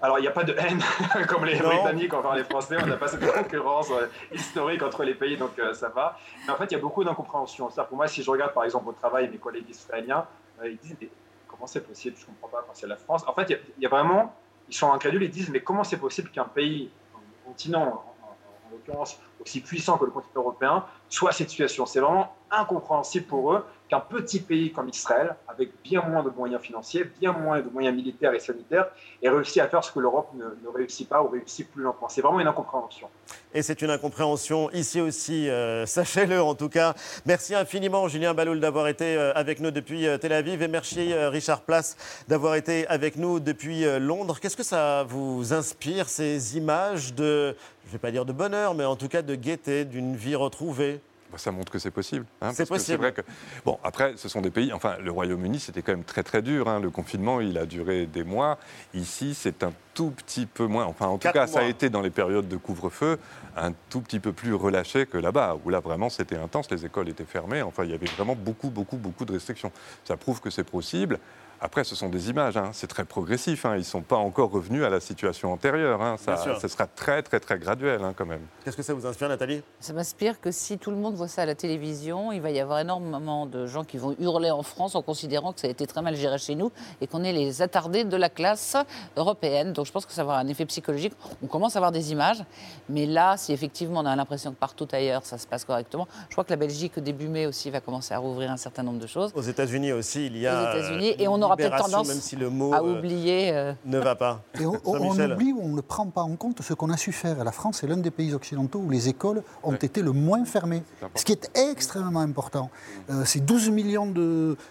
Alors, 0.03 0.19
il 0.19 0.23
n'y 0.23 0.29
a 0.29 0.33
pas 0.33 0.45
de 0.45 0.55
haine 0.57 0.81
comme 1.29 1.45
les 1.45 1.57
Britanniques 1.57 2.15
envers 2.15 2.35
les 2.35 2.45
Français. 2.45 2.77
On 2.83 2.87
n'a 2.87 2.97
pas 2.97 3.09
cette 3.09 3.31
concurrence 3.31 3.91
euh, 3.91 4.07
historique 4.33 4.83
entre 4.83 5.05
les 5.05 5.15
pays, 5.15 5.37
donc 5.37 5.59
euh, 5.59 5.75
ça 5.75 5.89
va. 5.89 6.19
Mais 6.47 6.53
en 6.53 6.57
fait, 6.57 6.67
il 6.67 6.73
y 6.73 6.77
a 6.77 6.81
beaucoup 6.81 7.05
d'incompréhension. 7.05 7.69
Pour 7.69 7.97
moi, 7.97 8.09
si 8.09 8.23
je 8.23 8.31
regarde 8.31 8.55
par 8.55 8.65
exemple 8.65 8.89
au 8.89 8.93
travail 8.93 9.29
mes 9.29 9.39
collègues 9.39 9.69
israéliens, 9.69 10.27
ils 10.65 10.77
disent 10.79 10.97
mais 11.01 11.09
comment 11.49 11.67
c'est 11.67 11.87
possible? 11.87 12.17
Je 12.17 12.23
ne 12.23 12.27
comprends 12.29 12.49
pas 12.49 12.65
quand 12.67 12.73
c'est 12.75 12.87
la 12.87 12.97
France. 12.97 13.25
En 13.27 13.35
fait, 13.35 13.51
il 13.77 13.83
y, 13.83 13.87
a 13.87 13.89
vraiment, 13.89 14.35
ils 14.71 14.75
sont 14.75 14.93
incrédules. 14.93 15.25
Ils 15.25 15.31
disent 15.31 15.51
mais 15.51 15.61
comment 15.61 15.85
c'est 15.85 15.99
possible 15.99 16.31
qu'un 16.31 16.45
pays, 16.45 16.91
un 17.15 17.49
continent, 17.49 18.05
en 18.23 18.71
l'occurrence 18.71 19.19
aussi 19.41 19.61
puissant 19.61 19.99
que 19.99 20.05
le 20.05 20.11
continent 20.11 20.43
européen, 20.43 20.85
soit 21.09 21.33
cette 21.33 21.51
situation 21.51 21.87
C'est 21.87 22.01
vraiment 22.01 22.35
incompréhensible 22.51 23.27
pour 23.27 23.53
eux 23.53 23.65
qu'un 23.89 24.01
petit 24.01 24.41
pays 24.41 24.73
comme 24.73 24.89
Israël, 24.89 25.35
avec 25.49 25.71
bien 25.83 26.03
moins 26.03 26.23
de 26.23 26.31
moyens 26.31 26.63
financiers, 26.63 27.05
bien 27.21 27.33
moins 27.33 27.61
de 27.61 27.69
moyens 27.69 27.95
militaires 27.95 28.33
et 28.33 28.39
sanitaires, 28.39 28.87
ait 29.21 29.29
réussi 29.29 29.61
à 29.61 29.69
faire 29.69 29.83
ce 29.83 29.91
que 29.91 29.99
l'Europe 29.99 30.29
ne, 30.35 30.69
réussit 30.69 31.09
pas 31.09 31.23
ou 31.23 31.29
réussit 31.29 31.69
plus 31.69 31.83
lentement. 31.83 32.09
C'est 32.09 32.21
vraiment 32.23 32.39
une 32.39 32.47
incompréhension. 32.47 33.09
Et 33.53 33.63
c'est 33.63 33.83
une 33.83 33.91
incompréhension 33.91 34.71
ici 34.71 35.01
aussi, 35.01 35.49
euh, 35.49 35.87
sachez-le 35.87 36.41
en 36.41 36.55
tout 36.55 36.69
cas. 36.69 36.95
Merci 37.27 37.55
infiniment 37.55 38.07
Julien 38.07 38.33
Baloul 38.33 38.61
d'avoir 38.61 38.87
été 38.87 39.17
euh, 39.17 39.33
avec 39.35 39.59
nous 39.59 39.73
depuis 39.73 40.07
euh, 40.07 40.19
Tel 40.19 40.33
Aviv 40.33 40.63
et 40.63 40.69
merci 40.69 41.13
Richard 41.13 41.63
Place 41.63 41.97
d'avoir 42.29 42.55
été 42.55 42.87
avec 42.87 43.17
nous 43.17 43.41
depuis 43.41 43.85
Londres. 43.99 44.39
Qu'est-ce 44.41 44.57
que 44.57 44.63
ça 44.63 45.03
vous 45.03 45.53
inspire, 45.53 46.09
ces 46.09 46.57
images 46.57 47.13
de, 47.13 47.57
je 47.85 47.89
ne 47.89 47.93
vais 47.93 47.99
pas 47.99 48.13
dire 48.13 48.25
de 48.25 48.33
bonheur, 48.33 48.75
mais 48.75 48.85
en 48.85 48.95
tout 48.95 49.09
cas 49.09 49.23
de 49.23 49.30
gaieté, 49.35 49.85
d'une 49.85 50.17
vie 50.17 50.35
retrouvée 50.35 51.01
bah, 51.31 51.39
ça 51.39 51.53
montre 51.53 51.71
que 51.71 51.79
c'est 51.79 51.91
possible. 51.91 52.27
Hein, 52.41 52.51
c'est 52.53 52.67
possible. 52.67 52.99
vrai 52.99 53.13
que, 53.13 53.21
bon, 53.65 53.79
après, 53.85 54.15
ce 54.17 54.29
sont 54.29 54.41
des 54.41 54.51
pays. 54.51 54.73
Enfin, 54.73 54.97
le 55.03 55.11
Royaume-Uni, 55.13 55.61
c'était 55.61 55.83
quand 55.83 55.93
même 55.93 56.05
très 56.05 56.23
très 56.23 56.43
dur. 56.43 56.69
Hein. 56.69 56.81
Le 56.81 56.91
confinement, 56.91 57.41
il 57.41 57.57
a 57.57 57.67
duré 57.67 58.07
des 58.07 58.25
mois. 58.25 58.59
Ici, 58.95 59.35
c'est 59.35 59.63
un 59.63 59.73
tout 59.95 60.11
petit 60.11 60.47
peu 60.47 60.67
moins. 60.67 60.87
Enfin, 60.87 61.07
en 61.07 61.19
tout 61.19 61.31
cas, 61.31 61.47
ça 61.47 61.61
a 61.61 61.65
été 61.65 61.89
dans 61.89 62.01
les 62.01 62.11
périodes 62.11 62.49
de 62.49 62.57
couvre-feu 62.57 63.19
un 63.57 63.73
tout 63.91 64.01
petit 64.01 64.21
peu 64.21 64.33
plus 64.33 64.55
relâché 64.55 65.07
que 65.07 65.19
là-bas, 65.19 65.59
où 65.65 65.71
là 65.71 65.81
vraiment 65.81 66.09
c'était 66.09 66.37
intense. 66.37 66.71
Les 66.71 66.85
écoles 66.85 67.09
étaient 67.09 67.25
fermées. 67.25 67.63
Enfin, 67.63 67.85
il 67.85 67.91
y 67.91 67.95
avait 67.95 68.07
vraiment 68.07 68.35
beaucoup, 68.35 68.71
beaucoup, 68.71 68.97
beaucoup 68.97 69.25
de 69.25 69.33
restrictions. 69.33 69.73
Ça 70.05 70.17
prouve 70.17 70.41
que 70.41 70.51
c'est 70.51 70.65
possible. 70.65 71.19
Après, 71.63 71.85
ce 71.85 71.95
sont 71.95 72.09
des 72.09 72.31
images, 72.31 72.57
hein. 72.57 72.71
c'est 72.73 72.87
très 72.87 73.05
progressif. 73.05 73.67
Hein. 73.67 73.75
Ils 73.75 73.81
ne 73.81 73.85
sont 73.85 74.01
pas 74.01 74.17
encore 74.17 74.51
revenus 74.51 74.83
à 74.83 74.89
la 74.89 74.99
situation 74.99 75.53
antérieure. 75.53 76.01
Hein. 76.01 76.17
Ça, 76.17 76.37
sera 76.69 76.87
très, 76.87 77.23
très, 77.23 77.39
très 77.39 77.59
graduel 77.59 78.01
quand 78.17 78.25
même. 78.25 78.41
Qu'est-ce 78.65 78.79
que 78.79 78.83
ça 78.83 78.95
vous 78.95 79.07
inspire, 79.07 79.29
Nathalie? 79.29 79.63
Ça 79.79 79.93
m'inspire 79.93 80.41
que 80.41 80.51
si 80.51 80.79
tout 80.79 80.91
le 80.91 80.97
monde 80.97 81.15
voit 81.15 81.29
ça 81.29 81.43
à 81.43 81.47
la 81.47 81.55
télévision, 81.55 82.33
il 82.33 82.41
va 82.41 82.51
y 82.51 82.61
avoir 82.61 82.79
énormément 82.79 83.45
de 83.45 83.67
gens 83.67 83.85
qui 83.85 83.99
vont 83.99 84.17
hurler 84.19 84.51
en 84.51 84.63
France 84.63 84.95
en 84.95 85.03
considérant 85.03 85.53
que 85.53 85.61
ça 85.61 85.67
a 85.67 85.71
été 85.71 85.87
très 85.87 86.01
mal 86.01 86.17
géré 86.17 86.39
chez 86.39 86.55
nous 86.55 86.73
et 87.03 87.07
qu'on 87.07 87.23
est 87.25 87.33
les 87.33 87.61
attardés 87.61 88.05
de 88.05 88.17
la 88.17 88.31
classe 88.31 88.77
européenne. 89.19 89.75
Donc 89.75 89.85
je 89.85 89.93
pense 89.93 90.07
que 90.07 90.13
ça 90.13 90.25
va 90.25 90.33
avoir 90.33 90.39
un 90.39 90.49
effet 90.49 90.65
psychologique. 90.65 91.13
On 91.43 91.47
commence 91.47 91.77
à 91.77 91.79
avoir 91.79 91.93
des 91.93 92.11
images, 92.11 92.43
mais 92.89 93.05
là, 93.05 93.37
si 93.37 93.53
effectivement 93.53 94.01
on 94.01 94.07
a 94.07 94.17
l'impression 94.17 94.51
que 94.51 94.57
partout 94.57 94.89
ailleurs 94.93 95.27
ça 95.27 95.37
se 95.37 95.47
passe 95.47 95.67
correctement, 95.67 96.09
je 96.29 96.35
crois 96.35 96.45
que 96.45 96.51
la 96.51 96.57
Belgique, 96.57 96.99
début 96.99 97.29
mai 97.29 97.47
aussi, 97.47 97.69
va 97.69 97.81
commencer 97.81 98.15
à 98.15 98.19
rouvrir 98.19 98.51
un 98.51 98.57
certain 98.57 98.83
nombre 98.83 98.99
de 98.99 99.07
choses. 99.07 99.31
Aux 99.35 99.43
États-unis 99.43 99.93
aussi, 99.93 100.27
il 100.27 100.39
y 100.39 100.47
a. 100.47 100.73
Aux 100.73 100.79
États-Unis, 100.79 101.15
et 101.19 101.29
on 101.29 101.41
aura 101.43 101.50
peut-être 101.57 101.77
tendance 101.77 102.09
même 102.09 102.21
si 102.21 102.37
le 102.37 102.51
mot 102.51 102.73
à 102.73 102.79
euh, 102.79 102.99
oublier 102.99 103.51
euh, 103.53 103.73
ne 103.85 103.99
va 103.99 104.15
pas. 104.15 104.43
Et 104.59 104.67
on, 104.67 104.75
oublie 104.75 105.53
ou 105.53 105.61
on 105.63 105.69
ne 105.69 105.81
prend 105.81 106.07
pas 106.07 106.23
en 106.23 106.37
compte 106.37 106.63
ce 106.63 106.75
qu'on 106.75 106.91
a 106.91 106.97
su 106.97 107.13
faire. 107.13 107.43
La 107.45 107.53
France 107.53 107.83
est 107.83 107.87
l'un 107.87 107.97
des 107.97 108.11
pays 108.11 108.35
occidentaux 108.35 108.81
où 108.81 108.91
les 108.91 109.09
écoles 109.09 109.43
ont 109.63 109.75
été 109.75 110.03
le 110.03 110.13
moins 110.13 110.45
fermées, 110.45 110.83
ce 111.15 111.25
qui 111.25 111.33
est 111.33 111.51
extrêmement 111.57 112.21
important. 112.21 112.71
Euh, 113.11 113.25
c'est 113.25 113.41
12 113.41 113.71
millions 113.71 114.07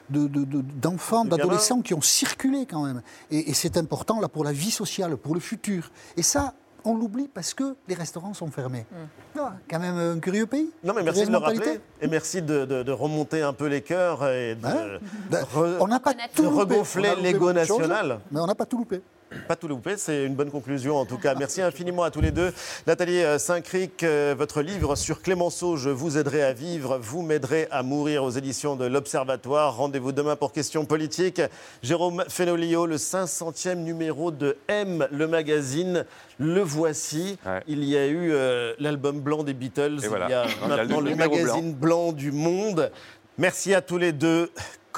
d'enfants, 0.10 1.26
de, 1.26 1.30
d'adolescents 1.30 1.82
qui 1.82 1.94
ont 1.94 2.02
circulé 2.02 2.66
quand 2.66 2.86
même. 2.86 3.02
Et, 3.32 3.50
et 3.50 3.54
c'est 3.54 3.78
important 3.78 4.20
là 4.20 4.28
pour 4.28 4.44
la 4.44 4.52
vie 4.52 4.72
sociale, 4.72 5.18
pour 5.18 5.34
le 5.34 5.40
futur. 5.40 5.92
Et 6.18 6.24
ça, 6.24 6.54
on 6.86 6.96
l'oublie 6.96 7.28
parce 7.28 7.54
que 7.54 7.76
les 7.88 7.96
restaurants 7.96 8.34
sont 8.34 8.50
fermés. 8.52 8.86
Hmm. 8.92 9.40
quand 9.70 9.80
même 9.80 9.98
un 9.98 10.20
curieux 10.20 10.46
pays. 10.46 10.70
Non, 10.84 10.94
mais 10.96 11.04
merci 11.04 11.26
de 11.26 11.32
le 11.32 11.38
rappeler 11.38 11.80
et 12.02 12.08
merci 12.08 12.42
de, 12.42 12.92
remonter 12.92 13.42
un 13.42 13.54
peu 13.54 13.68
les 13.68 13.82
cœurs 13.82 14.28
et 14.28 14.56
de, 14.56 14.66
hein 14.66 15.00
ben, 15.30 15.46
on 15.80 15.88
n'a 15.88 16.00
pas 16.00 16.14
tout 16.36 16.50
regonfler 16.50 17.16
l'ego 17.22 17.54
national. 17.54 18.20
Mais 18.32 18.40
on 18.40 18.48
n'a 18.48 18.56
pas 18.56 18.66
tout 18.66 18.78
loupé. 18.78 19.02
Pas 19.48 19.56
tout 19.56 19.68
loupé, 19.68 19.96
c'est 19.98 20.26
une 20.26 20.34
bonne 20.34 20.50
conclusion 20.50 20.98
en 20.98 21.06
tout 21.06 21.18
cas. 21.18 21.36
Merci 21.36 21.62
infiniment 21.62 22.04
à 22.04 22.12
tous 22.12 22.22
les 22.22 22.32
deux. 22.32 22.52
Nathalie 22.88 23.24
euh, 23.24 23.38
Saint-Cric, 23.38 24.04
euh, 24.04 24.34
votre 24.38 24.62
livre 24.62 24.96
sur 24.96 25.22
Clémenceau, 25.22 25.78
Je 25.78 25.90
vous 25.90 26.18
aiderai 26.18 26.42
à 26.42 26.54
vivre, 26.54 26.98
vous 26.98 27.22
m'aiderez 27.22 27.68
à 27.70 27.84
mourir 27.84 28.24
aux 28.24 28.32
éditions 28.32 28.76
de 28.76 28.86
l'Observatoire. 28.86 29.76
Rendez-vous 29.78 30.12
demain 30.12 30.36
pour 30.36 30.52
questions 30.52 30.86
politiques. 30.86 31.42
Jérôme 31.84 32.24
Fenolio, 32.28 32.88
le 32.88 32.96
500e 32.96 33.76
numéro 33.76 34.32
de 34.32 34.58
M, 34.68 35.08
le 35.12 35.28
magazine. 35.28 36.06
Le 36.40 36.62
voici. 36.62 37.38
Il 37.68 37.84
y 37.84 37.98
a 37.98 38.08
eu 38.08 38.32
euh, 38.32 38.74
l'album 38.80 39.20
blanc 39.20 39.44
des 39.44 39.54
Beatles. 39.54 40.00
il 40.02 40.30
y 40.30 40.34
a 40.34 40.46
maintenant 40.68 41.02
le, 41.02 41.16
magazine 41.16 41.74
blanc 41.74 42.14
du 42.14 42.32
monde. 42.32 42.92
Merci 43.38 43.74
à 43.74 43.82
tous 43.82 43.98
les 43.98 44.12
deux. 44.12 44.50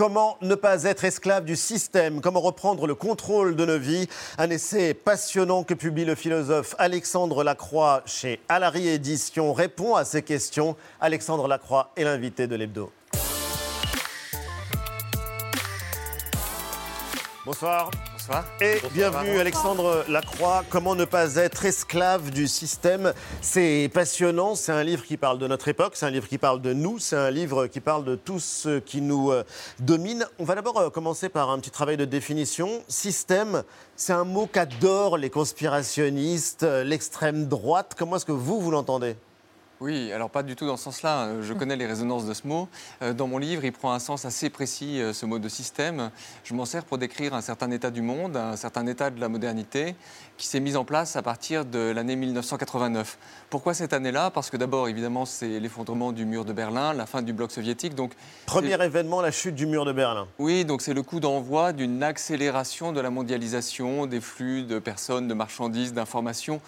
Comment 0.02 0.36
ne 0.42 0.56
pas 0.56 0.86
être 0.86 1.06
esclave 1.06 1.46
du 1.46 1.56
système? 1.56 2.22
Comment 2.22 2.42
reprendre 2.42 2.88
le 2.88 2.96
contrôle 2.96 3.56
de 3.56 3.66
nos 3.66 3.78
vies? 3.78 4.10
Un 4.40 4.50
essai 4.50 4.96
passionnant 4.96 5.64
que 5.64 5.76
publie 5.76 6.06
le 6.06 6.16
philosophe 6.16 6.74
Alexandre 6.80 7.44
Lacroix 7.44 8.02
chez 8.08 8.40
Alary 8.50 8.88
Édition 8.88 9.54
répond 9.54 9.94
à 9.94 10.04
ces 10.04 10.24
questions. 10.24 10.76
Alexandre 11.00 11.48
Lacroix 11.48 11.92
est 11.96 12.04
l'invité 12.04 12.48
de 12.48 12.56
l'hebdo. 12.56 12.92
Bonsoir. 17.46 17.92
Et 18.62 18.78
bienvenue 18.94 19.40
Alexandre 19.40 20.06
Lacroix. 20.08 20.64
Comment 20.70 20.96
ne 20.96 21.06
pas 21.06 21.36
être 21.36 21.66
esclave 21.66 22.32
du 22.32 22.48
système? 22.48 23.14
C'est 23.42 23.90
passionnant. 23.94 24.56
C'est 24.56 24.72
un 24.72 24.84
livre 24.84 25.04
qui 25.04 25.18
parle 25.18 25.40
de 25.40 25.48
notre 25.48 25.68
époque. 25.68 25.94
C'est 25.96 26.06
un 26.06 26.12
livre 26.12 26.28
qui 26.28 26.38
parle 26.38 26.62
de 26.62 26.74
nous. 26.74 27.00
C'est 27.00 27.18
un 27.18 27.32
livre 27.32 27.68
qui 27.68 27.80
parle 27.80 28.06
de 28.06 28.16
tout 28.16 28.40
ce 28.40 28.80
qui 28.80 29.02
nous 29.02 29.32
euh, 29.32 29.44
domine. 29.80 30.26
On 30.40 30.44
va 30.46 30.56
d'abord 30.56 30.78
euh, 30.78 30.90
commencer 30.90 31.28
par 31.30 31.50
un 31.50 31.60
petit 31.60 31.72
travail 31.72 31.98
de 31.98 32.06
définition. 32.06 32.84
Système, 32.88 33.64
c'est 33.96 34.14
un 34.14 34.24
mot 34.24 34.48
qu'adorent 34.52 35.18
les 35.18 35.30
conspirationnistes, 35.30 36.64
euh, 36.64 36.84
l'extrême 36.84 37.48
droite. 37.48 37.96
Comment 37.98 38.16
est-ce 38.16 38.26
que 38.26 38.32
vous, 38.32 38.62
vous 38.62 38.72
l'entendez? 38.72 39.16
Oui, 39.82 40.12
alors 40.14 40.30
pas 40.30 40.44
du 40.44 40.56
tout 40.56 40.68
dans 40.68 40.78
ce 40.78 40.84
sens-là. 40.84 41.26
Euh, 41.26 41.42
je 41.42 41.54
connais 41.54 41.76
les 41.76 41.88
résonances 41.88 42.28
de 42.28 42.36
ce 42.36 42.46
mot. 42.46 42.70
Euh, 43.02 43.14
dans 43.14 43.26
mon 43.26 43.40
livre, 43.40 43.66
il 43.66 43.72
prend 43.72 43.92
un 43.94 44.00
sens 44.00 44.26
assez 44.26 44.52
précis, 44.52 45.02
euh, 45.02 45.12
ce 45.12 45.26
mot 45.26 45.40
de 45.40 45.50
système. 45.50 46.12
Je 46.44 46.54
m'en 46.54 46.66
sers 46.66 46.86
pour 46.86 47.00
décrire 47.00 47.34
un 47.34 47.42
certain 47.42 47.72
état 47.72 47.90
du 47.90 48.04
monde, 48.04 48.38
un 48.38 48.56
certain 48.58 48.86
état 48.86 49.10
de 49.10 49.20
la 49.20 49.28
modernité 49.28 49.96
qui 50.38 50.46
s'est 50.46 50.60
mis 50.60 50.76
en 50.76 50.86
place 50.86 51.16
à 51.16 51.24
partir 51.24 51.66
de 51.66 51.80
l'année 51.80 52.16
1989. 52.16 53.18
Pourquoi 53.50 53.74
cette 53.74 53.94
année-là? 53.94 54.30
Parce 54.30 54.52
que 54.52 54.58
d'abord, 54.58 54.88
évidemment, 54.88 55.26
c'est 55.26 55.60
l'effondrement 55.60 56.12
du 56.12 56.26
mur 56.26 56.46
de 56.46 56.54
Berlin, 56.54 56.94
la 56.94 57.08
fin 57.08 57.24
du 57.24 57.34
bloc 57.34 57.52
soviétique. 57.52 57.96
Donc, 57.96 58.12
Premier 58.46 58.80
événement, 58.84 59.20
la 59.20 59.32
chute 59.32 59.56
du 59.56 59.66
mur 59.66 59.86
de 59.86 59.94
Berlin. 59.94 60.28
Oui, 60.38 60.64
donc 60.64 60.84
c'est 60.84 60.94
le 60.94 61.02
coup 61.02 61.20
d'envoi 61.20 61.74
d'une 61.74 62.04
accélération 62.04 62.92
de 62.92 63.02
la 63.02 63.10
mondialisation, 63.10 64.06
des 64.06 64.22
flux 64.22 64.62
de 64.62 64.78
personnes, 64.78 65.28
de 65.28 65.34
marchandises, 65.34 65.94
d'informations 65.94 66.62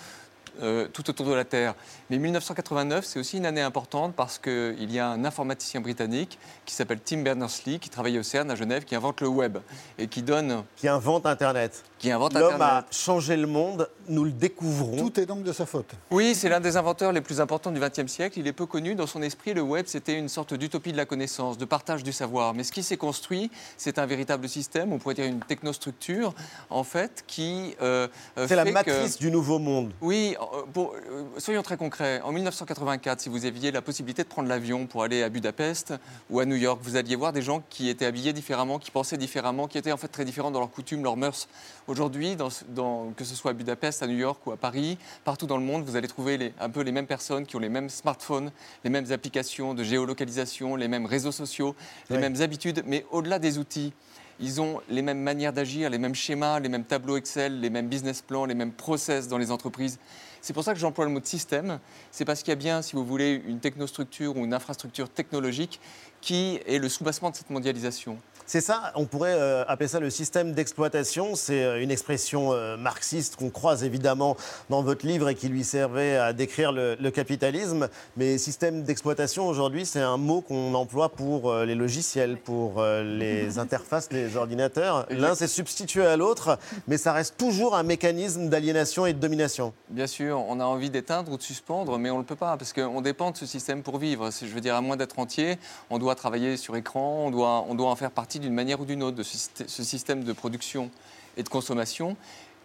euh, 0.62 0.88
tout 0.92 1.10
autour 1.10 1.26
de 1.28 1.34
la 1.34 1.46
Terre. 1.46 1.76
Mais 2.10 2.18
1989, 2.18 3.06
c'est 3.06 3.20
aussi 3.20 3.38
une 3.38 3.46
année 3.46 3.62
importante 3.62 4.14
parce 4.16 4.38
qu'il 4.38 4.92
y 4.92 5.00
a 5.00 5.08
un 5.08 5.26
informaticien 5.26 5.82
britannique 5.82 6.38
qui 6.66 6.74
s'appelle 6.74 7.00
Tim 7.04 7.22
Berners-Lee, 7.22 7.80
qui 7.80 7.90
travaille 7.90 8.20
au 8.20 8.24
CERN 8.24 8.50
à 8.52 8.56
Genève, 8.56 8.84
qui 8.84 8.96
invente 8.96 9.22
le 9.22 9.28
web 9.28 9.58
et 9.98 10.08
qui 10.08 10.22
donne... 10.22 10.64
Qui 10.76 10.88
invente 10.88 11.26
Internet. 11.26 11.84
Qui 12.04 12.12
invente 12.12 12.34
L'homme 12.34 12.62
a 12.62 12.84
changé 12.92 13.38
le 13.38 13.48
monde, 13.48 13.88
nous 14.10 14.26
le 14.26 14.32
découvrons. 14.32 14.98
Tout 14.98 15.22
est 15.22 15.26
donc 15.26 15.44
de 15.44 15.54
sa 15.54 15.66
faute. 15.66 15.92
Oui, 16.12 16.36
c'est 16.36 16.50
l'un 16.50 16.60
des 16.60 16.76
inventeurs 16.76 17.14
les 17.14 17.22
plus 17.22 17.40
importants 17.40 17.72
du 17.72 17.80
XXe 17.80 18.12
siècle. 18.12 18.40
Il 18.40 18.46
est 18.46 18.52
peu 18.52 18.66
connu. 18.66 18.94
Dans 18.94 19.08
son 19.08 19.22
esprit, 19.22 19.54
le 19.54 19.62
web, 19.62 19.86
c'était 19.88 20.20
une 20.20 20.28
sorte 20.28 20.54
d'utopie 20.54 20.92
de 20.92 20.98
la 20.98 21.06
connaissance, 21.06 21.58
de 21.58 21.64
partage 21.64 22.04
du 22.04 22.12
savoir. 22.12 22.54
Mais 22.56 22.66
ce 22.66 22.74
qui 22.74 22.84
s'est 22.84 22.98
construit, 22.98 23.50
c'est 23.78 24.00
un 24.00 24.06
véritable 24.06 24.50
système, 24.50 24.92
on 24.92 24.98
pourrait 24.98 25.16
dire 25.16 25.24
une 25.24 25.40
technostructure, 25.40 26.34
en 26.70 26.84
fait, 26.84 27.24
qui... 27.26 27.74
Euh, 27.82 28.10
c'est 28.36 28.58
la 28.58 28.66
matrice 28.66 29.18
du 29.18 29.32
nouveau 29.32 29.58
monde. 29.58 29.94
Oui, 30.02 30.36
euh, 30.76 31.24
soyons 31.38 31.64
très 31.64 31.78
concrets. 31.78 32.20
En 32.26 32.34
1984, 32.34 33.22
si 33.22 33.30
vous 33.30 33.46
aviez 33.46 33.72
la 33.72 33.82
possibilité 33.82 34.24
de 34.24 34.28
prendre 34.28 34.50
l'avion 34.50 34.88
pour 34.88 35.04
aller 35.04 35.24
à 35.24 35.30
Budapest 35.30 35.94
ou 36.30 36.42
à 36.42 36.46
New 36.46 36.58
York, 36.58 36.82
vous 36.84 36.98
alliez 36.98 37.16
voir 37.16 37.32
des 37.32 37.42
gens 37.42 37.64
qui 37.70 37.88
étaient 37.88 38.06
habillés 38.06 38.34
différemment, 38.34 38.78
qui 38.78 38.92
pensaient 38.92 39.16
différemment, 39.16 39.70
qui 39.70 39.78
étaient 39.78 39.94
en 39.94 39.98
fait 39.98 40.10
très 40.10 40.26
différents 40.26 40.52
dans 40.52 40.60
leurs 40.60 40.72
coutumes, 40.72 41.02
leurs 41.02 41.16
mœurs. 41.16 41.48
Aujourd'hui, 41.86 42.38
que 42.38 43.26
ce 43.26 43.36
soit 43.36 43.52
à 43.52 43.54
Budapest, 43.54 44.04
à 44.04 44.08
New 44.08 44.18
York 44.18 44.48
ou 44.48 44.52
à 44.54 44.58
Paris, 44.58 44.98
partout 45.26 45.48
dans 45.48 45.58
le 45.58 45.66
monde, 45.66 45.84
vous 45.84 45.98
allez 45.98 46.08
trouver 46.08 46.54
un 46.58 46.70
peu 46.70 46.80
les 46.80 46.94
mêmes 46.94 47.08
personnes 47.08 47.46
qui 47.46 47.58
ont 47.58 47.60
les 47.60 47.68
mêmes 47.68 47.90
smartphones, 47.90 48.54
les 48.86 48.90
mêmes 48.90 49.12
applications 49.12 49.74
de 49.74 49.84
géolocalisation, 49.84 50.78
les 50.78 50.88
mêmes 50.88 51.06
réseaux 51.06 51.34
sociaux, 51.34 51.76
les 52.10 52.20
mêmes 52.20 52.42
habitudes, 52.42 52.84
mais 52.86 53.06
au-delà 53.12 53.38
des 53.38 53.58
outils, 53.58 53.92
ils 54.40 54.62
ont 54.62 54.80
les 54.90 55.02
mêmes 55.02 55.20
manières 55.20 55.52
d'agir, 55.52 55.90
les 55.90 55.98
mêmes 55.98 56.16
schémas, 56.16 56.62
les 56.62 56.70
mêmes 56.70 56.86
tableaux 56.86 57.18
Excel, 57.18 57.60
les 57.60 57.70
mêmes 57.70 57.90
business 57.90 58.22
plans, 58.22 58.46
les 58.46 58.56
mêmes 58.56 58.72
process 58.72 59.28
dans 59.28 59.38
les 59.38 59.52
entreprises. 59.52 60.00
C'est 60.42 60.54
pour 60.54 60.64
ça 60.64 60.74
que 60.74 60.80
j'emploie 60.80 61.06
le 61.06 61.12
mot 61.12 61.20
de 61.20 61.26
système. 61.26 61.80
C'est 62.12 62.26
parce 62.26 62.44
qu'il 62.44 62.50
y 62.50 62.54
a 62.54 62.56
bien, 62.56 62.82
si 62.82 62.96
vous 62.96 63.06
voulez, 63.06 63.42
une 63.46 63.60
technostructure 63.60 64.36
ou 64.36 64.44
une 64.44 64.54
infrastructure 64.54 65.10
technologique 65.10 65.80
qui 66.22 66.60
est 66.66 66.80
le 66.80 66.90
soubassement 66.90 67.30
de 67.30 67.36
cette 67.36 67.50
mondialisation. 67.50 68.18
C'est 68.54 68.62
ça, 68.62 68.92
on 68.94 69.06
pourrait 69.06 69.34
euh, 69.34 69.66
appeler 69.68 69.88
ça 69.88 70.00
le 70.00 70.12
système 70.12 70.54
d'exploitation. 70.54 71.34
C'est 71.34 71.64
euh, 71.64 71.82
une 71.82 71.90
expression 71.90 72.54
euh, 72.54 72.78
marxiste 72.78 73.36
qu'on 73.36 73.50
croise 73.50 73.84
évidemment 73.84 74.38
dans 74.70 74.84
votre 74.84 75.08
livre 75.08 75.28
et 75.30 75.34
qui 75.34 75.48
lui 75.48 75.64
servait 75.64 76.18
à 76.18 76.34
décrire 76.34 76.72
le, 76.72 77.10
capitalisme. 77.10 77.90
Mais 78.16 78.38
système 78.38 78.84
d'exploitation, 78.84 79.48
aujourd'hui, 79.48 79.88
c'est 79.88 80.02
un 80.02 80.18
mot 80.18 80.42
qu'on 80.42 80.76
emploie 80.76 81.10
pour 81.10 81.52
les 81.52 81.74
logiciels, 81.74 82.38
pour 82.38 82.84
les 82.84 83.58
interfaces 83.58 84.10
des 84.10 84.38
ordinateurs. 84.38 85.08
L'un 85.10 85.34
s'est 85.34 85.48
substitué 85.48 86.06
à 86.06 86.16
l'autre, 86.16 86.60
mais 86.88 86.98
ça 86.98 87.12
reste 87.12 87.38
toujours 87.38 87.76
un 87.76 87.84
mécanisme 87.84 88.50
d'aliénation 88.50 89.08
et 89.08 89.14
de 89.14 89.20
domination. 89.20 89.74
Bien 89.90 90.08
sûr, 90.08 90.44
on 90.48 90.60
a 90.60 90.66
envie 90.66 90.92
d'éteindre 90.92 91.32
ou 91.32 91.38
de 91.38 91.44
suspendre, 91.44 91.98
mais 91.98 92.12
on 92.12 92.18
ne 92.18 92.22
le 92.22 92.26
peut 92.26 92.36
pas, 92.36 92.56
parce 92.58 92.74
qu'on 92.74 93.02
dépend 93.02 93.32
de 93.32 93.38
ce 93.38 93.48
système 93.48 93.82
pour 93.82 93.98
vivre. 93.98 94.30
Je 94.32 94.46
veux 94.46 94.62
dire, 94.62 94.76
à 94.76 94.82
moins 94.82 94.96
d'être 94.98 95.18
entier, 95.18 95.58
on 95.90 95.98
doit 95.98 96.14
travailler 96.14 96.56
sur 96.58 96.76
écran, 96.76 97.24
on 97.26 97.32
doit, 97.32 97.66
on 97.68 97.74
doit 97.74 97.90
en 97.90 97.96
faire 97.96 98.12
partie 98.12 98.43
d'une 98.44 98.54
manière 98.54 98.80
ou 98.80 98.86
d'une 98.86 99.04
autre 99.04 99.18
de 99.18 99.24
ce, 99.24 99.84
système 99.84 100.24
de 100.24 100.34
production 100.34 100.92
et 101.38 101.44
de 101.44 101.50
consommation 101.50 102.16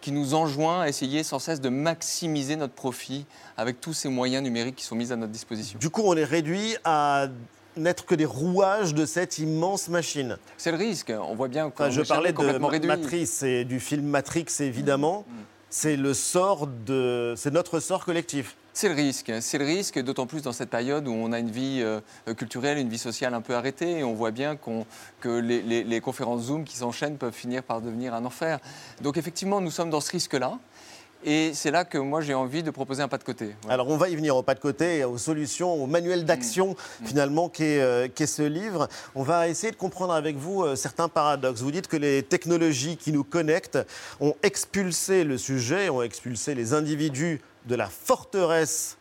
qui 0.01 0.11
nous 0.11 0.33
enjoint 0.33 0.81
à 0.81 0.87
essayer 0.87 1.23
sans 1.23 1.39
cesse 1.39 1.59
de 1.59 1.69
maximiser 1.69 2.55
notre 2.55 2.73
profit 2.73 3.25
avec 3.57 3.81
tous 3.81 3.93
ces 3.93 4.09
moyens 4.09 4.43
numériques 4.43 4.77
qui 4.77 4.85
sont 4.85 4.95
mis 4.95 5.11
à 5.11 5.15
notre 5.15 5.31
disposition. 5.31 5.77
Du 5.79 5.89
coup, 5.89 6.03
on 6.05 6.15
est 6.15 6.23
réduit 6.23 6.77
à 6.85 7.27
n'être 7.75 8.05
que 8.05 8.15
des 8.15 8.25
rouages 8.25 8.93
de 8.93 9.05
cette 9.05 9.39
immense 9.39 9.89
machine. 9.89 10.37
C'est 10.57 10.71
le 10.71 10.77
risque. 10.77 11.11
On 11.11 11.35
voit 11.35 11.47
bien 11.47 11.69
qu'on 11.69 11.89
Je 11.89 12.01
parlais 12.01 12.31
de 12.31 12.87
Matrice 12.87 13.43
et 13.43 13.65
du 13.65 13.79
film 13.79 14.05
Matrix, 14.05 14.45
évidemment. 14.59 15.25
Mm. 15.27 15.33
C'est 15.69 15.95
le 15.97 16.13
sort 16.13 16.67
de, 16.67 17.33
c'est 17.37 17.51
notre 17.51 17.79
sort 17.79 18.05
collectif. 18.05 18.55
C'est 18.79 18.87
le 18.87 18.95
risque, 18.95 19.29
c'est 19.41 19.57
le 19.57 19.65
risque, 19.65 19.99
d'autant 19.99 20.25
plus 20.25 20.41
dans 20.41 20.53
cette 20.53 20.69
période 20.69 21.05
où 21.05 21.11
on 21.11 21.33
a 21.33 21.39
une 21.39 21.51
vie 21.51 21.81
euh, 21.81 21.99
culturelle, 22.33 22.77
une 22.77 22.87
vie 22.87 22.97
sociale 22.97 23.33
un 23.33 23.41
peu 23.41 23.53
arrêtée, 23.53 23.97
et 23.97 24.03
on 24.05 24.13
voit 24.13 24.31
bien 24.31 24.55
que 24.55 25.27
les, 25.27 25.99
conférences 25.99 26.43
Zoom 26.43 26.63
qui 26.63 26.77
s'enchaînent 26.77 27.17
peuvent 27.17 27.33
finir 27.33 27.61
par 27.61 27.81
devenir 27.81 28.13
un 28.13 28.23
enfer. 28.23 28.57
Donc 29.01 29.17
effectivement, 29.17 29.59
nous 29.59 29.69
sommes 29.69 29.89
dans 29.89 29.99
ce 29.99 30.11
risque-là. 30.11 30.59
Et 31.25 31.51
c'est 31.53 31.71
là 31.71 31.83
que 31.83 31.97
moi 31.97 32.21
j'ai 32.21 32.33
envie 32.33 32.63
de 32.63 32.71
proposer 32.71 33.03
un 33.03 33.09
pas 33.09 33.17
de 33.17 33.25
côté. 33.25 33.53
Alors 33.67 33.89
on 33.89 33.97
va 33.97 34.07
y 34.07 34.15
venir 34.15 34.37
au 34.37 34.43
pas 34.43 34.55
de 34.55 34.61
côté, 34.61 35.03
aux 35.03 35.17
solutions, 35.17 35.73
au 35.73 35.85
manuel 35.85 36.23
d'action 36.23 36.69
mmh. 36.69 37.03
Mmh. 37.03 37.05
finalement 37.05 37.51
euh, 37.59 38.07
qu'est 38.15 38.27
ce 38.27 38.43
livre. 38.43 38.87
On 39.13 39.23
va 39.23 39.49
essayer 39.49 39.71
de 39.71 39.77
comprendre 39.77 40.13
avec 40.13 40.37
vous 40.37 40.63
euh, 40.63 40.77
certains 40.77 41.09
paradoxes. 41.09 41.59
Vous 41.59 41.71
dites 41.71 41.89
que 41.89 41.97
les 41.97 42.23
technologies 42.23 42.95
qui 42.95 43.11
nous 43.11 43.25
connectent 43.25 43.79
ont 44.21 44.35
expulsé 44.41 45.25
le 45.25 45.37
sujet, 45.37 45.89
ont 45.89 46.01
expulsé 46.01 46.55
les 46.55 46.73
individus 46.73 47.41
de 47.69 47.75
la 47.75 47.87
forteresse 47.87 48.97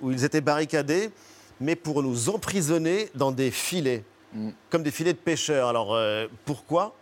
où 0.00 0.10
ils 0.10 0.24
étaient 0.24 0.40
barricadés, 0.40 1.10
mais 1.60 1.76
pour 1.76 2.02
nous 2.02 2.30
emprisonner 2.30 3.10
dans 3.14 3.32
des 3.32 3.50
filets, 3.50 4.04
mm. 4.32 4.50
comme 4.70 4.82
des 4.82 4.90
filets 4.90 5.12
de 5.12 5.18
pêcheurs. 5.18 5.68
Alors 5.68 5.94
euh, 5.94 6.26
pourquoi? 6.44 6.94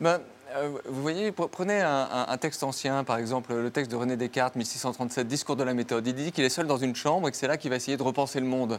Ben, 0.00 0.20
euh, 0.54 0.78
Vous 0.88 1.02
voyez, 1.02 1.32
prenez 1.32 1.80
un, 1.80 2.36
texte 2.36 2.62
ancien, 2.62 3.02
par 3.02 3.18
exemple 3.18 3.54
le 3.54 3.70
texte 3.70 3.90
de 3.90 3.96
René 3.96 4.16
Descartes, 4.16 4.54
1637, 4.54 5.26
Discours 5.26 5.56
de 5.56 5.64
la 5.64 5.74
méthode. 5.74 6.06
Il 6.06 6.14
dit 6.14 6.30
qu'il 6.30 6.44
est 6.44 6.50
seul 6.50 6.66
dans 6.66 6.78
une 6.78 6.94
chambre 6.94 7.28
et 7.28 7.30
que 7.30 7.36
c'est 7.36 7.48
là 7.48 7.56
qu'il 7.56 7.70
va 7.70 7.76
essayer 7.76 7.96
de 7.96 8.02
repenser 8.02 8.38
le 8.38 8.46
monde. 8.46 8.78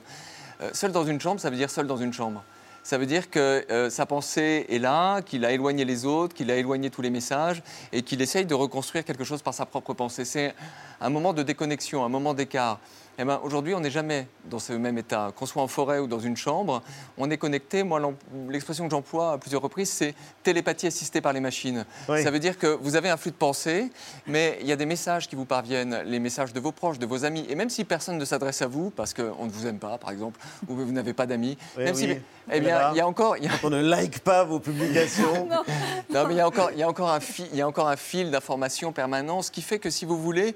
Euh, 0.61 0.69
seul 0.73 0.91
dans 0.91 1.05
une 1.05 1.19
chambre, 1.19 1.41
ça 1.41 1.49
veut 1.49 1.57
dire 1.57 1.69
seul 1.69 1.87
dans 1.87 1.97
une 1.97 2.13
chambre 2.13 2.43
ça 2.87 2.97
veut 2.97 3.05
dire 3.05 3.29
que 3.29 3.89
sa 3.91 4.05
pensée 4.05 4.65
est 4.69 4.79
là, 4.79 5.21
qu'il 5.21 5.43
a 5.43 5.51
éloigné 5.51 5.83
les 5.83 6.05
autres, 6.05 6.33
qu'il 6.33 6.49
a 6.49 6.55
éloigné 6.55 6.89
tous 6.89 7.01
les 7.01 7.09
messages 7.09 7.61
et 7.91 8.01
qu'il 8.01 8.21
essaye 8.21 8.45
de 8.45 8.53
reconstruire 8.53 9.03
quelque 9.03 9.25
chose 9.25 9.41
par 9.41 9.53
sa 9.53 9.65
propre 9.65 9.93
pensée. 9.93 10.23
C'est 10.23 10.55
un 11.01 11.09
moment 11.09 11.33
de 11.33 11.43
déconnexion, 11.43 12.05
un 12.05 12.07
moment 12.07 12.33
d'écart. 12.33 12.79
Eh 13.19 13.25
ben, 13.25 13.39
aujourd'hui, 13.43 13.73
on 13.73 13.79
n'est 13.79 13.89
jamais 13.89 14.27
dans 14.45 14.59
ce 14.59 14.73
même 14.73 14.97
état. 14.99 15.31
Qu'on 15.35 15.47
soit 15.47 15.63
en 15.63 15.67
forêt 15.67 15.97
ou 15.97 16.05
dans 16.05 16.19
une 16.19 16.37
chambre, 16.37 16.83
on 17.17 17.31
est 17.31 17.37
connecté. 17.37 17.81
Moi, 17.81 17.99
l'expression 18.47 18.85
que 18.85 18.91
j'emploie 18.91 19.33
à 19.33 19.37
plusieurs 19.39 19.63
reprises, 19.63 19.89
c'est 19.89 20.13
télépathie 20.43 20.85
assistée 20.85 21.19
par 21.19 21.33
les 21.33 21.39
machines. 21.39 21.83
Ça 22.05 22.29
veut 22.29 22.37
dire 22.37 22.59
que 22.59 22.67
vous 22.67 22.95
avez 22.95 23.09
un 23.09 23.17
flux 23.17 23.31
de 23.31 23.35
pensée, 23.35 23.89
mais 24.27 24.59
il 24.61 24.67
y 24.67 24.71
a 24.71 24.75
des 24.75 24.85
messages 24.85 25.27
qui 25.27 25.35
vous 25.35 25.45
parviennent, 25.45 26.03
les 26.05 26.19
messages 26.19 26.53
de 26.53 26.59
vos 26.59 26.71
proches, 26.71 26.99
de 26.99 27.07
vos 27.07 27.25
amis. 27.25 27.45
Et 27.49 27.55
même 27.55 27.71
si 27.71 27.85
personne 27.85 28.19
ne 28.19 28.25
s'adresse 28.25 28.61
à 28.61 28.67
vous, 28.67 28.91
parce 28.91 29.15
qu'on 29.15 29.45
ne 29.45 29.51
vous 29.51 29.65
aime 29.65 29.79
pas, 29.79 29.97
par 29.97 30.11
exemple, 30.11 30.39
ou 30.67 30.75
vous 30.75 30.91
n'avez 30.91 31.13
pas 31.13 31.25
d'amis, 31.25 31.57
même 31.75 31.95
si, 31.95 32.17
eh 32.51 32.59
bien, 32.59 32.91
il 32.91 32.97
y 32.97 33.01
a 33.01 33.07
encore... 33.07 33.35
On 33.63 33.69
ne 33.71 33.81
like 33.81 34.19
pas 34.19 34.43
vos 34.43 34.59
publications. 34.59 35.47
non. 36.13 36.27
mais 36.27 36.35
il 36.35 36.37
y 36.37 36.41
a 36.41 36.47
encore, 36.47 36.69
il 36.71 36.77
y 36.77 36.83
a 36.83 36.87
encore 36.87 37.09
un, 37.09 37.19
fil, 37.19 37.47
il 37.51 37.57
y 37.57 37.61
a 37.61 37.67
encore 37.67 37.87
un 37.87 37.97
fil 37.97 38.29
d'information 38.29 38.91
permanent, 38.93 39.41
ce 39.41 39.49
qui 39.49 39.63
fait 39.63 39.79
que 39.79 39.89
si 39.89 40.05
vous 40.05 40.21
voulez, 40.21 40.55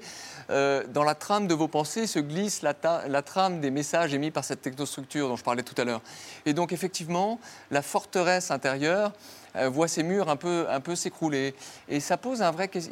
euh, 0.50 0.84
dans 0.88 1.04
la 1.04 1.14
trame 1.14 1.48
de 1.48 1.54
vos 1.54 1.68
pensées 1.68 2.06
se 2.06 2.18
glisse 2.20 2.51
la, 2.60 3.22
trame 3.22 3.60
des 3.60 3.70
messages 3.70 4.12
émis 4.12 4.30
par 4.30 4.44
cette 4.44 4.60
technostructure 4.60 5.28
dont 5.28 5.36
je 5.36 5.44
parlais 5.44 5.62
tout 5.62 5.80
à 5.80 5.84
l'heure. 5.84 6.02
Et 6.44 6.52
donc 6.52 6.72
effectivement, 6.72 7.38
la 7.70 7.82
forteresse 7.82 8.50
intérieure 8.50 9.12
euh, 9.56 9.68
voit 9.68 9.88
ses 9.88 10.02
murs 10.02 10.28
un 10.28 10.36
peu, 10.36 10.66
un 10.68 10.80
peu 10.80 10.94
s'écrouler. 10.94 11.54
Et 11.88 12.00
ça 12.00 12.16
pose 12.16 12.42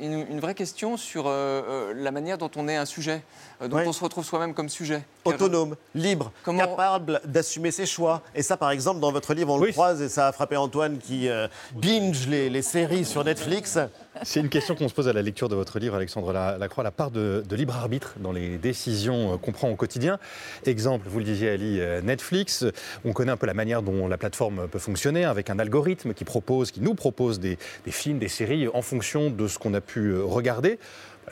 une, 0.00 0.40
vraie 0.40 0.54
question 0.54 0.96
sur 0.96 1.24
euh, 1.26 1.92
la 1.94 2.10
manière 2.10 2.38
dont 2.38 2.50
on 2.56 2.68
est 2.68 2.76
un 2.76 2.86
sujet, 2.86 3.22
dont 3.68 3.82
on 3.86 3.92
se 3.92 4.02
retrouve 4.02 4.24
soi-même 4.24 4.54
comme 4.54 4.68
sujet. 4.68 5.02
Autonome, 5.24 5.76
libre, 5.94 6.32
capable 6.44 7.20
d'assumer 7.24 7.70
ses 7.70 7.86
choix. 7.86 8.22
Et 8.34 8.42
ça, 8.42 8.56
par 8.56 8.70
exemple, 8.70 9.00
dans 9.00 9.12
votre 9.12 9.34
livre, 9.34 9.52
on 9.52 9.58
le 9.58 9.70
croise, 9.72 10.00
et 10.00 10.08
ça 10.08 10.28
a 10.28 10.32
frappé 10.32 10.56
Antoine 10.56 10.98
qui 10.98 11.28
binge 11.74 12.26
les, 12.26 12.50
les 12.50 12.62
séries 12.62 13.04
sur 13.04 13.24
Netflix. 13.24 13.78
C'est 14.22 14.40
une 14.40 14.48
question 14.48 14.74
qu'on 14.74 14.88
se 14.88 14.94
pose 14.94 15.08
à 15.08 15.12
la 15.12 15.22
lecture 15.22 15.48
de 15.48 15.54
votre 15.54 15.78
livre, 15.78 15.94
Alexandre 15.94 16.32
Lacroix, 16.32 16.84
la 16.84 16.90
part 16.90 17.10
de, 17.10 17.42
libre 17.52 17.76
arbitre 17.76 18.14
dans 18.18 18.32
les 18.32 18.58
décisions 18.58 19.34
euh, 19.34 19.36
qu'on 19.36 19.52
prend 19.52 19.70
au 19.70 19.76
quotidien. 19.76 20.18
Exemple, 20.66 21.06
vous 21.08 21.18
le 21.18 21.24
disiez 21.24 21.50
Ali, 21.50 21.80
euh, 21.80 22.00
Netflix, 22.00 22.64
on 23.04 23.12
connaît 23.12 23.32
un 23.32 23.36
peu 23.36 23.46
la 23.46 23.54
manière 23.54 23.82
dont 23.82 24.08
la 24.08 24.18
plateforme 24.18 24.68
peut 24.68 24.78
fonctionner 24.78 25.24
avec 25.24 25.48
un 25.48 25.58
algorithme 25.58 26.12
qui 26.12 26.24
propose, 26.24 26.70
qui 26.70 26.80
nous 26.80 26.94
propose 26.94 27.40
des, 27.40 27.56
films, 27.86 28.18
des 28.18 28.28
séries 28.28 28.68
en 28.68 28.82
fonction 28.82 29.30
de 29.30 29.46
ce 29.46 29.58
qu'on 29.58 29.74
a 29.74 29.80
pu 29.80 30.10
euh, 30.10 30.24
regarder. 30.24 30.78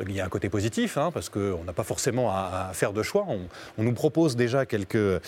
Il 0.07 0.13
y 0.13 0.21
a 0.21 0.25
un 0.25 0.29
côté 0.29 0.49
positif, 0.49 0.97
hein, 0.97 1.11
parce 1.13 1.29
qu'on 1.29 1.65
n'a 1.65 1.73
pas 1.73 1.83
forcément 1.83 2.31
à, 2.31 2.71
faire 2.73 2.93
de 2.93 3.03
choix. 3.03 3.27
On, 3.79 3.83
nous 3.83 3.93
propose 3.93 4.37
déjà 4.37 4.67
quelques, 4.67 5.21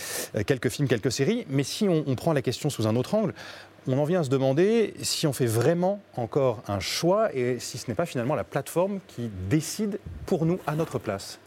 quelques 0.47 0.69
films, 0.69 0.89
quelques 0.89 1.13
séries. 1.13 1.47
Mais 1.49 1.63
si 1.63 1.89
on 1.89 2.15
prend 2.15 2.33
la 2.33 2.43
question 2.43 2.71
sous 2.71 2.87
un 2.87 2.97
autre 2.97 3.15
angle, 3.15 3.35
on 3.87 3.99
en 3.99 4.05
vient 4.05 4.21
à 4.21 4.25
se 4.25 4.29
demander 4.29 4.95
si 5.03 5.27
on 5.27 5.33
fait 5.33 5.47
vraiment 5.47 6.01
encore 6.17 6.63
un 6.69 6.81
choix 6.81 7.35
et 7.35 7.59
si 7.59 7.79
ce 7.79 7.89
n'est 7.89 7.95
pas 7.95 8.07
finalement 8.07 8.35
la 8.35 8.45
plateforme 8.45 9.01
qui 9.09 9.31
décide 9.49 9.99
pour 10.27 10.47
nous 10.47 10.59
à 10.67 10.75
notre 10.75 10.99
place. 10.99 11.39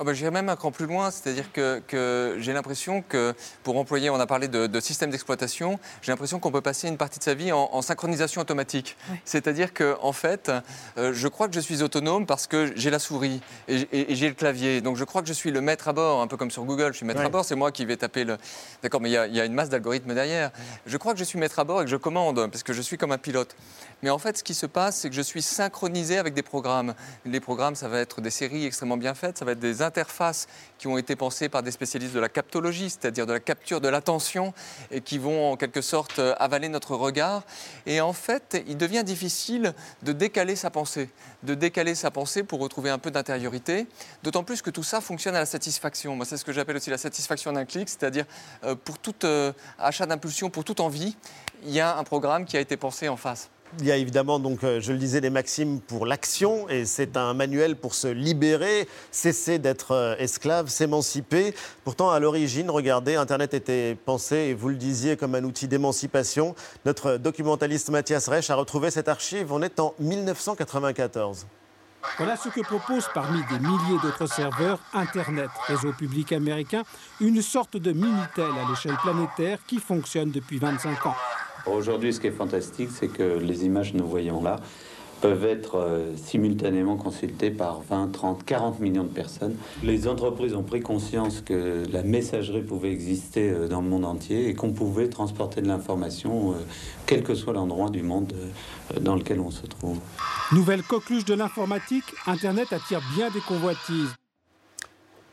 Oh 0.00 0.04
bah, 0.04 0.12
J'irais 0.12 0.32
même 0.32 0.48
un 0.48 0.56
cran 0.56 0.72
plus 0.72 0.86
loin, 0.86 1.12
c'est-à-dire 1.12 1.52
que, 1.52 2.36
j'ai 2.38 2.52
l'impression 2.52 3.02
que, 3.02 3.32
pour 3.62 3.78
employer, 3.78 4.10
on 4.10 4.18
a 4.18 4.26
parlé 4.26 4.48
de, 4.48 4.80
système 4.80 5.10
d'exploitation, 5.10 5.78
j'ai 6.02 6.10
l'impression 6.10 6.40
qu'on 6.40 6.50
peut 6.50 6.60
passer 6.60 6.88
une 6.88 6.96
partie 6.96 7.18
de 7.18 7.24
sa 7.24 7.34
vie 7.34 7.52
en, 7.52 7.80
synchronisation 7.82 8.40
automatique. 8.40 8.96
C'est-à-dire 9.24 9.72
que, 9.72 9.96
en 10.00 10.12
fait, 10.12 10.50
euh, 10.98 11.12
je 11.14 11.28
crois 11.28 11.48
que 11.48 11.54
je 11.54 11.60
suis 11.60 11.82
autonome 11.82 12.26
parce 12.26 12.46
que 12.46 12.72
j'ai 12.76 12.90
la 12.90 12.98
souris 12.98 13.40
et, 13.68 14.14
j'ai 14.14 14.28
le 14.28 14.34
clavier. 14.34 14.80
Donc 14.80 14.96
je 14.96 15.04
crois 15.04 15.22
que 15.22 15.28
je 15.28 15.32
suis 15.32 15.50
le 15.50 15.60
maître 15.60 15.88
à 15.88 15.92
bord, 15.92 16.20
un 16.20 16.26
peu 16.26 16.36
comme 16.36 16.50
sur 16.50 16.64
Google, 16.64 16.92
je 16.92 16.98
suis 16.98 17.06
maître 17.06 17.20
à 17.20 17.28
bord, 17.28 17.44
c'est 17.44 17.54
moi 17.54 17.70
qui 17.70 17.84
vais 17.84 17.96
taper 17.96 18.24
le. 18.24 18.36
D'accord, 18.82 19.00
mais 19.00 19.10
il 19.10 19.12
y, 19.12 19.36
y, 19.36 19.40
a 19.40 19.44
une 19.44 19.54
masse 19.54 19.68
d'algorithmes 19.68 20.14
derrière. 20.14 20.50
Je 20.86 20.96
crois 20.96 21.12
que 21.12 21.18
je 21.18 21.24
suis 21.24 21.38
maître 21.38 21.58
à 21.58 21.64
bord 21.64 21.82
et 21.82 21.84
que 21.84 21.90
je 21.90 21.96
commande 21.96 22.50
parce 22.50 22.62
que 22.62 22.72
je 22.72 22.82
suis 22.82 22.96
comme 22.96 23.12
un 23.12 23.18
pilote. 23.18 23.54
Mais 24.02 24.10
en 24.10 24.18
fait, 24.18 24.38
ce 24.38 24.44
qui 24.44 24.54
se 24.54 24.66
passe, 24.66 24.98
c'est 24.98 25.08
que 25.08 25.14
je 25.14 25.22
suis 25.22 25.42
synchronisé 25.42 26.18
avec 26.18 26.34
des 26.34 26.42
programmes. 26.42 26.94
Les 27.24 27.40
programmes, 27.40 27.74
ça 27.74 27.88
va 27.88 28.00
être 28.00 28.20
des 28.20 28.30
séries 28.30 28.66
extrêmement 28.66 28.96
bien 28.96 29.14
faites, 29.14 29.38
ça 29.38 29.44
va 29.44 29.52
être 29.52 29.60
des 29.60 29.82
interfaces 29.84 30.48
qui 30.78 30.88
ont 30.88 30.98
été 30.98 31.14
pensées 31.16 31.48
par 31.48 31.62
des 31.62 31.70
spécialistes 31.70 32.14
de 32.14 32.20
la 32.20 32.28
captologie, 32.28 32.90
c'est-à-dire 32.90 33.26
de 33.26 33.32
la 33.32 33.40
capture 33.40 33.80
de 33.80 33.88
l'attention, 33.88 34.52
et 34.90 35.00
qui 35.00 35.18
vont 35.18 35.52
en 35.52 35.56
quelque 35.56 35.80
sorte 35.80 36.18
euh, 36.18 36.34
avaler 36.38 36.68
notre 36.68 36.96
regard. 36.96 37.42
Et 37.86 38.00
en 38.00 38.12
fait, 38.12 38.62
il 38.66 38.76
devient 38.76 39.04
difficile 39.04 39.74
de 40.02 40.12
décaler 40.12 40.56
sa 40.56 40.70
pensée, 40.70 41.10
de 41.42 41.54
décaler 41.54 41.94
sa 41.94 42.10
pensée 42.10 42.42
pour 42.42 42.60
retrouver 42.60 42.90
un 42.90 42.98
peu 42.98 43.10
d'intériorité, 43.10 43.86
d'autant 44.22 44.44
plus 44.44 44.62
que 44.62 44.70
tout 44.70 44.82
ça 44.82 45.00
fonctionne 45.00 45.36
à 45.36 45.40
la 45.40 45.46
satisfaction. 45.46 46.16
Moi, 46.16 46.26
c'est 46.26 46.36
ce 46.36 46.44
que 46.44 46.52
j'appelle 46.52 46.76
aussi 46.76 46.90
la 46.90 46.98
satisfaction 46.98 47.52
d'un 47.52 47.64
clic, 47.64 47.88
c'est-à-dire 47.88 48.24
euh, 48.64 48.74
pour 48.74 48.98
tout 48.98 49.14
euh, 49.24 49.52
achat 49.78 50.06
d'impulsion, 50.06 50.50
pour 50.50 50.64
toute 50.64 50.80
envie, 50.80 51.16
il 51.64 51.70
y 51.70 51.80
a 51.80 51.96
un 51.96 52.04
programme 52.04 52.44
qui 52.44 52.56
a 52.56 52.60
été 52.60 52.76
pensé 52.76 53.08
en 53.08 53.16
face. 53.16 53.50
Il 53.80 53.86
y 53.86 53.92
a 53.92 53.96
évidemment, 53.96 54.38
donc, 54.38 54.62
euh, 54.62 54.80
je 54.80 54.92
le 54.92 54.98
disais, 54.98 55.20
les 55.20 55.30
maximes 55.30 55.80
pour 55.80 56.06
l'action, 56.06 56.68
et 56.68 56.84
c'est 56.84 57.16
un 57.16 57.34
manuel 57.34 57.74
pour 57.74 57.94
se 57.94 58.06
libérer, 58.06 58.86
cesser 59.10 59.58
d'être 59.58 59.92
euh, 59.92 60.14
esclave, 60.18 60.68
s'émanciper. 60.68 61.54
Pourtant, 61.82 62.10
à 62.10 62.20
l'origine, 62.20 62.70
regardez, 62.70 63.16
Internet 63.16 63.52
était 63.52 63.96
pensé, 63.96 64.36
et 64.36 64.54
vous 64.54 64.68
le 64.68 64.76
disiez, 64.76 65.16
comme 65.16 65.34
un 65.34 65.42
outil 65.42 65.66
d'émancipation. 65.66 66.54
Notre 66.84 67.16
documentaliste 67.16 67.90
Mathias 67.90 68.28
Reich 68.28 68.48
a 68.48 68.54
retrouvé 68.54 68.92
cette 68.92 69.08
archive, 69.08 69.52
on 69.52 69.60
est 69.60 69.80
en 69.80 69.94
1994. 69.98 71.46
Voilà 72.18 72.36
ce 72.36 72.48
que 72.48 72.60
propose 72.60 73.08
parmi 73.12 73.40
des 73.50 73.58
milliers 73.58 73.98
d'autres 74.02 74.26
serveurs 74.26 74.78
Internet, 74.92 75.50
réseau 75.66 75.92
public 75.92 76.32
américain, 76.32 76.84
une 77.20 77.42
sorte 77.42 77.76
de 77.76 77.92
Minitel 77.92 78.44
à 78.44 78.68
l'échelle 78.68 78.96
planétaire 79.02 79.58
qui 79.66 79.78
fonctionne 79.80 80.30
depuis 80.30 80.58
25 80.58 81.06
ans. 81.06 81.16
Aujourd'hui, 81.66 82.12
ce 82.12 82.20
qui 82.20 82.26
est 82.26 82.30
fantastique, 82.32 82.90
c'est 82.92 83.08
que 83.08 83.38
les 83.38 83.64
images 83.64 83.92
que 83.92 83.98
nous 83.98 84.06
voyons 84.06 84.42
là 84.42 84.60
peuvent 85.24 85.46
être 85.46 85.76
euh, 85.76 86.14
simultanément 86.16 86.96
consultées 86.96 87.50
par 87.50 87.80
20, 87.80 88.12
30, 88.12 88.44
40 88.44 88.80
millions 88.80 89.04
de 89.04 89.08
personnes. 89.08 89.56
Les 89.82 90.06
entreprises 90.06 90.54
ont 90.54 90.62
pris 90.62 90.82
conscience 90.82 91.40
que 91.40 91.82
la 91.90 92.02
messagerie 92.02 92.60
pouvait 92.60 92.92
exister 92.92 93.48
euh, 93.48 93.66
dans 93.66 93.80
le 93.80 93.88
monde 93.88 94.04
entier 94.04 94.50
et 94.50 94.54
qu'on 94.54 94.72
pouvait 94.72 95.08
transporter 95.08 95.62
de 95.62 95.68
l'information, 95.68 96.52
euh, 96.52 96.56
quel 97.06 97.22
que 97.22 97.34
soit 97.34 97.54
l'endroit 97.54 97.88
du 97.88 98.02
monde 98.02 98.34
dans 99.00 99.16
lequel 99.16 99.40
on 99.40 99.50
se 99.50 99.66
trouve. 99.66 99.98
Nouvelle 100.52 100.82
coqueluche 100.82 101.24
de 101.24 101.32
l'informatique, 101.32 102.04
Internet 102.26 102.74
attire 102.74 103.00
bien 103.16 103.30
des 103.30 103.40
convoitises. 103.40 104.14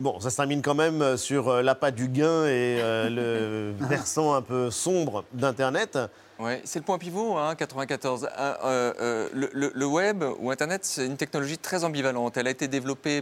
Bon, 0.02 0.20
ça 0.20 0.32
se 0.32 0.38
termine 0.38 0.64
quand 0.64 0.74
même 0.74 1.04
euh, 1.04 1.16
sur 1.16 1.48
euh, 1.48 1.62
l'appât 1.62 1.92
du 1.92 2.08
gain 2.08 2.46
et 2.46 2.82
euh, 2.82 3.08
le 3.08 3.86
versant 3.88 4.34
un 4.34 4.42
peu 4.42 4.72
sombre 4.72 5.26
d'Internet. 5.32 6.00
Oui, 6.40 6.54
c'est 6.64 6.80
le 6.80 6.86
point 6.86 6.98
pivot, 6.98 7.38
hein, 7.38 7.54
94. 7.54 8.28
le, 8.34 9.72
le, 9.76 9.86
web 9.86 10.24
ou 10.40 10.50
Internet, 10.50 10.86
c'est 10.86 11.06
une 11.06 11.18
technologie 11.18 11.60
très 11.60 11.84
ambivalente. 11.84 12.36
Elle 12.36 12.48
a 12.48 12.50
été 12.50 12.68
développée 12.68 13.20
euh, 13.20 13.22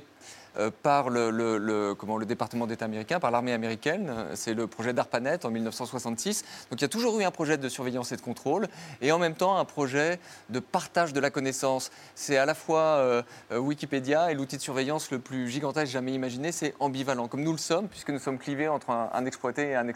par 0.82 1.10
le, 1.10 1.94
comment, 1.94 2.18
le 2.18 2.26
département 2.26 2.68
d'État 2.68 2.86
américain, 2.86 3.20
par 3.20 3.32
l'armée 3.32 3.54
américaine. 3.54 4.12
C'est 4.34 4.54
le 4.54 4.68
projet 4.68 4.94
DARPANET 4.94 5.46
en 5.46 5.52
1966. 5.52 6.44
Donc 6.70 6.80
il 6.80 6.82
y 6.82 6.86
a 6.86 6.90
toujours 6.90 7.20
eu 7.20 7.24
un 7.24 7.32
projet 7.32 7.58
de 7.58 7.70
surveillance 7.70 8.12
et 8.12 8.16
de 8.16 8.22
contrôle, 8.22 8.68
et 9.02 9.12
en 9.12 9.20
même 9.20 9.36
temps 9.36 9.58
un 9.58 9.66
projet 9.66 10.20
de 10.50 10.60
partage 10.60 11.14
de 11.14 11.20
la 11.20 11.30
connaissance. 11.30 11.92
C'est 12.16 12.38
à 12.38 12.46
la 12.46 12.54
fois 12.54 12.82
euh, 12.82 13.24
euh, 13.52 13.58
Wikipédia 13.60 14.32
et 14.32 14.36
l'outil 14.36 14.58
de 14.58 14.62
surveillance 14.62 15.12
le 15.12 15.20
plus 15.20 15.50
gigantesque 15.50 15.92
jamais 15.92 16.14
imaginé. 16.14 16.52
C'est 16.52 16.74
ambivalent, 16.80 17.28
comme 17.28 17.44
nous 17.44 17.52
le 17.52 17.58
sommes, 17.58 17.88
puisque 17.88 18.10
nous 18.10 18.20
sommes 18.20 18.38
clivés 18.38 18.68
entre 18.68 18.90
un, 18.90 19.26
exploité 19.26 19.70
et 19.70 19.76
un, 19.76 19.88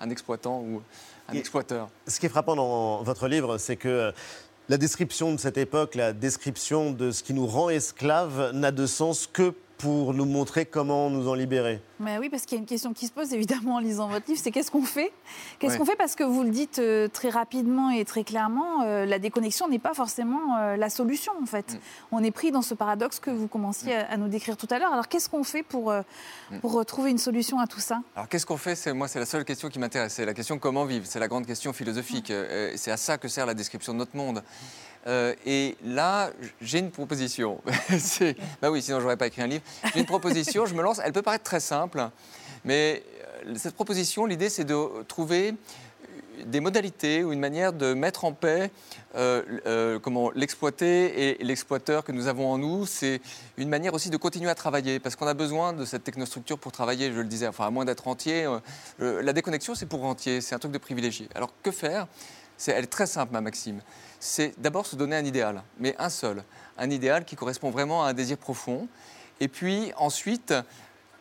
un 0.00 0.10
exploitant 0.10 0.60
ou 0.60 0.82
un 1.28 1.34
exploiteur. 1.34 1.88
Ce 2.06 2.18
qui 2.20 2.26
est 2.26 2.30
frappant 2.30 2.56
dans 2.56 3.02
votre 3.02 3.28
livre, 3.28 3.58
c'est 3.58 3.76
que 3.76 4.12
la 4.68 4.78
description 4.78 5.32
de 5.32 5.38
cette 5.38 5.58
époque, 5.58 5.94
la 5.94 6.12
description 6.12 6.92
de 6.92 7.10
ce 7.10 7.22
qui 7.22 7.34
nous 7.34 7.46
rend 7.46 7.68
esclaves 7.68 8.52
n'a 8.52 8.70
de 8.70 8.86
sens 8.86 9.26
que 9.26 9.54
pour 9.82 10.14
nous 10.14 10.26
montrer 10.26 10.64
comment 10.64 11.10
nous 11.10 11.28
en 11.28 11.34
libérer. 11.34 11.82
Mais 11.98 12.16
oui, 12.18 12.30
parce 12.30 12.44
qu'il 12.44 12.56
y 12.56 12.58
a 12.58 12.62
une 12.62 12.68
question 12.68 12.92
qui 12.92 13.08
se 13.08 13.12
pose 13.12 13.34
évidemment 13.34 13.74
en 13.74 13.78
lisant 13.80 14.06
votre 14.06 14.28
livre, 14.28 14.40
c'est 14.42 14.52
qu'est-ce 14.52 14.70
qu'on 14.70 14.84
fait? 14.84 15.12
Qu'est-ce 15.58 15.76
qu'on 15.76 15.84
fait? 15.84 15.96
Parce 15.96 16.14
que 16.14 16.22
vous 16.22 16.44
le 16.44 16.50
dites 16.50 16.78
euh, 16.78 17.08
très 17.08 17.30
rapidement 17.30 17.90
et 17.90 18.04
très 18.04 18.22
clairement, 18.22 18.82
euh, 18.82 19.04
la 19.06 19.18
déconnexion 19.18 19.68
n'est 19.68 19.80
pas 19.80 19.92
forcément 19.92 20.56
euh, 20.56 20.76
la 20.76 20.88
solution 20.88 21.32
en 21.42 21.46
fait. 21.46 21.74
Mm. 21.74 21.78
On 22.12 22.22
est 22.22 22.30
pris 22.30 22.52
dans 22.52 22.62
ce 22.62 22.74
paradoxe 22.74 23.18
que 23.18 23.30
vous 23.30 23.48
commenciez 23.48 23.96
à, 23.96 24.16
nous 24.16 24.28
décrire 24.28 24.56
tout 24.56 24.68
à 24.70 24.78
l'heure. 24.78 24.92
Alors 24.92 25.08
qu'est-ce 25.08 25.28
qu'on 25.28 25.42
fait 25.42 25.64
pour, 25.64 25.92
mm. 25.92 26.60
pour 26.60 26.86
trouver 26.86 27.10
une 27.10 27.18
solution 27.18 27.58
à 27.58 27.66
tout 27.66 27.80
ça? 27.80 28.02
Alors 28.14 28.28
qu'est-ce 28.28 28.46
qu'on 28.46 28.56
fait? 28.56 28.76
C'est, 28.76 28.92
Moi, 28.92 29.08
c'est 29.08 29.18
la 29.18 29.26
seule 29.26 29.44
question 29.44 29.68
qui 29.68 29.80
m'intéresse. 29.80 30.14
C'est 30.14 30.26
la 30.26 30.34
question 30.34 30.60
comment 30.60 30.84
vivre. 30.84 31.06
C'est 31.08 31.18
la 31.18 31.28
grande 31.28 31.46
question 31.46 31.72
philosophique. 31.72 32.30
Mm. 32.30 32.76
c'est 32.76 32.92
à 32.92 32.96
ça 32.96 33.18
que 33.18 33.26
sert 33.26 33.46
la 33.46 33.54
description 33.54 33.94
de 33.94 33.98
notre 33.98 34.16
monde. 34.16 34.44
Euh, 35.06 35.34
et 35.44 35.76
là, 35.84 36.30
j'ai 36.60 36.78
une 36.78 36.90
proposition. 36.90 37.60
bah 38.62 38.70
oui, 38.70 38.82
sinon 38.82 39.00
j'aurais 39.00 39.16
pas 39.16 39.26
écrit 39.26 39.42
un 39.42 39.46
livre. 39.46 39.64
J'ai 39.92 40.00
une 40.00 40.06
proposition, 40.06 40.66
je 40.66 40.74
me 40.74 40.82
lance. 40.82 41.00
Elle 41.04 41.12
peut 41.12 41.22
paraître 41.22 41.44
très 41.44 41.60
simple, 41.60 42.08
mais 42.64 43.02
euh, 43.46 43.54
cette 43.56 43.74
proposition, 43.74 44.26
l'idée, 44.26 44.48
c'est 44.48 44.64
de 44.64 45.02
trouver 45.08 45.54
des 46.46 46.60
modalités 46.60 47.24
ou 47.24 47.32
une 47.32 47.40
manière 47.40 47.72
de 47.72 47.94
mettre 47.94 48.24
en 48.24 48.32
paix 48.32 48.70
euh, 49.14 49.98
comment 49.98 50.30
l'exploiter 50.34 51.38
et 51.40 51.44
l'exploiteur 51.44 52.04
que 52.04 52.12
nous 52.12 52.26
avons 52.26 52.50
en 52.50 52.58
nous. 52.58 52.86
C'est 52.86 53.20
une 53.56 53.68
manière 53.68 53.94
aussi 53.94 54.10
de 54.10 54.16
continuer 54.16 54.50
à 54.50 54.54
travailler 54.54 54.98
parce 55.00 55.16
qu'on 55.16 55.26
a 55.26 55.34
besoin 55.34 55.72
de 55.72 55.84
cette 55.84 56.04
technostructure 56.04 56.58
pour 56.58 56.72
travailler. 56.72 57.12
Je 57.12 57.18
le 57.18 57.24
disais, 57.24 57.46
enfin 57.46 57.66
à 57.66 57.70
moins 57.70 57.84
d'être 57.84 58.08
entier, 58.08 58.48
la 58.98 59.32
déconnexion 59.32 59.74
c'est 59.74 59.86
pour 59.86 60.04
entier, 60.04 60.40
c'est 60.40 60.54
un 60.54 60.58
truc 60.58 60.72
de 60.72 60.78
privilégié. 60.78 61.28
Alors 61.34 61.52
que 61.62 61.70
faire? 61.70 62.06
C'est, 62.56 62.72
Elle 62.72 62.84
est 62.84 62.86
très 62.86 63.06
simple, 63.06 63.32
ma 63.32 63.40
maxime 63.40 63.80
c'est 64.22 64.54
d'abord 64.56 64.86
se 64.86 64.94
donner 64.94 65.16
un 65.16 65.24
idéal, 65.24 65.64
mais 65.80 65.96
un 65.98 66.08
seul, 66.08 66.44
un 66.78 66.90
idéal 66.90 67.24
qui 67.24 67.34
correspond 67.34 67.70
vraiment 67.70 68.04
à 68.04 68.10
un 68.10 68.12
désir 68.12 68.38
profond, 68.38 68.86
et 69.40 69.48
puis 69.48 69.92
ensuite 69.96 70.54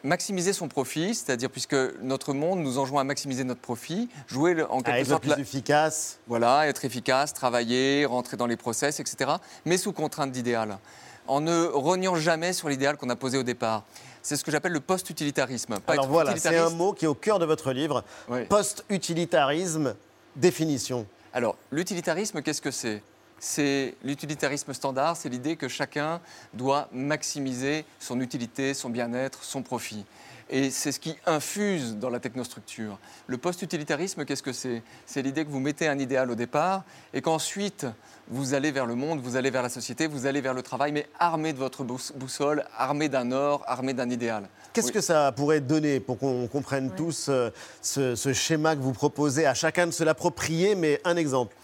maximiser 0.03 0.53
son 0.53 0.67
profit, 0.67 1.15
c'est-à-dire 1.15 1.49
puisque 1.49 1.75
notre 2.01 2.33
monde 2.33 2.59
nous 2.59 2.77
enjoint 2.77 3.01
à 3.01 3.03
maximiser 3.03 3.43
notre 3.43 3.61
profit, 3.61 4.09
jouer 4.27 4.63
en 4.69 4.81
quelque 4.81 5.07
sorte... 5.07 5.25
Être 5.25 5.33
plus 5.35 5.41
efficace. 5.41 6.19
Voilà, 6.27 6.67
être 6.67 6.85
efficace, 6.85 7.33
travailler, 7.33 8.05
rentrer 8.05 8.37
dans 8.37 8.47
les 8.47 8.57
process, 8.57 8.99
etc., 8.99 9.31
mais 9.65 9.77
sous 9.77 9.93
contrainte 9.93 10.31
d'idéal, 10.31 10.79
en 11.27 11.41
ne 11.41 11.65
reniant 11.65 12.15
jamais 12.15 12.53
sur 12.53 12.69
l'idéal 12.69 12.97
qu'on 12.97 13.09
a 13.09 13.15
posé 13.15 13.37
au 13.37 13.43
départ. 13.43 13.83
C'est 14.21 14.35
ce 14.35 14.43
que 14.43 14.51
j'appelle 14.51 14.73
le 14.73 14.79
post-utilitarisme. 14.79 15.79
Alors 15.87 16.07
voilà, 16.07 16.37
c'est 16.37 16.57
un 16.57 16.69
mot 16.69 16.93
qui 16.93 17.05
est 17.05 17.07
au 17.07 17.15
cœur 17.15 17.39
de 17.39 17.45
votre 17.45 17.71
livre. 17.71 18.03
Post-utilitarisme, 18.49 19.95
définition. 20.35 21.07
Alors, 21.33 21.55
l'utilitarisme, 21.71 22.41
qu'est-ce 22.41 22.61
que 22.61 22.71
c'est? 22.71 23.01
C'est 23.41 23.95
l'utilitarisme 24.03 24.71
standard, 24.71 25.17
c'est 25.17 25.27
l'idée 25.27 25.55
que 25.55 25.67
chacun 25.67 26.21
doit 26.53 26.87
maximiser 26.93 27.85
son 27.99 28.21
utilité, 28.21 28.73
son 28.75 28.89
bien-être, 28.89 29.43
son 29.43 29.63
profit. 29.63 30.05
Et 30.51 30.69
c'est 30.69 30.91
ce 30.91 30.99
qui 30.99 31.15
infuse 31.25 31.95
dans 31.95 32.09
la 32.09 32.19
technostructure. 32.19 32.99
Le 33.25 33.37
post-utilitarisme, 33.37 34.25
qu'est-ce 34.25 34.43
que 34.43 34.51
c'est? 34.51 34.83
C'est 35.05 35.21
l'idée 35.21 35.43
que 35.43 35.49
vous 35.49 35.61
mettez 35.61 35.87
un 35.87 35.97
idéal 35.97 36.29
au 36.29 36.35
départ 36.35 36.83
et 37.13 37.21
qu'ensuite 37.21 37.87
vous 38.27 38.53
allez 38.53 38.71
vers 38.71 38.85
le 38.85 38.95
monde, 38.95 39.21
vous 39.21 39.37
allez 39.37 39.49
vers 39.49 39.63
la 39.63 39.69
société, 39.69 40.07
vous 40.07 40.25
allez 40.25 40.41
vers 40.41 40.53
le 40.53 40.61
travail, 40.61 40.91
mais 40.91 41.07
armé 41.17 41.53
de 41.53 41.57
votre 41.57 41.83
boussole, 41.83 42.65
armé 42.77 43.09
d'un 43.09 43.31
or, 43.31 43.63
armé 43.65 43.93
d'un 43.93 44.09
idéal. 44.09 44.47
Qu'est-ce 44.73 44.91
que 44.91 45.01
ça 45.01 45.31
pourrait 45.31 45.61
donner 45.61 45.99
pour 45.99 46.19
qu'on 46.19 46.47
comprenne 46.47 46.91
tous 46.95 47.27
euh, 47.29 47.49
ce, 47.81 48.33
schéma 48.33 48.75
que 48.75 48.81
vous 48.81 48.93
proposez 48.93 49.45
à 49.45 49.53
chacun 49.53 49.87
de 49.87 49.91
se 49.91 50.03
l'approprier, 50.03 50.75
mais 50.75 51.01
un 51.05 51.15
exemple? 51.15 51.55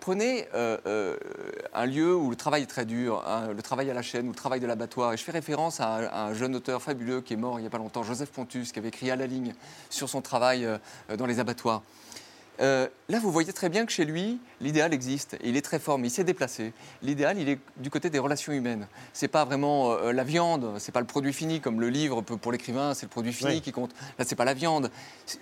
Prenez 0.00 0.48
euh, 0.54 1.16
un 1.74 1.86
lieu 1.86 2.14
où 2.14 2.30
le 2.30 2.36
travail 2.36 2.62
est 2.62 2.66
très 2.66 2.84
dur, 2.84 3.22
hein, 3.26 3.48
le 3.54 3.62
travail 3.62 3.90
à 3.90 3.94
la 3.94 4.02
chaîne 4.02 4.26
ou 4.26 4.30
le 4.30 4.36
travail 4.36 4.60
de 4.60 4.66
l'abattoir. 4.66 5.12
Et 5.12 5.16
je 5.16 5.22
fais 5.24 5.32
référence 5.32 5.80
à 5.80 6.26
un, 6.26 6.34
jeune 6.34 6.56
auteur 6.56 6.82
fabuleux 6.82 7.20
qui 7.20 7.34
est 7.34 7.36
mort 7.36 7.58
il 7.58 7.62
n'y 7.62 7.68
a 7.68 7.70
pas 7.70 7.78
longtemps, 7.78 8.02
Joseph 8.02 8.30
Pontus, 8.30 8.72
qui 8.72 8.78
avait 8.78 8.88
écrit 8.88 9.10
à 9.10 9.16
la 9.16 9.26
ligne 9.26 9.54
sur 9.90 10.08
son 10.08 10.20
travail 10.20 10.68
dans 11.16 11.26
les 11.26 11.40
abattoirs. 11.40 11.82
Euh, 12.60 12.88
là, 13.08 13.18
vous 13.18 13.30
voyez 13.30 13.52
très 13.52 13.68
bien 13.68 13.84
que 13.84 13.92
chez 13.92 14.04
lui, 14.04 14.38
l'idéal 14.60 14.94
existe. 14.94 15.36
il 15.44 15.56
est 15.56 15.62
très 15.62 15.78
fort, 15.78 15.98
mais 15.98 16.08
il 16.08 16.10
s'est 16.10 16.24
déplacé. 16.24 16.72
L'idéal, 17.02 17.38
il 17.38 17.48
est 17.48 17.58
du 17.76 17.90
côté 17.90 18.08
des 18.08 18.18
relations 18.18 18.52
humaines. 18.52 18.86
C'est 19.12 19.28
pas 19.28 19.44
vraiment 19.44 19.92
euh, 19.92 20.12
la 20.12 20.24
viande, 20.24 20.74
c'est 20.78 20.92
pas 20.92 21.00
le 21.00 21.06
produit 21.06 21.32
fini 21.32 21.60
comme 21.60 21.80
le 21.80 21.90
livre 21.90 22.22
pour 22.22 22.52
l'écrivain, 22.52 22.94
c'est 22.94 23.06
le 23.06 23.10
produit 23.10 23.32
fini 23.32 23.60
qui 23.60 23.72
compte. 23.72 23.94
Là, 24.18 24.24
c'est 24.26 24.36
pas 24.36 24.44
la 24.44 24.54
viande. 24.54 24.90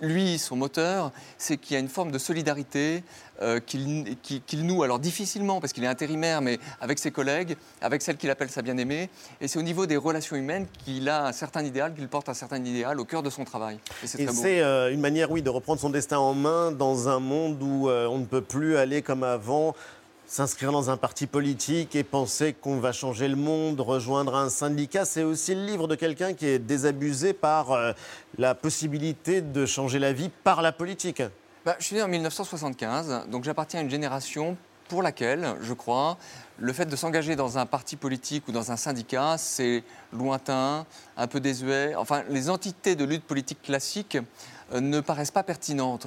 Lui, 0.01 0.39
son 0.39 0.57
moteur, 0.57 1.13
c'est 1.39 1.57
qu'il 1.57 1.75
y 1.75 1.77
a 1.77 1.81
une 1.81 1.89
forme 1.89 2.11
de 2.11 2.19
solidarité 2.19 3.05
euh, 3.43 3.59
qu'il 3.61 4.67
noue, 4.67 4.83
alors 4.83 4.99
difficilement 4.99 5.61
parce 5.61 5.73
qu'il 5.73 5.83
est 5.85 5.89
intérimaire, 5.89 6.41
mais 6.41 6.59
avec 6.81 6.99
ses 6.99 7.11
collègues, 7.11 7.57
avec 7.81 8.03
celle 8.03 8.17
qu'il 8.17 8.31
appelle 8.31 8.51
sa 8.51 8.63
bien-aimée. 8.63 9.11
Et 9.41 9.49
c'est 9.49 9.59
au 9.59 9.63
niveau 9.63 9.87
des 9.87 9.97
relations 9.97 10.37
humaines 10.37 10.67
qu'il 10.85 11.09
a 11.09 11.27
un 11.27 11.33
certain 11.33 11.65
idéal, 11.65 11.95
qu'il 11.95 12.09
porte 12.09 12.29
un 12.29 12.35
certain 12.35 12.65
idéal 12.65 13.01
au 13.01 13.05
cœur 13.05 13.23
de 13.23 13.31
son 13.31 13.45
travail. 13.45 13.79
Et 14.03 14.07
c'est 14.07 14.23
une 14.93 15.01
manière, 15.01 15.31
oui, 15.31 15.43
de 15.43 15.51
reprendre 15.51 15.81
son 15.81 15.91
destin 15.91 16.19
en 16.19 16.35
main 16.35 16.71
dans 16.71 17.09
un 17.09 17.19
monde 17.19 17.63
où 17.63 17.89
euh, 17.89 18.07
on 18.07 18.19
ne 18.19 18.25
peut 18.25 18.41
plus 18.41 18.77
aller 18.77 19.03
comme 19.03 19.25
avant, 19.25 19.75
s'inscrire 20.27 20.73
dans 20.73 20.91
un 20.91 20.97
parti 20.97 21.27
politique 21.27 21.95
et 21.97 22.05
penser 22.05 22.55
qu'on 22.55 22.79
va 22.79 22.93
changer 22.93 23.29
le 23.29 23.37
monde, 23.37 23.81
rejoindre 23.81 24.35
un 24.37 24.49
syndicat. 24.49 25.05
C'est 25.05 25.23
aussi 25.23 25.55
le 25.55 25.65
livre 25.65 25.89
de 25.89 25.95
quelqu'un 25.95 26.35
qui 26.35 26.47
est 26.47 26.59
désabusé 26.59 27.33
par 27.33 27.73
euh, 27.73 27.93
la 28.39 28.55
possibilité 28.55 29.43
de 29.43 29.67
changer 29.67 29.99
la 29.99 30.13
vie 30.13 30.31
par 30.45 30.63
la 30.63 30.73
politique. 30.73 31.23
Bah, 31.65 31.77
je 31.79 31.85
suis 31.87 31.97
né 31.97 32.03
en 32.03 32.09
1975, 32.09 33.29
donc 33.29 33.45
j'appartiens 33.45 33.81
à 33.81 33.83
une 33.83 33.89
génération 33.89 34.55
pour 34.89 35.03
laquelle, 35.03 35.55
je 35.63 35.73
crois, 35.73 36.19
le 36.59 36.75
fait 36.75 36.85
de 36.85 36.95
s'engager 36.95 37.37
dans 37.37 37.57
un 37.57 37.65
parti 37.65 37.97
politique 37.97 38.47
ou 38.49 38.53
dans 38.53 38.71
un 38.71 38.77
syndicat, 38.77 39.39
c'est 39.39 39.83
lointain, 40.13 40.85
un 41.17 41.27
peu 41.27 41.41
désuet. 41.41 41.95
Enfin, 41.95 42.23
les 42.29 42.51
entités 42.51 42.97
de 42.97 43.05
lutte 43.07 43.25
politique 43.25 43.63
classique 43.63 44.19
ne 44.73 45.01
paraissent 45.01 45.31
pas 45.31 45.43
pertinentes. 45.43 46.07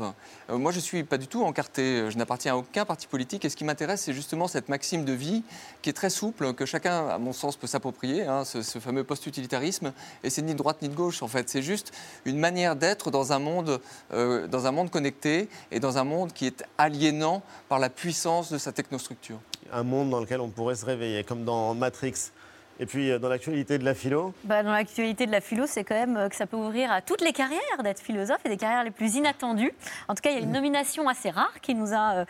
Euh, 0.49 0.57
moi, 0.57 0.71
je 0.71 0.77
ne 0.77 0.81
suis 0.81 1.03
pas 1.03 1.17
du 1.17 1.27
tout 1.27 1.43
encarté, 1.43 2.09
je 2.09 2.17
n'appartiens 2.17 2.53
à 2.53 2.57
aucun 2.57 2.85
parti 2.85 3.07
politique, 3.07 3.45
et 3.45 3.49
ce 3.49 3.55
qui 3.55 3.63
m'intéresse, 3.63 4.01
c'est 4.01 4.13
justement 4.13 4.47
cette 4.47 4.69
maxime 4.69 5.05
de 5.05 5.13
vie 5.13 5.43
qui 5.81 5.89
est 5.89 5.93
très 5.93 6.09
souple, 6.09 6.53
que 6.53 6.65
chacun, 6.65 7.07
à 7.07 7.17
mon 7.17 7.33
sens, 7.33 7.55
peut 7.55 7.67
s'approprier, 7.67 8.23
hein, 8.23 8.43
ce, 8.45 8.61
fameux 8.79 9.03
post-utilitarisme, 9.03 9.93
et 10.23 10.29
c'est 10.29 10.41
ni 10.41 10.53
de 10.53 10.57
droite 10.57 10.81
ni 10.81 10.89
de 10.89 10.95
gauche, 10.95 11.21
en 11.21 11.27
fait. 11.27 11.49
C'est 11.49 11.61
juste 11.61 11.91
une 12.25 12.39
manière 12.39 12.75
d'être 12.75 13.11
dans, 13.11 13.31
un 13.31 13.39
monde, 13.39 13.79
euh, 14.13 14.47
dans 14.47 14.65
un 14.65 14.71
monde 14.71 14.89
connecté 14.89 15.49
et 15.71 15.79
dans 15.79 15.97
un 15.97 16.03
monde 16.03 16.33
qui 16.33 16.45
est 16.45 16.63
aliénant 16.77 17.41
par 17.69 17.79
la 17.79 17.89
puissance 17.89 18.51
de 18.51 18.57
sa 18.57 18.71
technostructure. 18.71 19.39
Un 19.71 19.83
monde 19.83 20.09
dans 20.09 20.19
lequel 20.19 20.41
on 20.41 20.49
pourrait 20.49 20.75
se 20.75 20.85
réveiller, 20.85 21.23
comme 21.23 21.43
dans 21.43 21.73
Matrix. 21.73 22.31
Et 22.79 22.85
puis, 22.85 23.09
euh, 23.09 23.17
dans 23.17 23.29
l'actualité 23.29 23.77
de 23.77 23.85
la 23.85 23.95
philo 23.95 24.33
bah, 24.43 24.61
Dans 24.61 24.71
l'actualité 24.71 25.25
de 25.25 25.31
la 25.31 25.41
philo, 25.41 25.65
c'est 25.65 25.83
quand 25.83 25.95
même 25.95 26.17
euh, 26.17 26.29
que 26.29 26.35
ça 26.35 26.45
peut 26.45 26.57
ouvrir 26.57 26.91
à 26.91 27.01
toutes 27.01 27.21
les 27.21 27.33
carrières 27.33 27.83
d'être 27.83 27.99
philosophe 27.99 28.39
et 28.45 28.49
des 28.49 28.57
carrières 28.57 28.83
les 28.83 28.91
plus 28.91 29.15
inattendues. 29.15 29.73
En 30.07 30.13
tout 30.13 30.21
cas, 30.21 30.29
il 30.29 30.37
y 30.37 30.39
a 30.39 30.43
une 30.43 30.51
nomination 30.51 31.09
assez 31.09 31.31
rare 31.31 31.53
qui 31.61 31.73
nous 31.73 31.93
a 31.93 32.25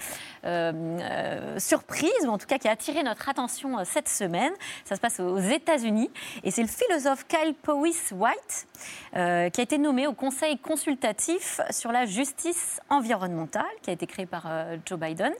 euh, 0.45 1.59
surprise, 1.59 2.25
ou 2.25 2.29
en 2.29 2.37
tout 2.37 2.47
cas 2.47 2.57
qui 2.59 2.67
a 2.67 2.71
attiré 2.71 3.03
notre 3.03 3.27
attention 3.27 3.83
cette 3.83 4.07
semaine. 4.07 4.53
Ça 4.85 4.95
se 4.95 5.01
passe 5.01 5.19
aux 5.19 5.39
États-Unis. 5.39 6.09
Et 6.43 6.51
c'est 6.51 6.61
le 6.61 6.67
philosophe 6.67 7.25
Kyle 7.27 7.53
Powys 7.53 8.13
White 8.13 8.67
qui 9.13 9.19
a 9.19 9.63
été 9.63 9.79
nommé 9.79 10.05
au 10.05 10.13
Conseil 10.13 10.59
consultatif 10.59 11.59
sur 11.71 11.91
la 11.91 12.05
justice 12.05 12.79
environnementale, 12.89 13.65
qui 13.81 13.89
a 13.89 13.93
été 13.93 14.05
créé 14.05 14.27
par 14.27 14.47
Joe 14.85 14.99
Biden. 14.99 15.33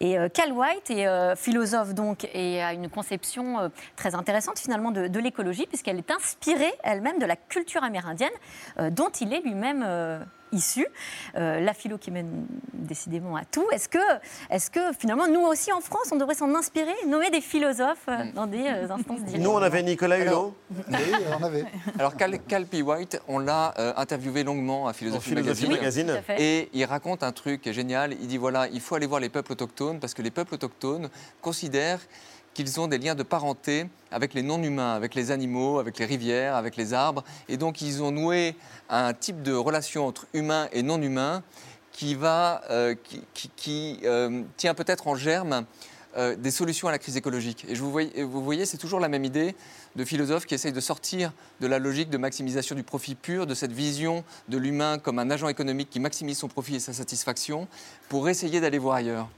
Et 0.00 0.16
Kyle 0.32 0.52
White 0.52 0.90
est 0.90 1.36
philosophe 1.36 1.94
donc 1.94 2.26
et 2.32 2.62
a 2.62 2.72
une 2.72 2.88
conception 2.88 3.70
très 3.96 4.14
intéressante 4.14 4.39
finalement 4.56 4.90
de, 4.90 5.18
l'écologie, 5.18 5.66
puisqu'elle 5.66 5.98
est 5.98 6.10
inspirée 6.10 6.72
elle-même 6.82 7.18
de 7.18 7.26
la 7.26 7.36
culture 7.36 7.82
amérindienne, 7.82 8.30
euh, 8.78 8.90
dont 8.90 9.10
il 9.20 9.32
est 9.32 9.40
lui-même 9.40 9.84
euh, 9.86 10.18
issu. 10.52 10.86
Euh, 11.36 11.60
la 11.60 11.74
philo 11.74 11.98
qui 11.98 12.10
mène 12.10 12.46
décidément 12.72 13.36
à 13.36 13.44
tout. 13.44 13.64
Est-ce 13.70 13.88
que, 13.88 13.98
est 14.50 14.70
que 14.70 14.80
finalement, 14.98 15.28
nous 15.28 15.40
aussi 15.40 15.72
en 15.72 15.80
France, 15.80 16.10
on 16.12 16.16
devrait 16.16 16.34
s'en 16.34 16.54
inspirer, 16.54 16.94
nommer 17.06 17.30
des 17.30 17.40
philosophes 17.40 18.08
dans 18.34 18.46
des 18.46 18.66
instances 18.66 19.20
dirigeantes 19.20 19.44
Nous, 19.44 19.50
on 19.50 19.62
avait 19.62 19.82
Nicolas 19.82 20.18
Hulot. 20.18 20.54
Oui, 20.90 20.96
on 21.38 21.44
avait. 21.44 21.64
Alors, 21.98 22.14
Cal, 22.16 22.66
P. 22.66 22.82
White, 22.82 23.20
on 23.28 23.38
l'a 23.38 23.74
interviewé 23.96 24.42
longuement 24.42 24.88
à 24.88 24.92
Philosophie, 24.92 25.34
Magazine. 25.34 25.70
Magazine. 25.70 26.22
Et 26.38 26.68
il 26.72 26.84
raconte 26.84 27.22
un 27.22 27.32
truc 27.32 27.70
génial. 27.70 28.14
Il 28.20 28.26
dit 28.26 28.38
voilà, 28.38 28.66
il 28.68 28.80
faut 28.80 28.94
aller 28.94 29.06
voir 29.06 29.20
les 29.20 29.28
peuples 29.28 29.52
autochtones 29.52 30.00
parce 30.00 30.14
que 30.14 30.22
les 30.22 30.30
peuples 30.30 30.54
autochtones 30.54 31.10
considèrent 31.40 32.00
qu'ils 32.54 32.80
ont 32.80 32.88
des 32.88 32.98
liens 32.98 33.14
de 33.14 33.22
parenté 33.22 33.86
avec 34.10 34.34
les 34.34 34.42
non-humains, 34.42 34.94
avec 34.94 35.14
les 35.14 35.30
animaux, 35.30 35.78
avec 35.78 35.98
les 35.98 36.04
rivières, 36.04 36.56
avec 36.56 36.76
les 36.76 36.94
arbres. 36.94 37.24
Et 37.48 37.56
donc, 37.56 37.80
ils 37.80 38.02
ont 38.02 38.10
noué 38.10 38.56
un 38.88 39.12
type 39.12 39.42
de 39.42 39.52
relation 39.52 40.06
entre 40.06 40.26
humains 40.32 40.68
et 40.72 40.82
non-humains 40.82 41.42
qui, 41.92 42.14
va, 42.14 42.62
euh, 42.70 42.94
qui, 43.56 44.00
euh, 44.04 44.42
tient 44.56 44.74
peut-être 44.74 45.06
en 45.06 45.14
germe 45.14 45.64
euh, 46.16 46.34
des 46.34 46.50
solutions 46.50 46.88
à 46.88 46.90
la 46.90 46.98
crise 46.98 47.16
écologique. 47.16 47.64
Et 47.68 47.74
vous 47.74 47.90
voyez, 47.90 48.22
vous 48.22 48.42
voyez 48.42 48.66
c'est 48.66 48.78
toujours 48.78 49.00
la 49.00 49.08
même 49.08 49.24
idée 49.24 49.54
de 49.96 50.04
philosophes 50.04 50.46
qui 50.46 50.54
essayent 50.54 50.72
de 50.72 50.80
sortir 50.80 51.32
de 51.60 51.66
la 51.66 51.78
logique 51.78 52.10
de 52.10 52.18
maximisation 52.18 52.74
du 52.74 52.82
profit 52.82 53.14
pur, 53.14 53.46
de 53.46 53.54
cette 53.54 53.72
vision 53.72 54.24
de 54.48 54.58
l'humain 54.58 54.98
comme 54.98 55.18
un 55.18 55.30
agent 55.30 55.48
économique 55.48 55.90
qui 55.90 56.00
maximise 56.00 56.38
son 56.38 56.48
profit 56.48 56.76
et 56.76 56.80
sa 56.80 56.92
satisfaction, 56.92 57.68
pour 58.08 58.28
essayer 58.28 58.60
d'aller 58.60 58.78
voir 58.78 58.96
ailleurs. 58.96 59.28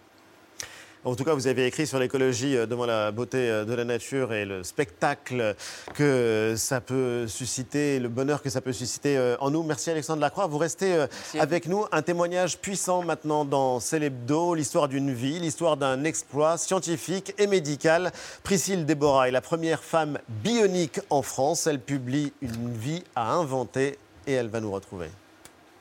En 1.05 1.17
tout 1.17 1.25
cas, 1.25 1.35
vous 1.35 1.49
avez 1.49 1.67
écrit 1.67 1.85
sur 1.85 1.99
l'écologie 1.99 2.57
euh, 2.57 2.65
devant 2.65 2.87
la 2.87 3.11
beauté 3.11 3.51
euh, 3.51 3.65
de 3.65 3.75
la 3.75 3.85
nature 3.85 4.33
et 4.33 4.45
le 4.45 4.63
spectacle 4.63 5.57
que 5.95 6.55
ça 6.57 6.81
peut 6.81 7.27
susciter, 7.27 7.99
le 7.99 8.09
bonheur 8.09 8.41
que 8.41 8.51
ça 8.51 8.61
peut 8.61 8.73
susciter 8.73 9.17
euh, 9.17 9.37
en 9.41 9.51
nous. 9.51 9.65
Merci 9.65 9.91
Alexandre 9.91 10.21
Lacroix. 10.21 10.47
Vous 10.47 10.59
restez 10.59 11.07
avec 11.41 11.67
nous. 11.67 11.87
Un 11.91 12.03
témoignage 12.03 12.59
puissant 12.59 13.03
maintenant 13.03 13.45
dans 13.45 13.81
Célébdo, 13.81 14.55
l'histoire 14.55 14.87
d'une 14.87 15.13
vie, 15.13 15.41
l'histoire 15.41 15.77
d'un 15.77 16.05
exploit 16.05 16.57
scientifique 16.57 17.35
et 17.37 17.49
médical. 17.49 18.13
Priscille 18.45 18.87
Déborah 18.87 19.27
est 19.27 19.33
la 19.33 19.41
première 19.41 19.83
femme 19.83 20.21
bionique 20.29 21.01
en 21.11 21.23
France. 21.23 21.67
Elle 21.67 21.81
publie 21.81 22.33
Une 22.43 22.73
vie 22.73 23.03
à 23.17 23.33
inventer 23.33 23.99
et 24.29 24.35
elle 24.35 24.49
va 24.49 24.61
nous 24.61 24.71
retrouver. 24.71 25.09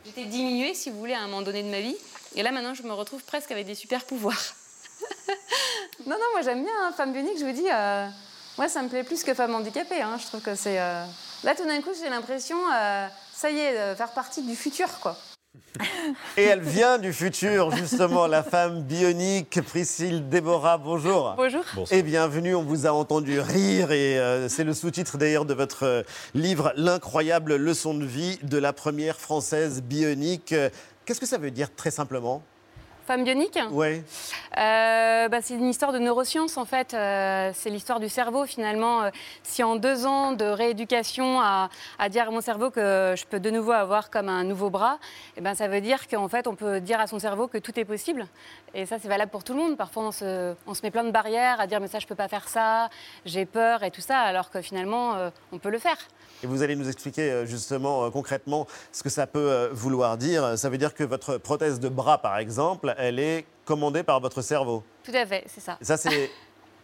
J'étais 0.03 0.25
diminuée, 0.25 0.73
si 0.73 0.89
vous 0.89 0.97
voulez, 0.97 1.13
à 1.13 1.19
un 1.19 1.27
moment 1.27 1.43
donné 1.43 1.61
de 1.61 1.69
ma 1.69 1.79
vie. 1.79 1.95
Et 2.35 2.41
là, 2.41 2.51
maintenant, 2.51 2.73
je 2.73 2.81
me 2.81 2.93
retrouve 2.93 3.23
presque 3.23 3.51
avec 3.51 3.67
des 3.67 3.75
super 3.75 4.03
pouvoirs. 4.03 4.55
non, 6.05 6.15
non, 6.15 6.25
moi 6.33 6.41
j'aime 6.43 6.63
bien, 6.63 6.73
hein, 6.83 6.91
femme 6.95 7.13
bionique, 7.13 7.39
je 7.39 7.45
vous 7.45 7.51
dis, 7.51 7.67
euh, 7.71 8.07
moi 8.57 8.67
ça 8.67 8.81
me 8.81 8.89
plaît 8.89 9.03
plus 9.03 9.23
que 9.23 9.33
femme 9.33 9.53
handicapée. 9.55 10.01
Hein, 10.01 10.17
je 10.19 10.25
trouve 10.27 10.41
que 10.41 10.55
c'est. 10.55 10.79
Euh, 10.79 11.03
là, 11.43 11.55
tout 11.55 11.65
d'un 11.65 11.81
coup, 11.81 11.91
j'ai 11.99 12.09
l'impression, 12.09 12.57
euh, 12.73 13.07
ça 13.33 13.49
y 13.49 13.59
est, 13.59 13.95
faire 13.95 14.11
partie 14.11 14.41
du 14.41 14.55
futur, 14.55 14.87
quoi. 14.99 15.15
Et 16.37 16.43
elle 16.43 16.61
vient 16.61 16.97
du 16.97 17.11
futur, 17.11 17.71
justement, 17.75 18.25
la 18.25 18.41
femme 18.41 18.83
bionique, 18.83 19.61
Priscille 19.61 20.29
Déborah. 20.29 20.77
Bonjour. 20.77 21.33
Bonjour. 21.35 21.63
Et 21.91 22.03
bienvenue, 22.03 22.55
on 22.55 22.63
vous 22.63 22.87
a 22.87 22.91
entendu 22.91 23.39
rire, 23.41 23.91
et 23.91 24.47
c'est 24.47 24.63
le 24.63 24.73
sous-titre 24.73 25.17
d'ailleurs 25.17 25.43
de 25.43 25.53
votre 25.53 26.05
livre 26.33 26.71
L'incroyable 26.77 27.55
leçon 27.55 27.93
de 27.93 28.05
vie 28.05 28.39
de 28.43 28.57
la 28.57 28.71
première 28.71 29.17
française 29.19 29.81
bionique. 29.81 30.55
Qu'est-ce 31.05 31.19
que 31.19 31.25
ça 31.25 31.37
veut 31.37 31.51
dire 31.51 31.73
très 31.75 31.91
simplement? 31.91 32.43
Femme 33.11 33.25
bionique 33.25 33.59
Oui. 33.71 34.03
Euh, 34.57 35.27
bah, 35.27 35.39
c'est 35.41 35.55
une 35.55 35.67
histoire 35.67 35.91
de 35.91 35.99
neurosciences 35.99 36.55
en 36.55 36.63
fait. 36.63 36.93
Euh, 36.93 37.51
c'est 37.53 37.69
l'histoire 37.69 37.99
du 37.99 38.07
cerveau 38.07 38.45
finalement. 38.45 39.03
Euh, 39.03 39.09
si 39.43 39.63
en 39.63 39.75
deux 39.75 40.05
ans 40.05 40.31
de 40.31 40.45
rééducation 40.45 41.41
à, 41.41 41.69
dire 42.07 42.29
à 42.29 42.31
mon 42.31 42.39
cerveau 42.39 42.71
que 42.71 43.13
je 43.17 43.25
peux 43.25 43.41
de 43.41 43.49
nouveau 43.49 43.73
avoir 43.73 44.11
comme 44.11 44.29
un 44.29 44.45
nouveau 44.45 44.69
bras, 44.69 44.97
eh 45.35 45.41
ben, 45.41 45.55
ça 45.55 45.67
veut 45.67 45.81
dire 45.81 46.07
qu'en 46.07 46.29
fait 46.29 46.47
on 46.47 46.55
peut 46.55 46.79
dire 46.79 47.01
à 47.01 47.07
son 47.07 47.19
cerveau 47.19 47.49
que 47.49 47.57
tout 47.57 47.77
est 47.77 47.83
possible. 47.83 48.27
Et 48.73 48.85
ça 48.85 48.95
c'est 48.97 49.09
valable 49.09 49.29
pour 49.29 49.43
tout 49.43 49.51
le 49.51 49.59
monde. 49.59 49.75
Parfois 49.75 50.03
on 50.03 50.11
se, 50.13 50.55
on 50.65 50.73
se 50.73 50.81
met 50.83 50.89
plein 50.89 51.03
de 51.03 51.11
barrières 51.11 51.59
à 51.59 51.67
dire 51.67 51.81
mais 51.81 51.89
ça 51.89 51.99
je 51.99 52.07
peux 52.07 52.15
pas 52.15 52.29
faire 52.29 52.47
ça, 52.47 52.89
j'ai 53.25 53.45
peur 53.45 53.83
et 53.83 53.91
tout 53.91 53.99
ça, 53.99 54.19
alors 54.19 54.49
que 54.49 54.61
finalement 54.61 55.17
on 55.51 55.57
peut 55.57 55.69
le 55.69 55.79
faire. 55.79 55.97
Et 56.43 56.47
vous 56.47 56.63
allez 56.63 56.75
nous 56.75 56.89
expliquer 56.89 57.45
justement 57.45 58.09
concrètement 58.11 58.67
ce 58.91 59.03
que 59.03 59.09
ça 59.09 59.27
peut 59.27 59.69
vouloir 59.71 60.17
dire. 60.17 60.57
Ça 60.57 60.69
veut 60.69 60.77
dire 60.77 60.93
que 60.93 61.03
votre 61.03 61.37
prothèse 61.37 61.79
de 61.79 61.89
bras 61.89 62.17
par 62.17 62.37
exemple, 62.37 62.95
elle 62.97 63.19
est 63.19 63.45
commandée 63.65 64.03
par 64.03 64.19
votre 64.19 64.41
cerveau. 64.41 64.83
Tout 65.03 65.11
à 65.13 65.25
fait, 65.25 65.43
c'est 65.47 65.61
ça. 65.61 65.77
Ça, 65.81 65.97
c'est. 65.97 66.29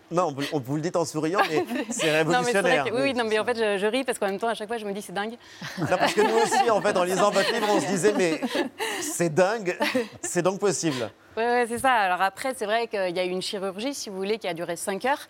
Non, 0.10 0.34
on 0.54 0.60
vous 0.60 0.76
le 0.78 0.82
dit 0.82 0.92
en 0.96 1.04
souriant, 1.04 1.42
mais 1.50 1.66
c'est 1.90 2.10
révolutionnaire. 2.10 2.86
oui, 2.94 3.14
non, 3.14 3.26
mais 3.26 3.40
en 3.40 3.44
fait, 3.44 3.78
je, 3.78 3.86
ris 3.88 4.06
parce 4.06 4.18
qu'en 4.18 4.28
même 4.28 4.40
temps, 4.40 4.48
à 4.48 4.54
chaque 4.54 4.70
fois, 4.70 4.78
je 4.78 4.86
me 4.86 4.94
dis 4.94 5.02
c'est 5.02 5.12
dingue. 5.12 5.36
Non, 5.78 5.98
parce 6.00 6.14
que 6.14 6.22
nous 6.22 6.38
aussi, 6.38 6.70
en 6.70 6.80
fait, 6.80 6.96
en 6.96 7.04
lisant 7.04 7.30
votre 7.30 7.54
livre, 7.54 7.68
on 7.70 7.82
se 7.82 7.88
disait 7.88 8.14
mais 8.14 8.40
c'est 9.02 9.34
dingue, 9.34 9.78
c'est 10.22 10.42
donc 10.42 10.62
possible. 10.62 11.12
Oui, 11.36 11.44
ouais, 11.44 11.66
c'est 11.68 11.80
ça. 11.80 11.92
Alors 11.92 12.22
après, 12.22 12.54
c'est 12.56 12.66
vrai 12.66 12.88
qu'il 12.88 13.18
y 13.18 13.20
a 13.20 13.26
eu 13.26 13.30
une 13.30 13.42
chirurgie, 13.42 13.94
si 13.94 14.10
vous 14.10 14.16
voulez, 14.16 14.38
qui 14.38 14.48
a 14.48 14.54
duré 14.54 14.78
5 14.78 15.04
heures. 15.04 15.28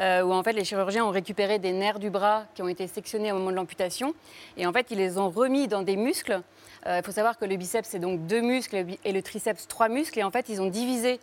Euh, 0.00 0.22
où 0.22 0.32
en 0.32 0.42
fait 0.42 0.52
les 0.52 0.64
chirurgiens 0.64 1.04
ont 1.04 1.10
récupéré 1.10 1.58
des 1.58 1.72
nerfs 1.72 1.98
du 1.98 2.08
bras 2.08 2.44
qui 2.54 2.62
ont 2.62 2.68
été 2.68 2.86
sectionnés 2.86 3.32
au 3.32 3.34
moment 3.34 3.50
de 3.50 3.56
l'amputation 3.56 4.14
et 4.56 4.66
en 4.66 4.72
fait 4.72 4.86
ils 4.90 4.96
les 4.96 5.18
ont 5.18 5.28
remis 5.28 5.68
dans 5.68 5.82
des 5.82 5.96
muscles 5.96 6.40
euh, 6.86 6.98
il 6.98 7.04
faut 7.04 7.12
savoir 7.12 7.38
que 7.38 7.44
le 7.44 7.56
biceps, 7.56 7.88
c'est 7.88 7.98
donc 7.98 8.26
deux 8.26 8.40
muscles 8.40 8.84
et 9.04 9.12
le 9.12 9.22
triceps, 9.22 9.66
trois 9.68 9.88
muscles. 9.88 10.18
Et 10.18 10.24
en 10.24 10.30
fait, 10.30 10.48
ils 10.48 10.60
ont 10.62 10.68
divisé 10.68 11.20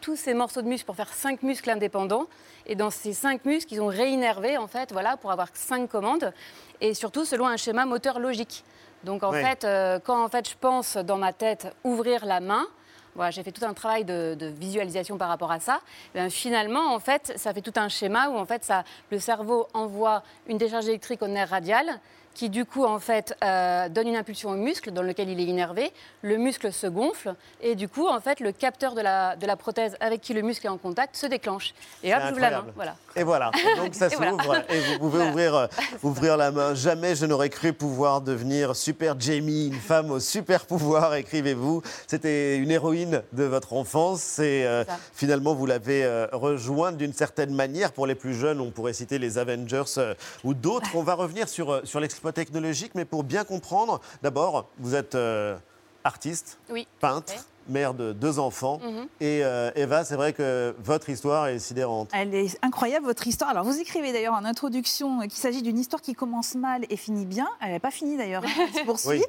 tous 0.00 0.16
ces 0.16 0.34
morceaux 0.34 0.62
de 0.62 0.68
muscles 0.68 0.86
pour 0.86 0.96
faire 0.96 1.12
cinq 1.12 1.42
muscles 1.42 1.70
indépendants. 1.70 2.26
Et 2.66 2.74
dans 2.74 2.90
ces 2.90 3.12
cinq 3.12 3.44
muscles, 3.44 3.72
ils 3.74 3.80
ont 3.80 3.86
réinnervé, 3.86 4.56
en 4.58 4.66
fait, 4.66 4.92
voilà, 4.92 5.16
pour 5.16 5.30
avoir 5.30 5.48
cinq 5.54 5.88
commandes. 5.88 6.32
Et 6.80 6.94
surtout 6.94 7.24
selon 7.24 7.46
un 7.46 7.56
schéma 7.56 7.86
moteur 7.86 8.20
logique. 8.20 8.64
Donc, 9.04 9.22
en 9.22 9.32
fait, 9.32 9.64
euh, 9.64 9.98
quand 10.00 10.22
en 10.22 10.28
fait, 10.28 10.48
je 10.48 10.54
pense 10.60 10.96
dans 10.96 11.18
ma 11.18 11.32
tête 11.32 11.68
ouvrir 11.84 12.26
la 12.26 12.40
main, 12.40 12.66
voilà, 13.14 13.30
j'ai 13.30 13.42
fait 13.42 13.52
tout 13.52 13.64
un 13.64 13.74
travail 13.74 14.04
de, 14.04 14.36
visualisation 14.58 15.18
par 15.18 15.28
rapport 15.28 15.50
à 15.50 15.60
ça. 15.60 15.80
Eh 16.14 16.30
finalement, 16.30 16.94
en 16.94 16.98
fait, 16.98 17.32
ça 17.36 17.52
fait 17.52 17.60
tout 17.60 17.72
un 17.76 17.88
schéma 17.88 18.28
où 18.28 18.36
en 18.36 18.44
fait, 18.44 18.70
le 19.10 19.18
cerveau 19.18 19.68
envoie 19.74 20.22
une 20.46 20.58
décharge 20.58 20.88
électrique 20.88 21.22
au 21.22 21.28
nerf 21.28 21.50
radial 21.50 22.00
qui 22.38 22.50
du 22.50 22.64
coup 22.64 22.84
en 22.84 23.00
fait 23.00 23.36
euh, 23.42 23.88
donne 23.88 24.06
une 24.06 24.14
impulsion 24.14 24.50
au 24.50 24.54
muscle 24.54 24.92
dans 24.92 25.02
lequel 25.02 25.28
il 25.28 25.40
est 25.40 25.44
innervé. 25.44 25.90
Le 26.22 26.36
muscle 26.36 26.72
se 26.72 26.86
gonfle 26.86 27.34
et 27.60 27.74
du 27.74 27.88
coup 27.88 28.06
en 28.06 28.20
fait 28.20 28.38
le 28.38 28.52
capteur 28.52 28.94
de 28.94 29.00
la, 29.00 29.34
de 29.34 29.44
la 29.44 29.56
prothèse 29.56 29.96
avec 29.98 30.20
qui 30.20 30.34
le 30.34 30.42
muscle 30.42 30.64
est 30.64 30.70
en 30.70 30.78
contact 30.78 31.16
se 31.16 31.26
déclenche. 31.26 31.74
Et 32.04 32.14
hop, 32.14 32.20
j'ouvre 32.28 32.40
la 32.40 32.50
main. 32.52 32.66
Voilà. 32.76 32.94
Et 33.16 33.24
voilà. 33.24 33.50
donc 33.76 33.92
ça 33.92 34.08
s'ouvre 34.08 34.54
et 34.70 34.78
vous 34.78 34.98
pouvez 35.00 35.28
ouvrir, 35.28 35.56
euh, 35.56 35.66
ouvrir 36.04 36.36
la 36.36 36.52
main. 36.52 36.74
Jamais 36.74 37.16
je 37.16 37.26
n'aurais 37.26 37.48
cru 37.48 37.72
pouvoir 37.72 38.20
devenir 38.20 38.76
super 38.76 39.18
Jamie, 39.18 39.66
une 39.66 39.80
femme 39.80 40.12
au 40.12 40.20
super 40.20 40.64
pouvoir. 40.64 41.16
Écrivez-vous. 41.16 41.82
C'était 42.06 42.56
une 42.58 42.70
héroïne 42.70 43.20
de 43.32 43.42
votre 43.42 43.72
enfance 43.72 44.38
et 44.38 44.62
euh, 44.64 44.84
finalement 45.12 45.54
vous 45.54 45.66
l'avez 45.66 46.06
rejointe 46.30 46.96
d'une 46.96 47.12
certaine 47.12 47.52
manière. 47.52 47.90
Pour 47.90 48.06
les 48.06 48.14
plus 48.14 48.34
jeunes, 48.34 48.60
on 48.60 48.70
pourrait 48.70 48.92
citer 48.92 49.18
les 49.18 49.38
Avengers 49.38 50.14
ou 50.44 50.54
d'autres. 50.54 50.90
On 50.94 51.02
va 51.02 51.14
revenir 51.14 51.48
sur, 51.48 51.80
sur 51.82 51.98
l'exploitation 51.98 52.27
technologique, 52.32 52.94
mais 52.94 53.04
pour 53.04 53.24
bien 53.24 53.44
comprendre, 53.44 54.00
d'abord, 54.22 54.68
vous 54.78 54.94
êtes 54.94 55.14
euh, 55.14 55.56
artiste, 56.04 56.58
peintre, 57.00 57.32
mère 57.68 57.94
de 57.94 58.12
deux 58.12 58.38
enfants. 58.38 58.80
Mhm. 58.82 59.06
Et 59.20 59.42
Eva, 59.74 60.04
c'est 60.04 60.16
vrai 60.16 60.32
que 60.32 60.74
votre 60.82 61.08
histoire 61.08 61.48
est 61.48 61.58
sidérante. 61.58 62.10
Elle 62.12 62.34
est 62.34 62.58
incroyable, 62.62 63.06
votre 63.06 63.26
histoire. 63.26 63.50
Alors, 63.50 63.64
vous 63.64 63.78
écrivez 63.78 64.12
d'ailleurs 64.12 64.34
en 64.34 64.44
introduction 64.44 65.20
qu'il 65.20 65.32
s'agit 65.32 65.62
d'une 65.62 65.78
histoire 65.78 66.02
qui 66.02 66.14
commence 66.14 66.54
mal 66.54 66.84
et 66.90 66.96
finit 66.96 67.26
bien. 67.26 67.48
Elle 67.60 67.72
n'est 67.72 67.78
pas 67.80 67.90
finie 67.90 68.16
d'ailleurs, 68.16 68.44
hein, 68.44 68.66
elle 68.68 68.80
se 68.80 68.84
poursuit. 68.84 69.22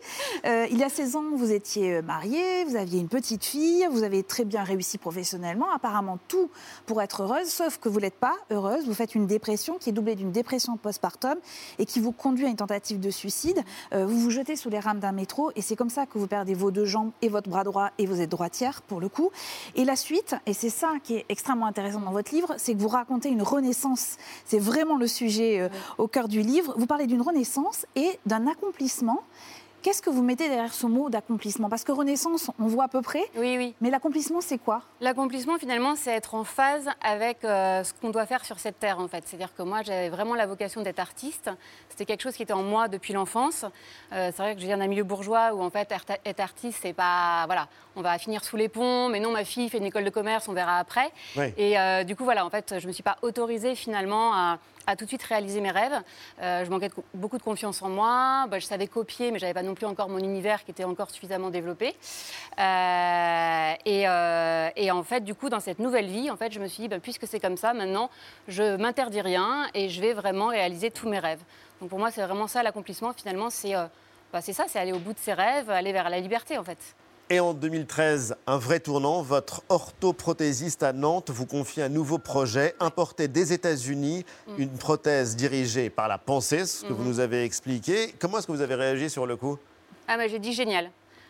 il 0.46 0.78
y 0.78 0.84
a 0.84 0.90
16 0.90 1.16
ans, 1.16 1.24
vous 1.36 1.52
étiez 1.52 2.02
mariée, 2.02 2.66
vous 2.66 2.76
aviez 2.76 3.00
une 3.00 3.10
petite 3.10 3.44
fille, 3.44 3.88
vous 3.92 4.04
avez 4.04 4.24
très 4.24 4.46
bien 4.46 4.64
réussi 4.64 4.98
professionnellement, 4.98 5.72
apparemment 5.74 6.20
tout 6.28 6.50
pour 6.86 7.02
être 7.02 7.24
heureuse, 7.24 7.48
sauf 7.48 7.78
que 7.78 7.90
vous 7.90 8.00
n'êtes 8.00 8.16
pas 8.16 8.36
heureuse. 8.52 8.86
Vous 8.86 8.94
faites 8.94 9.16
une 9.16 9.28
dépression 9.28 9.78
qui 9.78 9.90
est 9.90 9.94
doublée 9.94 10.16
d'une 10.16 10.32
dépression 10.32 10.78
postpartum 10.78 11.36
et 11.78 11.86
qui 11.86 12.00
vous 12.00 12.12
conduit 12.12 12.46
à 12.46 12.50
une 12.50 12.56
tentative 12.56 13.00
de 13.00 13.10
suicide. 13.10 13.60
Euh, 13.94 14.06
vous 14.06 14.20
vous 14.20 14.30
jetez 14.30 14.56
sous 14.56 14.70
les 14.70 14.80
rames 14.80 15.00
d'un 15.00 15.12
métro 15.12 15.52
et 15.56 15.62
c'est 15.62 15.76
comme 15.76 15.90
ça 15.90 16.06
que 16.06 16.18
vous 16.18 16.28
perdez 16.28 16.54
vos 16.54 16.72
deux 16.72 16.86
jambes 16.86 17.12
et 17.22 17.30
votre 17.30 17.50
bras 17.50 17.64
droit 17.64 17.90
et 17.98 18.06
vous 18.06 18.22
êtes 18.22 18.29
droitière 18.30 18.82
pour 18.82 19.00
le 19.00 19.10
coup. 19.10 19.32
Et 19.76 19.86
la 19.86 19.96
suite, 19.96 20.36
et 20.46 20.54
c'est 20.54 20.70
ça 20.70 20.94
qui 21.04 21.16
est 21.16 21.26
extrêmement 21.30 21.66
intéressant 21.66 22.00
dans 22.00 22.12
votre 22.12 22.34
livre, 22.34 22.56
c'est 22.58 22.74
que 22.74 22.80
vous 22.80 22.88
racontez 22.88 23.30
une 23.30 23.44
renaissance. 23.44 24.18
C'est 24.46 24.60
vraiment 24.60 24.98
le 24.98 25.08
sujet 25.08 25.60
euh, 25.60 25.70
au 25.98 26.08
cœur 26.08 26.28
du 26.28 26.42
livre. 26.42 26.74
Vous 26.78 26.86
parlez 26.86 27.08
d'une 27.08 27.22
renaissance 27.22 27.86
et 27.96 28.20
d'un 28.26 28.48
accomplissement 28.48 29.24
Qu'est-ce 29.82 30.02
que 30.02 30.10
vous 30.10 30.24
mettez 30.24 30.50
derrière 30.50 30.74
ce 30.74 30.88
mot 30.88 31.10
d'accomplissement? 31.10 31.70
Parce 31.70 31.86
que 31.86 31.94
Renaissance, 31.94 32.52
on 32.60 32.68
voit 32.68 32.86
à 32.86 32.88
peu 32.90 33.02
près. 33.02 33.24
Oui, 33.38 33.56
oui. 33.58 33.76
Mais 33.80 33.90
l'accomplissement, 33.90 34.42
c'est 34.42 34.58
quoi? 34.58 34.82
L'accomplissement, 35.00 35.58
finalement, 35.58 35.96
c'est 35.96 36.12
être 36.12 36.36
en 36.36 36.44
phase 36.44 36.90
avec 37.02 37.46
euh, 37.46 37.82
ce 37.86 37.94
qu'on 37.94 38.10
doit 38.10 38.26
faire 38.26 38.44
sur 38.44 38.60
cette 38.60 38.78
terre, 38.78 39.00
en 39.00 39.08
fait. 39.08 39.24
C'est-à-dire 39.26 39.56
que 39.56 39.64
moi, 39.64 39.82
j'avais 39.82 40.10
vraiment 40.10 40.36
la 40.36 40.48
vocation 40.48 40.82
d'être 40.82 41.00
artiste. 41.00 41.50
C'était 41.88 42.04
quelque 42.04 42.24
chose 42.24 42.36
qui 42.36 42.44
était 42.44 42.52
en 42.52 42.64
moi 42.64 42.90
depuis 42.90 43.14
l'enfance. 43.14 43.64
Euh, 44.12 44.32
c'est 44.36 44.42
vrai 44.42 44.56
que 44.56 44.62
je 44.62 44.66
viens 44.66 44.78
d'un 44.78 44.88
milieu 44.88 45.06
bourgeois 45.06 45.54
où, 45.54 45.62
en 45.62 45.70
fait, 45.70 45.94
être 46.26 46.40
artiste, 46.42 46.80
c'est 46.82 46.94
pas. 46.94 47.46
Voilà, 47.46 47.70
on 47.96 48.02
va 48.02 48.18
finir 48.18 48.44
sous 48.44 48.58
les 48.58 48.68
ponts, 48.68 49.08
mais 49.08 49.22
non, 49.22 49.32
ma 49.32 49.46
fille 49.46 49.70
fait 49.70 49.78
une 49.78 49.86
école 49.86 50.04
de 50.04 50.10
commerce, 50.10 50.50
on 50.50 50.54
verra 50.54 50.78
après. 50.80 51.10
Et 51.58 51.80
euh, 51.80 52.04
du 52.04 52.18
coup, 52.18 52.26
voilà, 52.26 52.46
en 52.46 52.50
fait, 52.50 52.76
je 52.80 52.84
ne 52.84 52.88
me 52.88 52.92
suis 52.92 53.04
pas 53.04 53.18
autorisée 53.22 53.76
finalement 53.76 54.34
à, 54.34 54.60
à 54.90 54.96
tout 54.96 55.06
de 55.06 55.10
suite 55.10 55.24
réaliser 55.24 55.62
mes 55.62 55.70
rêves. 55.70 56.02
Euh, 56.42 56.66
je 56.66 56.70
manquais 56.70 56.90
beaucoup 57.14 57.38
de 57.38 57.44
confiance 57.44 57.82
en 57.84 57.90
moi. 57.90 58.48
Bah, 58.50 58.58
je 58.58 58.66
savais 58.66 58.88
copier, 58.88 59.30
mais 59.30 59.38
j'avais 59.38 59.54
pas 59.54 59.62
non 59.62 59.76
plus 59.76 59.86
encore 59.86 60.10
mon 60.10 60.18
univers 60.18 60.66
qui 60.66 60.72
était 60.72 60.84
encore 60.84 61.12
suffisamment 61.12 61.52
développé. 61.52 61.96
Euh, 62.58 63.74
euh, 63.88 64.70
et, 64.76 64.92
en 64.92 65.04
fait, 65.04 65.24
du 65.24 65.36
coup, 65.36 65.50
dans 65.50 65.60
cette 65.60 65.78
nouvelle 65.78 66.08
vie, 66.08 66.32
en 66.32 66.38
fait, 66.38 66.52
je 66.52 66.60
me 66.60 66.68
suis 66.68 66.84
dit, 66.84 66.88
bah, 66.88 67.00
puisque 67.00 67.28
c'est 67.28 67.40
comme 67.40 67.58
ça, 67.58 67.74
maintenant, 67.74 68.10
je 68.48 68.78
m'interdis 68.78 69.22
rien 69.22 69.68
et 69.76 69.90
je 69.90 70.02
vais 70.02 70.14
vraiment 70.14 70.48
réaliser 70.48 70.90
tous 70.90 71.08
mes 71.08 71.20
rêves. 71.20 71.42
Donc 71.80 71.90
pour 71.90 72.00
moi, 72.00 72.10
c'est 72.10 72.24
vraiment 72.24 72.48
ça 72.48 72.64
l'accomplissement. 72.64 73.14
Finalement, 73.14 73.52
c'est 73.52 73.74
bah, 74.34 74.42
ça, 74.42 74.66
c'est 74.68 74.80
aller 74.80 74.92
au 74.92 75.00
bout 75.00 75.14
de 75.14 75.20
ses 75.20 75.34
rêves, 75.34 75.70
aller 75.70 75.92
vers 75.94 76.10
la 76.10 76.20
liberté, 76.20 76.58
en 76.58 76.64
fait. 76.64 76.96
Et 77.32 77.40
en 77.40 77.54
2013, 77.54 78.38
un 78.48 78.58
vrai 78.58 78.80
tournant, 78.80 79.22
votre 79.22 79.62
orthoprothésiste 79.70 80.82
à 80.82 80.94
Nantes 80.94 81.30
vous 81.30 81.46
confie 81.46 81.80
un 81.80 81.88
nouveau 81.88 82.18
projet, 82.18 82.74
importé 82.80 83.28
des 83.28 83.54
États-Unis, 83.54 84.26
mm. 84.48 84.54
une 84.58 84.72
prothèse 84.72 85.36
dirigée 85.36 85.92
par 85.92 86.08
la 86.08 86.18
pensée, 86.18 86.66
ce 86.66 86.84
que 86.84 86.92
vous 86.92 87.04
mm-hmm. 87.04 87.08
nous 87.08 87.20
avez 87.20 87.44
expliqué. 87.44 88.16
Comment 88.18 88.40
est-ce 88.40 88.48
que 88.48 88.52
vous 88.52 88.62
avez 88.62 88.74
réagi 88.74 89.12
sur 89.12 89.28
le 89.28 89.36
coup? 89.36 89.60
Ah, 90.08 90.18
bah, 90.18 90.28
j'ai 90.28 90.40
dit 90.40 90.54
génial. 90.54 90.90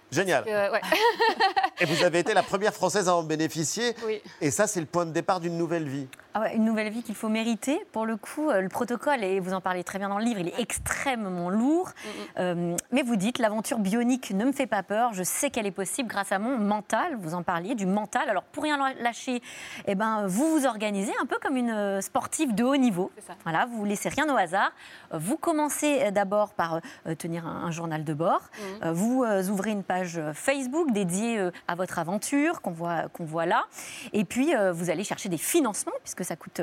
Génial. 0.10 0.46
et 1.82 1.86
vous 1.86 2.02
avez 2.02 2.20
été 2.20 2.34
la 2.34 2.44
première 2.44 2.74
Française 2.74 3.10
à 3.10 3.16
en 3.16 3.24
bénéficier. 3.24 3.94
Oui. 4.06 4.22
Et 4.40 4.52
ça, 4.52 4.68
c'est 4.68 4.80
le 4.80 4.86
point 4.86 5.06
de 5.06 5.12
départ 5.12 5.42
d'une 5.42 5.58
nouvelle 5.58 5.88
vie. 5.90 6.08
Ah 6.36 6.54
une 6.54 6.64
nouvelle 6.64 6.90
vie 6.92 7.02
qu'il 7.02 7.16
faut 7.16 7.28
mériter. 7.30 7.84
Pour 7.92 8.06
le 8.06 8.16
coup, 8.16 8.50
euh, 8.50 8.62
le 8.62 8.70
protocole, 8.70 9.24
et 9.24 9.40
vous 9.40 9.54
en 9.54 9.62
parlez 9.62 9.84
très 9.84 9.98
bien 9.98 10.10
dans 10.10 10.20
le 10.20 10.24
livre, 10.24 10.40
il 10.40 10.48
est 10.50 10.60
extrêmement 10.60 11.50
lourd. 11.50 11.90
Euh, 12.38 12.76
mais 12.92 13.02
vous 13.02 13.16
dites, 13.16 13.40
l'aventure 13.40 13.80
bionique 13.80 14.32
ne 14.32 14.46
me 14.46 14.52
fait 14.52 14.68
pas 14.68 14.84
peur. 14.84 15.14
Je 15.14 15.24
sais 15.24 15.50
qu'elle 15.50 15.66
est 15.66 15.72
possible 15.72 16.08
grâce 16.08 16.32
à 16.32 16.38
mon 16.38 16.58
mental. 16.58 17.18
Vous 17.20 17.34
en 17.34 17.42
parliez, 17.42 17.74
du 17.74 17.88
mental. 17.88 18.30
Alors, 18.30 18.44
pour 18.44 18.64
rien 18.64 18.78
lâcher, 19.00 19.42
eh 19.88 19.96
ben, 19.96 20.28
vous 20.28 20.52
vous 20.52 20.66
organisez 20.68 21.12
un 21.20 21.26
peu 21.26 21.38
comme 21.42 21.58
une 21.58 21.72
euh, 21.72 22.02
sportive 22.02 22.54
de 22.54 22.64
haut 22.64 22.78
niveau. 22.78 23.12
Voilà, 23.44 23.66
vous 23.66 23.84
ne 23.84 23.90
laissez 23.90 24.10
rien 24.10 24.32
au 24.32 24.38
hasard. 24.38 24.72
Vous 25.12 25.38
commencez 25.38 26.12
d'abord 26.12 26.54
par 26.54 26.82
tenir 27.18 27.48
un, 27.48 27.72
journal 27.72 28.04
de 28.04 28.14
bord. 28.14 28.42
Mm. 28.84 28.90
Vous 28.92 29.26
ouvrez 29.50 29.72
une 29.72 29.84
page 29.84 30.20
Facebook 30.34 30.92
dédiée 30.92 31.50
à 31.68 31.76
votre 31.76 32.00
aventure 32.00 32.62
qu'on 32.62 32.72
voit, 32.72 33.10
qu'on 33.10 33.26
voit 33.26 33.46
là. 33.46 33.66
Et 34.14 34.26
puis, 34.26 34.54
vous 34.74 34.90
allez 34.90 35.04
chercher 35.04 35.30
des 35.30 35.38
financements, 35.38 35.94
puisque 36.04 36.19
que 36.20 36.26
ça 36.26 36.36
coûte 36.36 36.60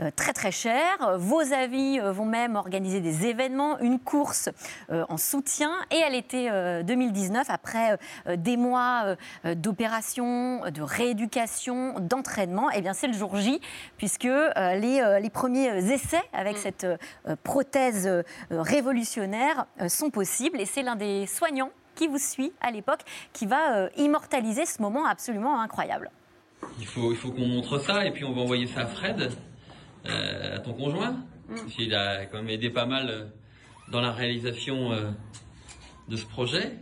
euh, 0.00 0.10
très 0.14 0.34
très 0.34 0.52
cher. 0.52 1.16
Vos 1.16 1.40
avis 1.54 1.98
euh, 1.98 2.12
vont 2.12 2.26
même 2.26 2.56
organiser 2.56 3.00
des 3.00 3.26
événements, 3.26 3.78
une 3.78 3.98
course 3.98 4.50
euh, 4.90 5.06
en 5.08 5.16
soutien. 5.16 5.72
Et 5.90 6.02
à 6.02 6.10
l'été 6.10 6.50
2019, 6.84 7.48
après 7.48 7.98
des 8.36 8.56
mois 8.56 9.16
d'opérations, 9.44 10.60
de 10.68 10.82
rééducation, 10.82 12.00
d'entraînement, 12.00 12.68
eh 12.70 12.82
bien 12.82 12.92
c'est 12.92 13.06
le 13.06 13.14
jour 13.14 13.36
J, 13.36 13.60
puisque 13.96 14.24
les, 14.24 15.18
les 15.22 15.30
premiers 15.30 15.90
essais 15.90 16.22
avec 16.32 16.56
mm. 16.56 16.60
cette 16.60 16.86
prothèse 17.44 18.24
révolutionnaire 18.50 19.66
sont 19.88 20.10
possibles. 20.10 20.60
Et 20.60 20.66
c'est 20.66 20.82
l'un 20.82 20.96
des 20.96 21.26
soignants 21.26 21.70
qui 21.94 22.08
vous 22.08 22.18
suit 22.18 22.52
à 22.60 22.70
l'époque 22.70 23.00
qui 23.32 23.46
va 23.46 23.88
immortaliser 23.96 24.66
ce 24.66 24.82
moment 24.82 25.06
absolument 25.06 25.60
incroyable 25.60 26.10
il 26.78 26.86
faut, 26.86 27.12
il 27.12 27.16
faut 27.16 27.30
qu'on 27.32 27.46
montre 27.46 27.78
ça 27.78 28.06
et 28.06 28.10
puis 28.10 28.24
on 28.24 28.32
va 28.32 28.42
envoyer 28.42 28.66
ça 28.66 28.80
à 28.80 28.86
Fred, 28.86 29.30
euh, 30.06 30.56
à 30.56 30.58
ton 30.60 30.74
conjoint. 30.74 31.24
Mm. 31.48 31.56
Il 31.78 31.94
a 31.94 32.26
quand 32.26 32.38
même 32.38 32.50
aidé 32.50 32.70
pas 32.70 32.86
mal 32.86 33.08
euh, 33.08 33.24
dans 33.90 34.00
la 34.00 34.12
réalisation 34.12 34.92
euh, 34.92 35.10
de 36.08 36.16
ce 36.16 36.26
projet. 36.26 36.72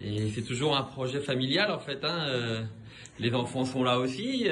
Et 0.00 0.30
c'est 0.30 0.42
toujours 0.42 0.76
un 0.76 0.82
projet 0.82 1.20
familial 1.20 1.72
en 1.72 1.80
fait. 1.80 2.04
Hein, 2.04 2.68
les 3.18 3.34
enfants 3.34 3.64
sont 3.64 3.82
là 3.82 3.98
aussi. 3.98 4.46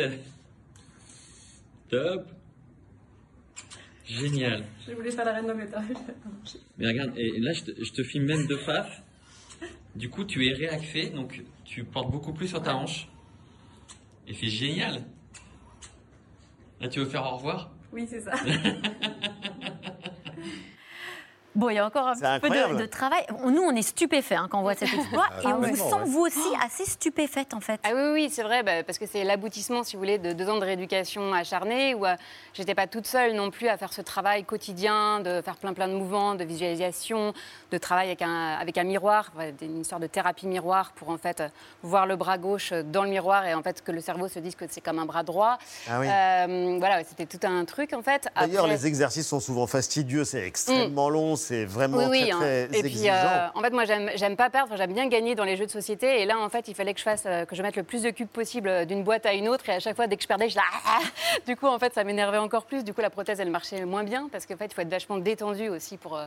Top. 1.88 2.26
Génial. 4.05 4.64
Je 4.86 4.92
voulais 4.92 5.11
faire 5.12 5.24
la 5.24 5.34
reine 5.34 5.47
d'Angleterre. 5.47 5.82
Mais 6.78 6.88
regarde, 6.88 7.12
et 7.16 7.38
là 7.38 7.53
je 7.53 7.62
te, 7.62 7.84
je 7.84 7.92
te 7.92 8.03
filme 8.03 8.26
même 8.26 8.47
de 8.49 8.57
face. 8.57 9.03
Du 9.94 10.11
coup, 10.11 10.24
tu 10.24 10.47
es 10.47 10.53
réaxé, 10.53 11.11
donc 11.11 11.42
tu 11.64 11.84
portes 11.84 12.11
beaucoup 12.11 12.32
plus 12.32 12.49
sur 12.49 12.62
ta 12.62 12.76
hanche. 12.76 13.09
Et 14.27 14.35
c'est 14.35 14.49
génial. 14.49 15.05
Là, 16.81 16.89
tu 16.89 16.99
veux 16.99 17.07
faire 17.07 17.24
au 17.24 17.37
revoir? 17.37 17.70
Oui, 17.93 18.07
c'est 18.09 18.20
ça. 18.20 18.33
Bon, 21.57 21.70
il 21.70 21.76
y 21.76 21.78
a 21.78 21.86
encore 21.86 22.07
un 22.09 22.38
peu 22.38 22.50
de, 22.50 22.84
travail. 22.84 23.24
Nous, 23.46 23.62
on 23.62 23.74
est 23.74 23.80
stupéfaits 23.80 24.32
hein, 24.32 24.46
quand 24.50 24.59
on 24.59 24.62
voit 24.62 24.74
cet 24.74 24.92
exploit. 24.92 25.24
Ah, 25.30 25.42
et 25.42 25.46
on 25.54 25.61
vous 25.61 25.74
sent, 25.74 26.04
vous 26.04 26.20
aussi, 26.20 26.54
assez 26.62 26.84
stupéfaite, 26.84 27.54
en 27.54 27.61
fait. 27.61 27.80
Ah 27.82 27.92
oui, 27.94 28.11
oui, 28.12 28.30
c'est 28.30 28.42
vrai, 28.42 28.62
bah, 28.62 28.82
parce 28.84 28.98
que 28.98 29.07
c'est 29.07 29.24
l'aboutissement, 29.24 29.82
si 29.82 29.96
vous 29.96 30.00
voulez, 30.00 30.18
de 30.18 30.34
deux 30.34 30.50
ans 30.50 30.59
de 30.59 30.64
rééducation 30.64 31.32
acharnée, 31.32 31.94
où 31.94 32.04
je 32.04 32.11
euh, 32.11 32.16
j'étais 32.52 32.74
pas 32.74 32.86
toute 32.86 33.07
seule 33.07 33.32
non 33.32 33.50
plus 33.50 33.68
à 33.68 33.78
faire 33.78 33.94
ce 33.94 34.02
travail 34.02 34.44
quotidien, 34.44 35.20
de 35.20 35.40
faire 35.40 35.57
plein, 35.57 35.72
plein 35.72 35.88
de 35.88 35.94
mouvements, 35.94 36.34
de 36.34 36.44
visualisation, 36.44 37.32
de 37.72 37.78
travail 37.78 38.09
avec 38.09 38.20
un, 38.20 38.57
avec 38.61 38.76
un 38.76 38.84
miroir, 38.84 39.32
une 39.62 39.84
sorte 39.84 40.02
de 40.02 40.09
thérapie 40.09 40.46
miroir 40.46 40.92
pour, 40.94 41.09
en 41.09 41.16
fait, 41.16 41.42
voir 41.82 42.07
le 42.07 42.16
bras 42.16 42.36
gauche 42.36 42.74
dans 42.74 43.04
le 43.04 43.09
miroir 43.09 43.46
et, 43.46 43.54
en 43.54 43.62
fait, 43.62 43.82
que 43.82 43.92
le 43.92 44.02
cerveau 44.02 44.28
se 44.28 44.40
dise 44.40 44.57
que 44.57 44.66
c'est 44.68 44.82
comme 44.82 44.98
un 44.98 45.07
bras 45.07 45.22
droit. 45.22 45.57
Ah 45.88 46.00
oui. 46.00 46.07
Euh, 46.07 46.76
voilà, 46.78 47.02
c'était 47.04 47.24
tout 47.24 47.46
un 47.46 47.64
truc, 47.64 47.94
en 47.94 48.02
fait. 48.02 48.28
D'ailleurs, 48.36 48.66
les 48.66 48.86
exercices 48.86 49.26
sont 49.26 49.40
souvent 49.40 49.66
fastidieux, 49.66 50.24
c'est 50.24 50.46
extrêmement 50.46 51.09
mm. 51.09 51.12
long, 51.12 51.36
c'est 51.47 51.64
vraiment 51.64 51.99
oui, 51.99 52.05
oui, 52.11 52.30
très, 52.30 52.64
hein. 52.64 52.68
Et 52.72 52.82
puis, 52.82 53.09
euh, 53.09 53.49
en 53.55 53.61
fait, 53.61 53.70
moi, 53.70 53.84
j'aime 53.84 54.36
pas 54.36 54.51
perdre, 54.51 54.76
j'aime 54.76 54.92
bien 54.92 55.07
gagner 55.07 55.36
dans 55.36 55.44
les 55.44 55.57
jeux 55.57 55.66
de 55.66 55.70
société. 55.70 56.22
Et 56.22 56.26
là, 56.26 56.40
en 56.40 56.49
fait, 56.49 56.66
il 56.66 56.74
fallait 56.74 56.92
que 56.92 56.99
je 56.99 57.05
fasse, 57.05 57.22
euh, 57.26 57.44
que 57.44 57.55
je 57.55 57.62
mette 57.62 57.76
le 57.76 57.84
plus 57.84 58.03
de 58.03 58.11
cubes 58.11 58.28
possible 58.28 58.68
euh, 58.68 58.84
d'une 58.84 59.05
boîte 59.05 59.26
à 59.26 59.32
une 59.32 59.49
autre. 59.49 59.68
Et 59.68 59.72
à 59.72 59.80
chaque 59.80 59.94
fois, 59.94 60.09
dès 60.09 60.16
que 60.16 60.22
je 60.22 60.28
perdais, 60.28 60.49
je 60.49 60.59
ah 60.59 61.01
Du 61.47 61.55
coup, 61.57 61.66
en 61.66 61.78
fait, 61.78 61.94
ça 61.94 62.03
m'énervait 62.03 62.38
encore 62.38 62.64
plus. 62.64 62.82
Du 62.82 62.92
coup, 62.92 63.01
la 63.01 63.11
prothèse, 63.11 63.38
elle 63.38 63.51
marchait 63.51 63.84
moins 63.84 64.03
bien 64.03 64.28
parce 64.32 64.44
qu'en 64.44 64.57
fait, 64.57 64.66
il 64.66 64.74
faut 64.74 64.80
être 64.80 64.90
vachement 64.90 65.18
détendu 65.18 65.68
aussi 65.68 65.97
pour, 65.97 66.20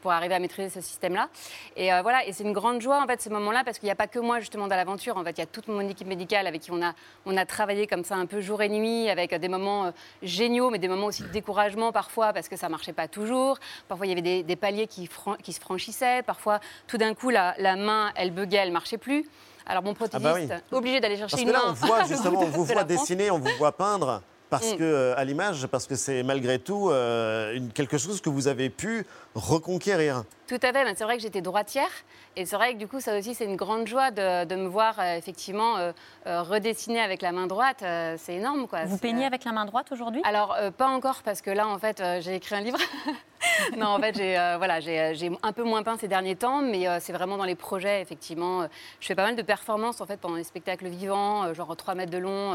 pour 0.00 0.12
arriver 0.12 0.34
à 0.34 0.38
maîtriser 0.38 0.70
ce 0.70 0.80
système-là. 0.80 1.28
Et 1.76 1.90
voilà, 2.02 2.26
et 2.26 2.32
c'est 2.32 2.44
une 2.44 2.52
grande 2.52 2.80
joie, 2.80 3.02
en 3.02 3.06
fait, 3.06 3.20
ce 3.20 3.28
moment-là, 3.28 3.62
parce 3.64 3.78
qu'il 3.78 3.86
n'y 3.86 3.92
a 3.92 3.96
pas 3.96 4.06
que 4.06 4.18
moi, 4.18 4.40
justement, 4.40 4.66
dans 4.66 4.76
l'aventure. 4.76 5.16
En 5.16 5.24
fait, 5.24 5.32
il 5.32 5.40
y 5.40 5.42
a 5.42 5.46
toute 5.46 5.68
mon 5.68 5.80
équipe 5.88 6.06
médicale 6.06 6.46
avec 6.46 6.62
qui 6.62 6.70
on 6.70 6.82
a, 6.82 6.94
on 7.26 7.36
a 7.36 7.44
travaillé 7.44 7.86
comme 7.86 8.04
ça 8.04 8.16
un 8.16 8.26
peu 8.26 8.40
jour 8.40 8.62
et 8.62 8.68
nuit, 8.68 9.08
avec 9.08 9.34
des 9.34 9.48
moments 9.48 9.92
géniaux, 10.22 10.70
mais 10.70 10.78
des 10.78 10.88
moments 10.88 11.06
aussi 11.06 11.22
de 11.22 11.28
découragement 11.28 11.92
parfois 11.92 12.32
parce 12.32 12.48
que 12.48 12.56
ça 12.56 12.68
marchait 12.68 12.92
pas 12.92 13.08
toujours. 13.08 13.58
Parfois, 13.88 14.06
il 14.06 14.10
y 14.10 14.12
avait 14.12 14.22
des, 14.22 14.42
des 14.42 14.56
paliers 14.56 14.86
qui, 14.86 15.08
qui 15.42 15.52
se 15.52 15.60
franchissaient 15.60 16.22
Parfois, 16.26 16.60
tout 16.86 16.98
d'un 16.98 17.14
coup, 17.14 17.30
la, 17.30 17.54
main, 17.76 18.12
elle 18.14 18.30
buguait, 18.30 18.58
elle 18.58 18.72
marchait 18.72 18.98
plus. 18.98 19.28
Alors 19.66 19.82
mon 19.82 19.92
ah 19.92 20.18
bah 20.18 20.30
prothésiste, 20.30 20.54
obligé 20.72 21.00
d'aller 21.00 21.16
chercher 21.16 21.42
une 21.42 21.50
là, 21.50 21.58
main. 21.58 21.70
On 21.82 21.86
voit 21.86 22.04
justement, 22.08 22.40
on 22.40 22.46
vous 22.46 22.64
voit 22.64 22.82
dessiner, 22.82 23.30
on 23.30 23.38
vous 23.38 23.50
voit 23.58 23.72
peindre 23.72 24.22
parce 24.50 24.74
mm. 24.74 24.76
que 24.76 24.82
euh, 24.82 25.14
à 25.16 25.24
l'image, 25.24 25.66
parce 25.68 25.86
que 25.86 25.94
c'est 25.94 26.22
malgré 26.22 26.58
tout 26.58 26.90
euh, 26.90 27.54
une, 27.54 27.72
quelque 27.72 27.96
chose 27.96 28.20
que 28.20 28.28
vous 28.28 28.48
avez 28.48 28.68
pu 28.68 29.06
reconquérir. 29.34 30.24
Tout 30.48 30.58
à 30.62 30.72
fait. 30.72 30.94
C'est 30.96 31.04
vrai 31.04 31.16
que 31.16 31.22
j'étais 31.22 31.40
droitière, 31.40 31.90
et 32.36 32.44
c'est 32.44 32.56
vrai 32.56 32.74
que 32.74 32.78
du 32.78 32.88
coup, 32.88 33.00
ça 33.00 33.16
aussi, 33.16 33.34
c'est 33.34 33.44
une 33.44 33.56
grande 33.56 33.86
joie 33.86 34.10
de, 34.10 34.54
me 34.56 34.66
voir 34.66 34.98
euh, 34.98 35.16
effectivement 35.16 35.92
redessiner 36.26 37.00
avec 37.00 37.22
la 37.22 37.32
main 37.32 37.46
droite. 37.46 37.84
c'est 38.18 38.34
énorme, 38.34 38.66
quoi. 38.66 38.84
Vous 38.84 38.98
peignez 38.98 39.24
avec 39.24 39.44
la 39.44 39.52
main 39.52 39.64
droite 39.64 39.92
aujourd'hui? 39.92 40.20
Alors 40.24 40.56
pas 40.76 40.88
encore, 40.88 41.22
parce 41.24 41.40
que 41.40 41.50
là, 41.50 41.68
en 41.68 41.78
fait, 41.78 42.02
j'ai 42.20 42.34
écrit 42.34 42.56
un 42.56 42.60
livre. 42.60 42.78
non, 43.76 43.88
en 43.88 43.98
fait, 44.00 44.16
j'ai 44.16 44.34
voilà, 44.58 44.80
j'ai 44.80 45.30
un 45.42 45.52
peu 45.52 45.62
moins 45.62 45.82
peint 45.82 45.96
ces 45.98 46.08
derniers 46.08 46.36
temps, 46.36 46.62
mais 46.62 46.86
c'est 47.00 47.12
vraiment 47.12 47.36
dans 47.36 47.44
les 47.44 47.54
projets, 47.54 48.00
effectivement. 48.00 48.66
Je 49.00 49.06
fais 49.06 49.14
pas 49.14 49.24
mal 49.24 49.36
de 49.36 49.42
performances 49.42 50.00
en 50.00 50.06
fait 50.06 50.18
pendant 50.18 50.36
les 50.36 50.44
spectacles 50.44 50.88
vivants, 50.88 51.52
genre 51.54 51.76
3 51.76 51.94
mètres 51.94 52.12
de 52.12 52.18
long, 52.18 52.54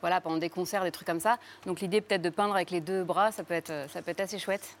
voilà, 0.00 0.20
pendant 0.20 0.38
des 0.38 0.50
concerts, 0.50 0.84
des 0.84 0.90
trucs 0.90 1.06
comme 1.06 1.20
ça. 1.20 1.38
Donc 1.66 1.80
l'idée 1.80 2.00
peut-être 2.00 2.22
de 2.22 2.30
peindre 2.30 2.54
avec 2.54 2.70
les 2.70 2.80
deux 2.80 3.04
bras, 3.04 3.32
ça 3.32 3.44
peut 3.44 3.54
être 3.54 4.20
assez 4.20 4.38
chouette. 4.38 4.76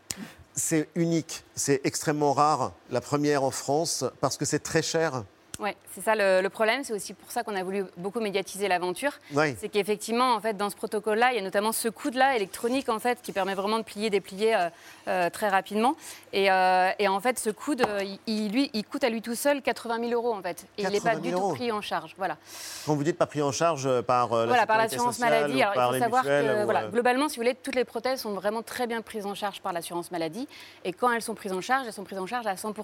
C'est 0.54 0.88
unique, 0.94 1.44
c'est 1.54 1.80
extrêmement 1.84 2.32
rare, 2.32 2.72
la 2.90 3.00
première 3.00 3.42
en 3.44 3.50
France, 3.50 4.04
parce 4.20 4.36
que 4.36 4.44
c'est 4.44 4.60
très 4.60 4.82
cher. 4.82 5.24
Oui, 5.58 5.70
c'est 5.94 6.02
ça 6.02 6.14
le, 6.14 6.48
problème. 6.48 6.84
C'est 6.84 6.92
aussi 6.92 7.14
pour 7.14 7.30
ça 7.30 7.42
qu'on 7.42 7.56
a 7.56 7.62
voulu 7.62 7.84
beaucoup 7.96 8.20
médiatiser 8.20 8.68
l'aventure. 8.68 9.12
C'est 9.58 9.68
qu'effectivement, 9.68 10.34
en 10.34 10.40
fait, 10.40 10.56
dans 10.56 10.70
ce 10.70 10.76
protocole-là, 10.76 11.32
il 11.32 11.36
y 11.36 11.38
a 11.38 11.42
notamment 11.42 11.72
ce 11.72 11.88
coude-là 11.88 12.36
électronique 12.36 12.88
en 12.88 12.98
fait 12.98 13.20
qui 13.22 13.32
permet 13.32 13.54
vraiment 13.54 13.78
de 13.78 13.84
plier, 13.84 14.10
déplier 14.10 14.54
euh, 14.54 14.68
euh, 15.08 15.30
très 15.30 15.48
rapidement. 15.48 15.96
Et, 16.32 16.50
euh, 16.50 16.90
et, 16.98 17.08
en 17.08 17.20
fait, 17.20 17.38
ce 17.38 17.50
coude, 17.50 17.86
il, 18.26 18.52
lui, 18.52 18.70
il 18.74 18.84
coûte 18.84 19.04
à 19.04 19.08
lui 19.08 19.22
tout 19.22 19.34
seul 19.34 19.62
80 19.62 20.00
000 20.08 20.12
euros 20.12 20.34
en 20.34 20.42
fait. 20.42 20.66
Et 20.78 20.82
il 20.82 20.88
n'est 20.90 21.00
pas 21.00 21.16
du 21.16 21.32
tout 21.32 21.54
pris 21.54 21.72
en 21.72 21.80
charge. 21.80 22.14
Voilà. 22.18 22.36
Quand 22.84 22.94
vous 22.94 23.04
dites 23.04 23.18
pas 23.18 23.26
pris 23.26 23.42
en 23.42 23.52
charge 23.52 24.00
par 24.02 24.34
la 24.34 24.46
voilà, 24.46 24.66
par 24.66 24.78
l'assurance 24.78 25.18
maladie. 25.18 25.62
Alors, 25.62 25.94
il 25.94 25.98
faut 25.98 26.04
savoir 26.04 26.24
que 26.24 26.64
voilà, 26.64 26.86
globalement, 26.86 27.28
si 27.28 27.36
vous 27.36 27.42
voulez, 27.42 27.54
toutes 27.54 27.74
les 27.74 27.84
prothèses 27.84 28.20
sont 28.20 28.32
vraiment 28.32 28.62
très 28.62 28.86
bien 28.86 29.02
prises 29.02 29.26
en 29.26 29.34
charge 29.34 29.60
par 29.60 29.72
l'assurance 29.72 30.10
maladie. 30.10 30.48
Et 30.84 30.92
quand 30.92 31.10
elles 31.10 31.22
sont 31.22 31.34
prises 31.34 31.52
en 31.52 31.60
charge, 31.60 31.86
elles 31.86 31.92
sont 31.92 32.04
prises 32.04 32.18
en 32.18 32.26
charge 32.26 32.46
à 32.46 32.56
100 32.56 32.74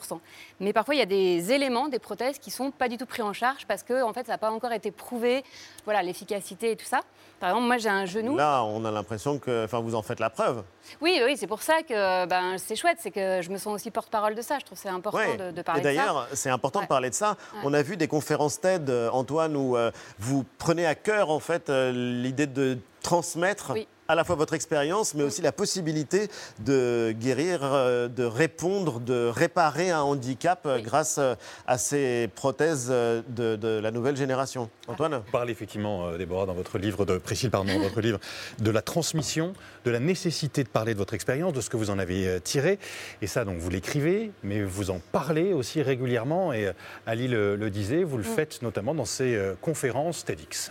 Mais 0.60 0.72
parfois, 0.72 0.94
il 0.94 0.98
y 0.98 1.02
a 1.02 1.06
des 1.06 1.52
éléments, 1.52 1.88
des 1.88 1.98
prothèses 1.98 2.38
qui 2.38 2.50
sont 2.50 2.61
pas 2.70 2.88
du 2.88 2.96
tout 2.96 3.06
pris 3.06 3.22
en 3.22 3.32
charge 3.32 3.66
parce 3.66 3.82
que 3.82 4.02
en 4.02 4.12
fait, 4.12 4.26
ça 4.26 4.32
n'a 4.32 4.38
pas 4.38 4.50
encore 4.50 4.72
été 4.72 4.90
prouvé, 4.90 5.44
voilà, 5.84 6.02
l'efficacité 6.02 6.72
et 6.72 6.76
tout 6.76 6.86
ça. 6.86 7.00
Par 7.40 7.50
exemple, 7.50 7.66
moi, 7.66 7.78
j'ai 7.78 7.88
un 7.88 8.06
genou. 8.06 8.36
Là, 8.36 8.62
on 8.62 8.84
a 8.84 8.90
l'impression 8.92 9.38
que, 9.38 9.64
enfin, 9.64 9.80
vous 9.80 9.96
en 9.96 10.02
faites 10.02 10.20
la 10.20 10.30
preuve. 10.30 10.62
Oui, 11.00 11.20
oui, 11.24 11.36
c'est 11.36 11.48
pour 11.48 11.62
ça 11.62 11.82
que 11.82 12.26
ben, 12.26 12.56
c'est 12.56 12.76
chouette, 12.76 12.98
c'est 13.00 13.10
que 13.10 13.42
je 13.42 13.50
me 13.50 13.58
sens 13.58 13.74
aussi 13.74 13.90
porte-parole 13.90 14.36
de 14.36 14.42
ça. 14.42 14.58
Je 14.60 14.64
trouve 14.64 14.78
c'est 14.78 14.88
important 14.88 15.18
de, 15.18 15.62
parler 15.62 15.80
de 15.80 15.86
ça. 15.86 15.92
Et 15.92 15.96
d'ailleurs, 15.96 16.28
c'est 16.32 16.50
important 16.50 16.82
de 16.82 16.86
parler 16.86 17.10
de 17.10 17.14
ça. 17.14 17.36
On 17.64 17.74
a 17.74 17.82
vu 17.82 17.96
des 17.96 18.08
conférences 18.08 18.60
TED, 18.60 18.88
euh, 18.90 19.10
Antoine, 19.10 19.56
où 19.56 19.76
euh, 19.76 19.90
vous 20.18 20.44
prenez 20.58 20.86
à 20.86 20.94
cœur 20.94 21.30
en 21.30 21.40
fait 21.40 21.68
euh, 21.70 21.92
l'idée 21.92 22.46
de 22.46 22.78
transmettre 23.02 23.74
à 24.12 24.14
la 24.14 24.24
fois 24.24 24.36
votre 24.36 24.52
expérience, 24.52 25.14
mais 25.14 25.22
aussi 25.22 25.40
la 25.40 25.52
possibilité 25.52 26.28
de 26.60 27.12
guérir, 27.18 27.60
euh, 27.62 28.08
de 28.08 28.24
répondre, 28.24 29.00
de 29.00 29.26
réparer 29.26 29.90
un 29.90 30.02
handicap 30.02 30.66
euh, 30.66 30.80
grâce 30.80 31.16
euh, 31.16 31.34
à 31.66 31.78
ces 31.78 32.28
prothèses 32.34 32.88
de, 32.88 33.80
la 33.80 33.90
nouvelle 33.90 34.16
génération. 34.16 34.68
Antoine 34.86 35.14
Vous 35.14 35.32
parlez 35.32 35.52
effectivement, 35.52 36.12
Déborah, 36.18 36.44
dans 36.44 36.52
votre 36.52 36.76
livre, 36.76 37.06
de, 37.06 37.16
Priscille, 37.16 37.50
pardon, 37.50 37.72
dans 37.72 37.80
votre 37.80 38.02
livre, 38.02 38.18
de 38.58 38.70
la 38.70 38.82
transmission, 38.82 39.54
de 39.86 39.90
la 39.90 39.98
nécessité 39.98 40.62
de 40.62 40.68
parler 40.68 40.92
de 40.92 40.98
votre 40.98 41.14
expérience, 41.14 41.54
de 41.54 41.62
ce 41.62 41.70
que 41.70 41.78
vous 41.78 41.88
en 41.88 41.98
avez 41.98 42.38
tiré. 42.42 42.78
Et 43.22 43.26
ça, 43.26 43.46
donc, 43.46 43.56
vous 43.58 43.70
l'écrivez, 43.70 44.30
mais 44.42 44.62
vous 44.62 44.90
en 44.90 45.00
parlez 45.12 45.54
aussi 45.54 45.80
régulièrement. 45.80 46.52
Et 46.52 46.70
Ali 47.06 47.28
le, 47.28 47.56
le 47.56 47.70
disait, 47.70 48.04
vous 48.04 48.18
le 48.18 48.24
mm. 48.24 48.36
faites 48.36 48.60
notamment 48.60 48.94
dans 48.94 49.06
ces 49.06 49.40
conférences 49.62 50.26
TEDx. 50.26 50.70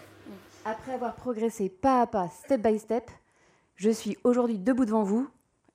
Après 0.64 0.94
avoir 0.94 1.16
progressé 1.16 1.70
pas 1.70 2.04
à 2.04 2.08
pas, 2.08 2.30
step 2.46 2.62
by 2.62 2.78
step, 2.78 3.10
je 3.82 3.90
suis 3.90 4.16
aujourd'hui 4.24 4.60
debout 4.60 4.86
devant 4.86 5.02
vous 5.02 5.28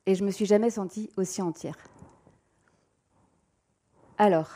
et 0.05 0.15
je 0.15 0.23
me 0.23 0.31
suis 0.31 0.45
jamais 0.45 0.69
sentie 0.69 1.09
aussi 1.17 1.41
entière. 1.41 1.75
Alors, 4.17 4.49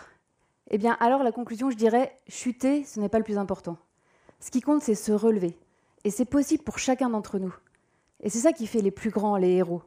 eh 0.69 0.77
bien, 0.77 0.95
alors 1.01 1.21
la 1.21 1.33
conclusion, 1.33 1.69
je 1.69 1.75
dirais, 1.75 2.17
chuter, 2.29 2.85
ce 2.85 3.01
n'est 3.01 3.09
pas 3.09 3.17
le 3.17 3.25
plus 3.25 3.37
important. 3.37 3.77
Ce 4.39 4.51
qui 4.51 4.61
compte, 4.61 4.81
c'est 4.81 4.95
se 4.95 5.11
relever. 5.11 5.57
Et 6.05 6.11
c'est 6.11 6.23
possible 6.23 6.63
pour 6.63 6.79
chacun 6.79 7.09
d'entre 7.09 7.39
nous. 7.39 7.53
Et 8.21 8.29
c'est 8.29 8.39
ça 8.39 8.53
qui 8.53 8.67
fait 8.67 8.79
les 8.79 8.89
plus 8.89 9.09
grands, 9.09 9.35
les 9.35 9.49
héros. 9.49 9.83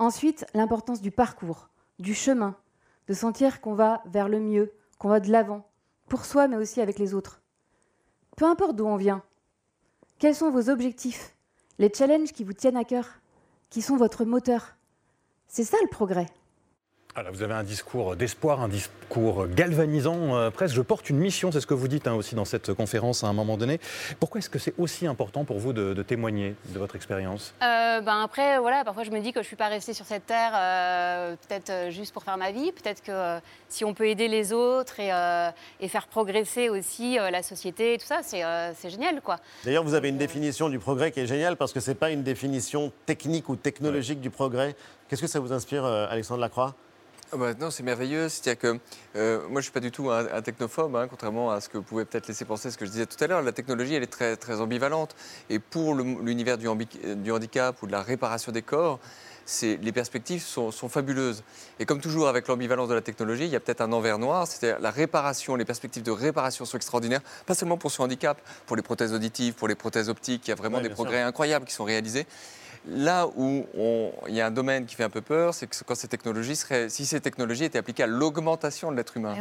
Ensuite, 0.00 0.44
l'importance 0.54 1.00
du 1.00 1.12
parcours, 1.12 1.68
du 2.00 2.14
chemin, 2.14 2.56
de 3.06 3.14
sentir 3.14 3.60
qu'on 3.60 3.74
va 3.74 4.02
vers 4.06 4.28
le 4.28 4.40
mieux, 4.40 4.72
qu'on 4.98 5.08
va 5.08 5.20
de 5.20 5.30
l'avant, 5.30 5.70
pour 6.08 6.24
soi, 6.24 6.48
mais 6.48 6.56
aussi 6.56 6.80
avec 6.80 6.98
les 6.98 7.14
autres. 7.14 7.42
Peu 8.36 8.44
importe 8.44 8.74
d'où 8.74 8.86
on 8.86 8.96
vient. 8.96 9.22
Quels 10.18 10.34
sont 10.34 10.50
vos 10.50 10.68
objectifs 10.68 11.33
les 11.78 11.92
challenges 11.92 12.32
qui 12.32 12.44
vous 12.44 12.52
tiennent 12.52 12.76
à 12.76 12.84
cœur, 12.84 13.06
qui 13.70 13.82
sont 13.82 13.96
votre 13.96 14.24
moteur. 14.24 14.76
C'est 15.48 15.64
ça 15.64 15.76
le 15.82 15.88
progrès. 15.88 16.26
Alors, 17.16 17.32
vous 17.32 17.44
avez 17.44 17.54
un 17.54 17.62
discours 17.62 18.16
d'espoir, 18.16 18.60
un 18.60 18.66
discours 18.66 19.46
galvanisant 19.46 20.34
euh, 20.34 20.50
presque. 20.50 20.74
Je 20.74 20.82
porte 20.82 21.08
une 21.10 21.18
mission, 21.18 21.52
c'est 21.52 21.60
ce 21.60 21.66
que 21.66 21.72
vous 21.72 21.86
dites 21.86 22.08
hein, 22.08 22.14
aussi 22.14 22.34
dans 22.34 22.44
cette 22.44 22.74
conférence 22.74 23.22
à 23.22 23.28
un 23.28 23.32
moment 23.32 23.56
donné. 23.56 23.78
Pourquoi 24.18 24.40
est-ce 24.40 24.50
que 24.50 24.58
c'est 24.58 24.74
aussi 24.78 25.06
important 25.06 25.44
pour 25.44 25.60
vous 25.60 25.72
de, 25.72 26.02
témoigner 26.02 26.56
de 26.70 26.78
votre 26.80 26.96
expérience? 26.96 27.54
Euh, 27.62 28.00
ben 28.00 28.20
Après, 28.24 28.58
voilà, 28.58 28.82
parfois 28.82 29.04
je 29.04 29.12
me 29.12 29.20
dis 29.20 29.30
que 29.30 29.38
je 29.38 29.44
ne 29.44 29.46
suis 29.46 29.54
pas 29.54 29.68
restée 29.68 29.92
sur 29.92 30.06
cette 30.06 30.26
terre 30.26 30.50
euh, 30.56 31.36
peut-être 31.46 31.92
juste 31.92 32.12
pour 32.12 32.24
faire 32.24 32.36
ma 32.36 32.50
vie. 32.50 32.72
Peut-être 32.72 33.00
que 33.00 33.38
si 33.68 33.84
on 33.84 33.94
peut 33.94 34.08
aider 34.08 34.26
les 34.26 34.52
autres 34.52 34.98
et, 34.98 35.10
et 35.78 35.88
faire 35.88 36.08
progresser 36.08 36.68
aussi 36.68 37.14
la 37.14 37.44
société 37.44 37.94
et 37.94 37.98
tout 37.98 38.06
ça, 38.06 38.22
c'est 38.24 38.90
génial. 38.90 39.20
quoi. 39.20 39.36
D'ailleurs, 39.64 39.84
vous 39.84 39.94
avez 39.94 40.08
une 40.08 40.18
définition 40.18 40.68
du 40.68 40.80
progrès 40.80 41.12
qui 41.12 41.20
est 41.20 41.26
géniale 41.26 41.56
parce 41.56 41.72
que 41.72 41.78
ce 41.78 41.92
n'est 41.92 41.94
pas 41.94 42.10
une 42.10 42.24
définition 42.24 42.90
technique 43.06 43.48
ou 43.48 43.54
technologique 43.54 44.20
du 44.20 44.30
progrès. 44.30 44.74
Qu'est-ce 45.08 45.22
que 45.22 45.28
ça 45.28 45.38
vous 45.38 45.52
inspire, 45.52 45.84
Alexandre 45.84 46.40
Lacroix? 46.40 46.74
Ah 47.32 47.36
bah, 47.36 47.54
non, 47.54 47.70
c'est 47.70 47.82
merveilleux. 47.82 48.28
C'est-à-dire 48.28 48.58
que 48.58 48.78
euh, 49.16 49.40
moi, 49.42 49.54
je 49.54 49.56
ne 49.56 49.62
suis 49.62 49.72
pas 49.72 49.80
du 49.80 49.90
tout 49.90 50.10
un, 50.10 50.42
technophobe, 50.42 50.94
hein, 50.96 51.06
contrairement 51.08 51.50
à 51.50 51.60
ce 51.60 51.68
que 51.68 51.78
vous 51.78 51.82
pouvez 51.82 52.04
peut-être 52.04 52.28
laisser 52.28 52.44
penser, 52.44 52.70
ce 52.70 52.78
que 52.78 52.86
je 52.86 52.90
disais 52.90 53.06
tout 53.06 53.22
à 53.22 53.26
l'heure. 53.26 53.42
La 53.42 53.52
technologie, 53.52 53.94
elle 53.94 54.02
est 54.02 54.06
très, 54.06 54.36
très 54.36 54.60
ambivalente. 54.60 55.16
Et 55.50 55.58
pour 55.58 55.94
l'univers 55.94 56.58
du, 56.58 56.68
du, 57.16 57.32
handicap 57.32 57.82
ou 57.82 57.86
de 57.86 57.92
la 57.92 58.02
réparation 58.02 58.52
des 58.52 58.62
corps, 58.62 59.00
les 59.62 59.92
perspectives 59.92 60.42
sont, 60.42 60.70
fabuleuses. 60.88 61.42
Et 61.78 61.86
comme 61.86 62.00
toujours 62.00 62.28
avec 62.28 62.48
l'ambivalence 62.48 62.88
de 62.88 62.94
la 62.94 63.02
technologie, 63.02 63.44
il 63.44 63.50
y 63.50 63.56
a 63.56 63.60
peut-être 63.60 63.80
un 63.80 63.92
envers 63.92 64.18
noir, 64.18 64.46
c'est-à-dire 64.46 64.80
la 64.80 64.90
réparation, 64.90 65.56
les 65.56 65.64
perspectives 65.64 66.02
de 66.02 66.10
réparation 66.10 66.64
sont 66.64 66.76
extraordinaires, 66.76 67.20
pas 67.46 67.54
seulement 67.54 67.76
pour 67.76 67.90
ce 67.90 68.00
handicap, 68.00 68.40
pour 68.66 68.76
les 68.76 68.82
prothèses 68.82 69.12
auditives, 69.12 69.54
pour 69.54 69.68
les 69.68 69.74
prothèses 69.74 70.08
optiques, 70.08 70.46
il 70.46 70.50
y 70.50 70.52
a 70.52 70.56
vraiment 70.56 70.80
des 70.80 70.88
progrès 70.88 71.20
incroyables 71.20 71.66
qui 71.66 71.74
sont 71.74 71.84
réalisés. 71.84 72.26
Là 72.86 73.26
où 73.34 73.64
il 74.28 74.34
y 74.34 74.40
a 74.40 74.46
un 74.46 74.50
domaine 74.50 74.84
qui 74.84 74.94
fait 74.94 75.04
un 75.04 75.10
peu 75.10 75.22
peur, 75.22 75.54
c'est 75.54 75.66
que 75.66 75.74
quand 75.86 75.94
ces 75.94 76.08
technologies 76.08 76.56
seraient, 76.56 76.88
si 76.90 77.06
ces 77.06 77.20
technologies 77.20 77.64
étaient 77.64 77.78
appliquées 77.78 78.02
à 78.02 78.06
l'augmentation 78.06 78.92
de 78.92 78.96
l'être 78.96 79.16
humain. 79.16 79.34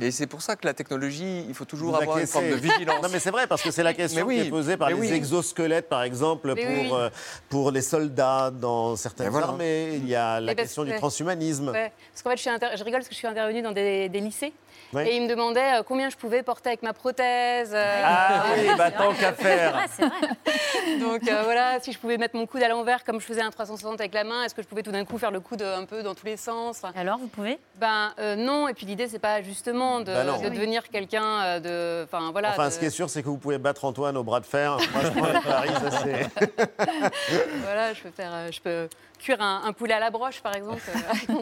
Eh 0.00 0.06
Et 0.06 0.10
c'est 0.10 0.26
pour 0.26 0.42
ça 0.42 0.56
que 0.56 0.66
la 0.66 0.74
technologie, 0.74 1.44
il 1.48 1.54
faut 1.54 1.64
toujours 1.64 1.96
avoir 1.96 2.18
une 2.18 2.26
forme 2.26 2.50
de 2.50 2.54
vigilance. 2.54 2.96
Non, 3.02 3.08
mais 3.12 3.20
c'est 3.20 3.30
vrai, 3.30 3.46
parce 3.46 3.62
que 3.62 3.70
c'est 3.70 3.84
la 3.84 3.94
question 3.94 4.26
qui 4.26 4.40
est 4.40 4.50
posée 4.50 4.76
par 4.76 4.90
les 4.90 5.12
exosquelettes, 5.12 5.88
par 5.88 6.02
exemple, 6.02 6.54
pour, 6.54 6.96
euh, 6.96 7.08
pour 7.48 7.70
les 7.70 7.82
soldats 7.82 8.50
dans 8.50 8.96
certaines 8.96 9.34
armées. 9.36 9.94
Il 9.94 10.08
y 10.08 10.16
a 10.16 10.40
la 10.40 10.54
question 10.54 10.84
du 10.84 10.94
transhumanisme. 10.96 11.72
Parce 11.72 12.22
qu'en 12.22 12.30
fait, 12.30 12.36
je, 12.36 12.76
je, 12.76 12.84
rigole 12.84 13.00
parce 13.00 13.08
que 13.08 13.14
je 13.14 13.18
suis 13.18 13.26
intervenue 13.26 13.62
dans 13.62 13.72
des, 13.72 14.08
des 14.08 14.20
lycées. 14.20 14.52
Et 14.96 15.16
il 15.16 15.22
me 15.22 15.28
demandait 15.28 15.78
euh, 15.78 15.82
combien 15.82 16.08
je 16.08 16.16
pouvais 16.16 16.42
porter 16.42 16.70
avec 16.70 16.82
ma 16.82 16.94
prothèse. 16.94 17.72
Euh, 17.74 18.02
ah 18.04 18.44
oui, 18.56 18.68
bah 18.78 18.90
tant 18.90 19.12
qu'à 19.12 19.32
faire. 19.34 19.72
vrai. 19.98 20.98
Donc 20.98 21.28
euh, 21.28 21.42
voilà, 21.44 21.78
si 21.80 21.92
je 21.92 21.98
pouvais 21.98 22.16
mettre 22.16 22.36
mon 22.36 22.46
coude 22.46 22.62
à 22.62 22.68
l'envers 22.68 22.87
comme 23.04 23.20
je 23.20 23.26
faisais 23.26 23.42
un 23.42 23.50
360 23.50 24.00
avec 24.00 24.14
la 24.14 24.24
main, 24.24 24.44
est-ce 24.44 24.54
que 24.54 24.62
je 24.62 24.66
pouvais 24.66 24.82
tout 24.82 24.92
d'un 24.92 25.04
coup 25.04 25.18
faire 25.18 25.30
le 25.30 25.40
coude 25.40 25.62
un 25.62 25.84
peu 25.84 26.02
dans 26.02 26.14
tous 26.14 26.26
les 26.26 26.36
sens 26.36 26.82
Alors, 26.96 27.18
vous 27.18 27.28
pouvez 27.28 27.58
Ben 27.76 28.12
non. 28.36 28.68
Et 28.68 28.74
puis 28.74 28.86
l'idée, 28.86 29.08
c'est 29.08 29.18
pas 29.18 29.42
justement 29.42 30.00
de, 30.00 30.06
bah 30.06 30.24
devenir 30.50 30.88
quelqu'un 30.88 31.60
de. 31.60 32.04
Enfin 32.04 32.30
voilà. 32.32 32.50
Enfin, 32.50 32.70
ce 32.70 32.78
qui 32.78 32.86
est 32.86 32.90
sûr, 32.90 33.10
c'est 33.10 33.22
que 33.22 33.28
vous 33.28 33.38
pouvez 33.38 33.58
battre 33.58 33.84
Antoine 33.84 34.16
au 34.16 34.24
bras 34.24 34.40
de 34.40 34.46
fer. 34.46 34.76
Moi, 34.92 35.02
je 35.04 35.10
prends 35.10 35.40
Paris, 35.40 35.70
ça 35.80 35.90
c'est. 36.02 36.28
voilà, 37.62 37.92
je 37.94 38.02
peux 38.02 38.10
faire, 38.10 38.52
je 38.52 38.60
peux 38.60 38.88
cuire 39.18 39.40
un, 39.40 39.72
poulet 39.72 39.94
à 39.94 40.00
la 40.00 40.10
broche, 40.10 40.40
par 40.40 40.54
exemple, 40.54 40.80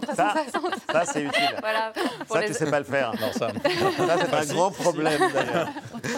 360. 0.02 0.16
Ça, 0.16 0.34
ça 0.92 1.04
c'est 1.04 1.22
utile. 1.22 1.56
Voilà, 1.60 1.92
ça, 2.28 2.42
tu 2.42 2.54
sais 2.54 2.70
pas 2.70 2.78
le 2.78 2.84
faire. 2.84 3.12
Non, 3.20 3.32
ça, 3.32 3.48
c'est 3.64 4.34
un 4.34 4.54
grand 4.54 4.70
problème, 4.70 5.20
d'ailleurs. 5.32 5.68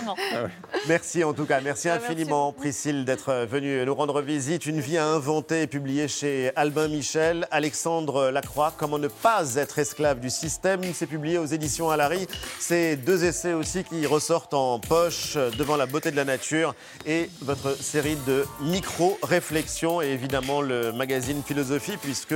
Ah 0.07 0.47
merci, 0.87 1.25
en 1.25 1.33
tout 1.33 1.45
cas. 1.45 1.61
Merci 1.61 1.89
infiniment, 1.89 2.53
Priscille, 2.53 3.05
d'être 3.05 3.47
venue 3.49 3.85
nous 3.85 3.95
rendre 3.95 4.21
visite. 4.21 4.67
Une 4.67 4.81
vie 4.81 4.99
à 4.99 5.07
inventer, 5.07 5.67
publiée 5.67 6.09
chez 6.09 6.53
Albin 6.57 6.89
Michel. 6.89 7.47
Alexandre 7.51 8.31
Lacroix, 8.31 8.73
Comment 8.77 8.99
ne 8.99 9.09
pas 9.09 9.57
être 9.57 9.79
esclave 9.79 10.21
du 10.21 10.31
système. 10.31 10.83
C'est 10.95 11.07
publié 11.07 11.39
aux 11.39 11.47
éditions 11.47 11.91
Alary. 11.91 12.27
C'est 12.59 12.97
deux 12.97 13.25
essais 13.25 13.53
aussi 13.53 13.85
qui 13.85 14.07
ressortent 14.07 14.55
en 14.55 14.79
poche 14.79 15.37
devant 15.37 15.77
la 15.77 15.87
beauté 15.87 16.11
de 16.11 16.17
la 16.17 16.25
nature 16.25 16.75
et 17.07 17.31
votre 17.41 17.77
série 17.77 18.17
de 18.27 18.47
micro-réflexions 18.61 20.03
et 20.03 20.09
évidemment 20.09 20.61
le 20.61 20.93
magazine 20.93 21.43
philosophie 21.49 21.97
puisque 21.97 22.35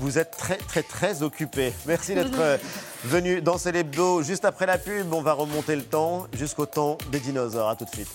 vous 0.00 0.18
êtes 0.18 0.32
très 0.36 0.56
très 0.56 0.82
très 0.82 1.22
occupé. 1.22 1.72
Merci 1.86 2.14
d'être 2.14 2.40
euh, 2.40 2.58
venu 3.04 3.40
dans 3.40 3.56
l'hebdo. 3.72 4.22
Juste 4.22 4.44
après 4.44 4.66
la 4.66 4.78
pub, 4.78 5.12
on 5.12 5.22
va 5.22 5.32
remonter 5.32 5.76
le 5.76 5.84
temps 5.84 6.26
jusqu'au 6.32 6.66
temps 6.66 6.98
des 7.12 7.20
dinosaures. 7.20 7.68
A 7.68 7.76
tout 7.76 7.84
de 7.84 7.90
suite. 7.90 8.08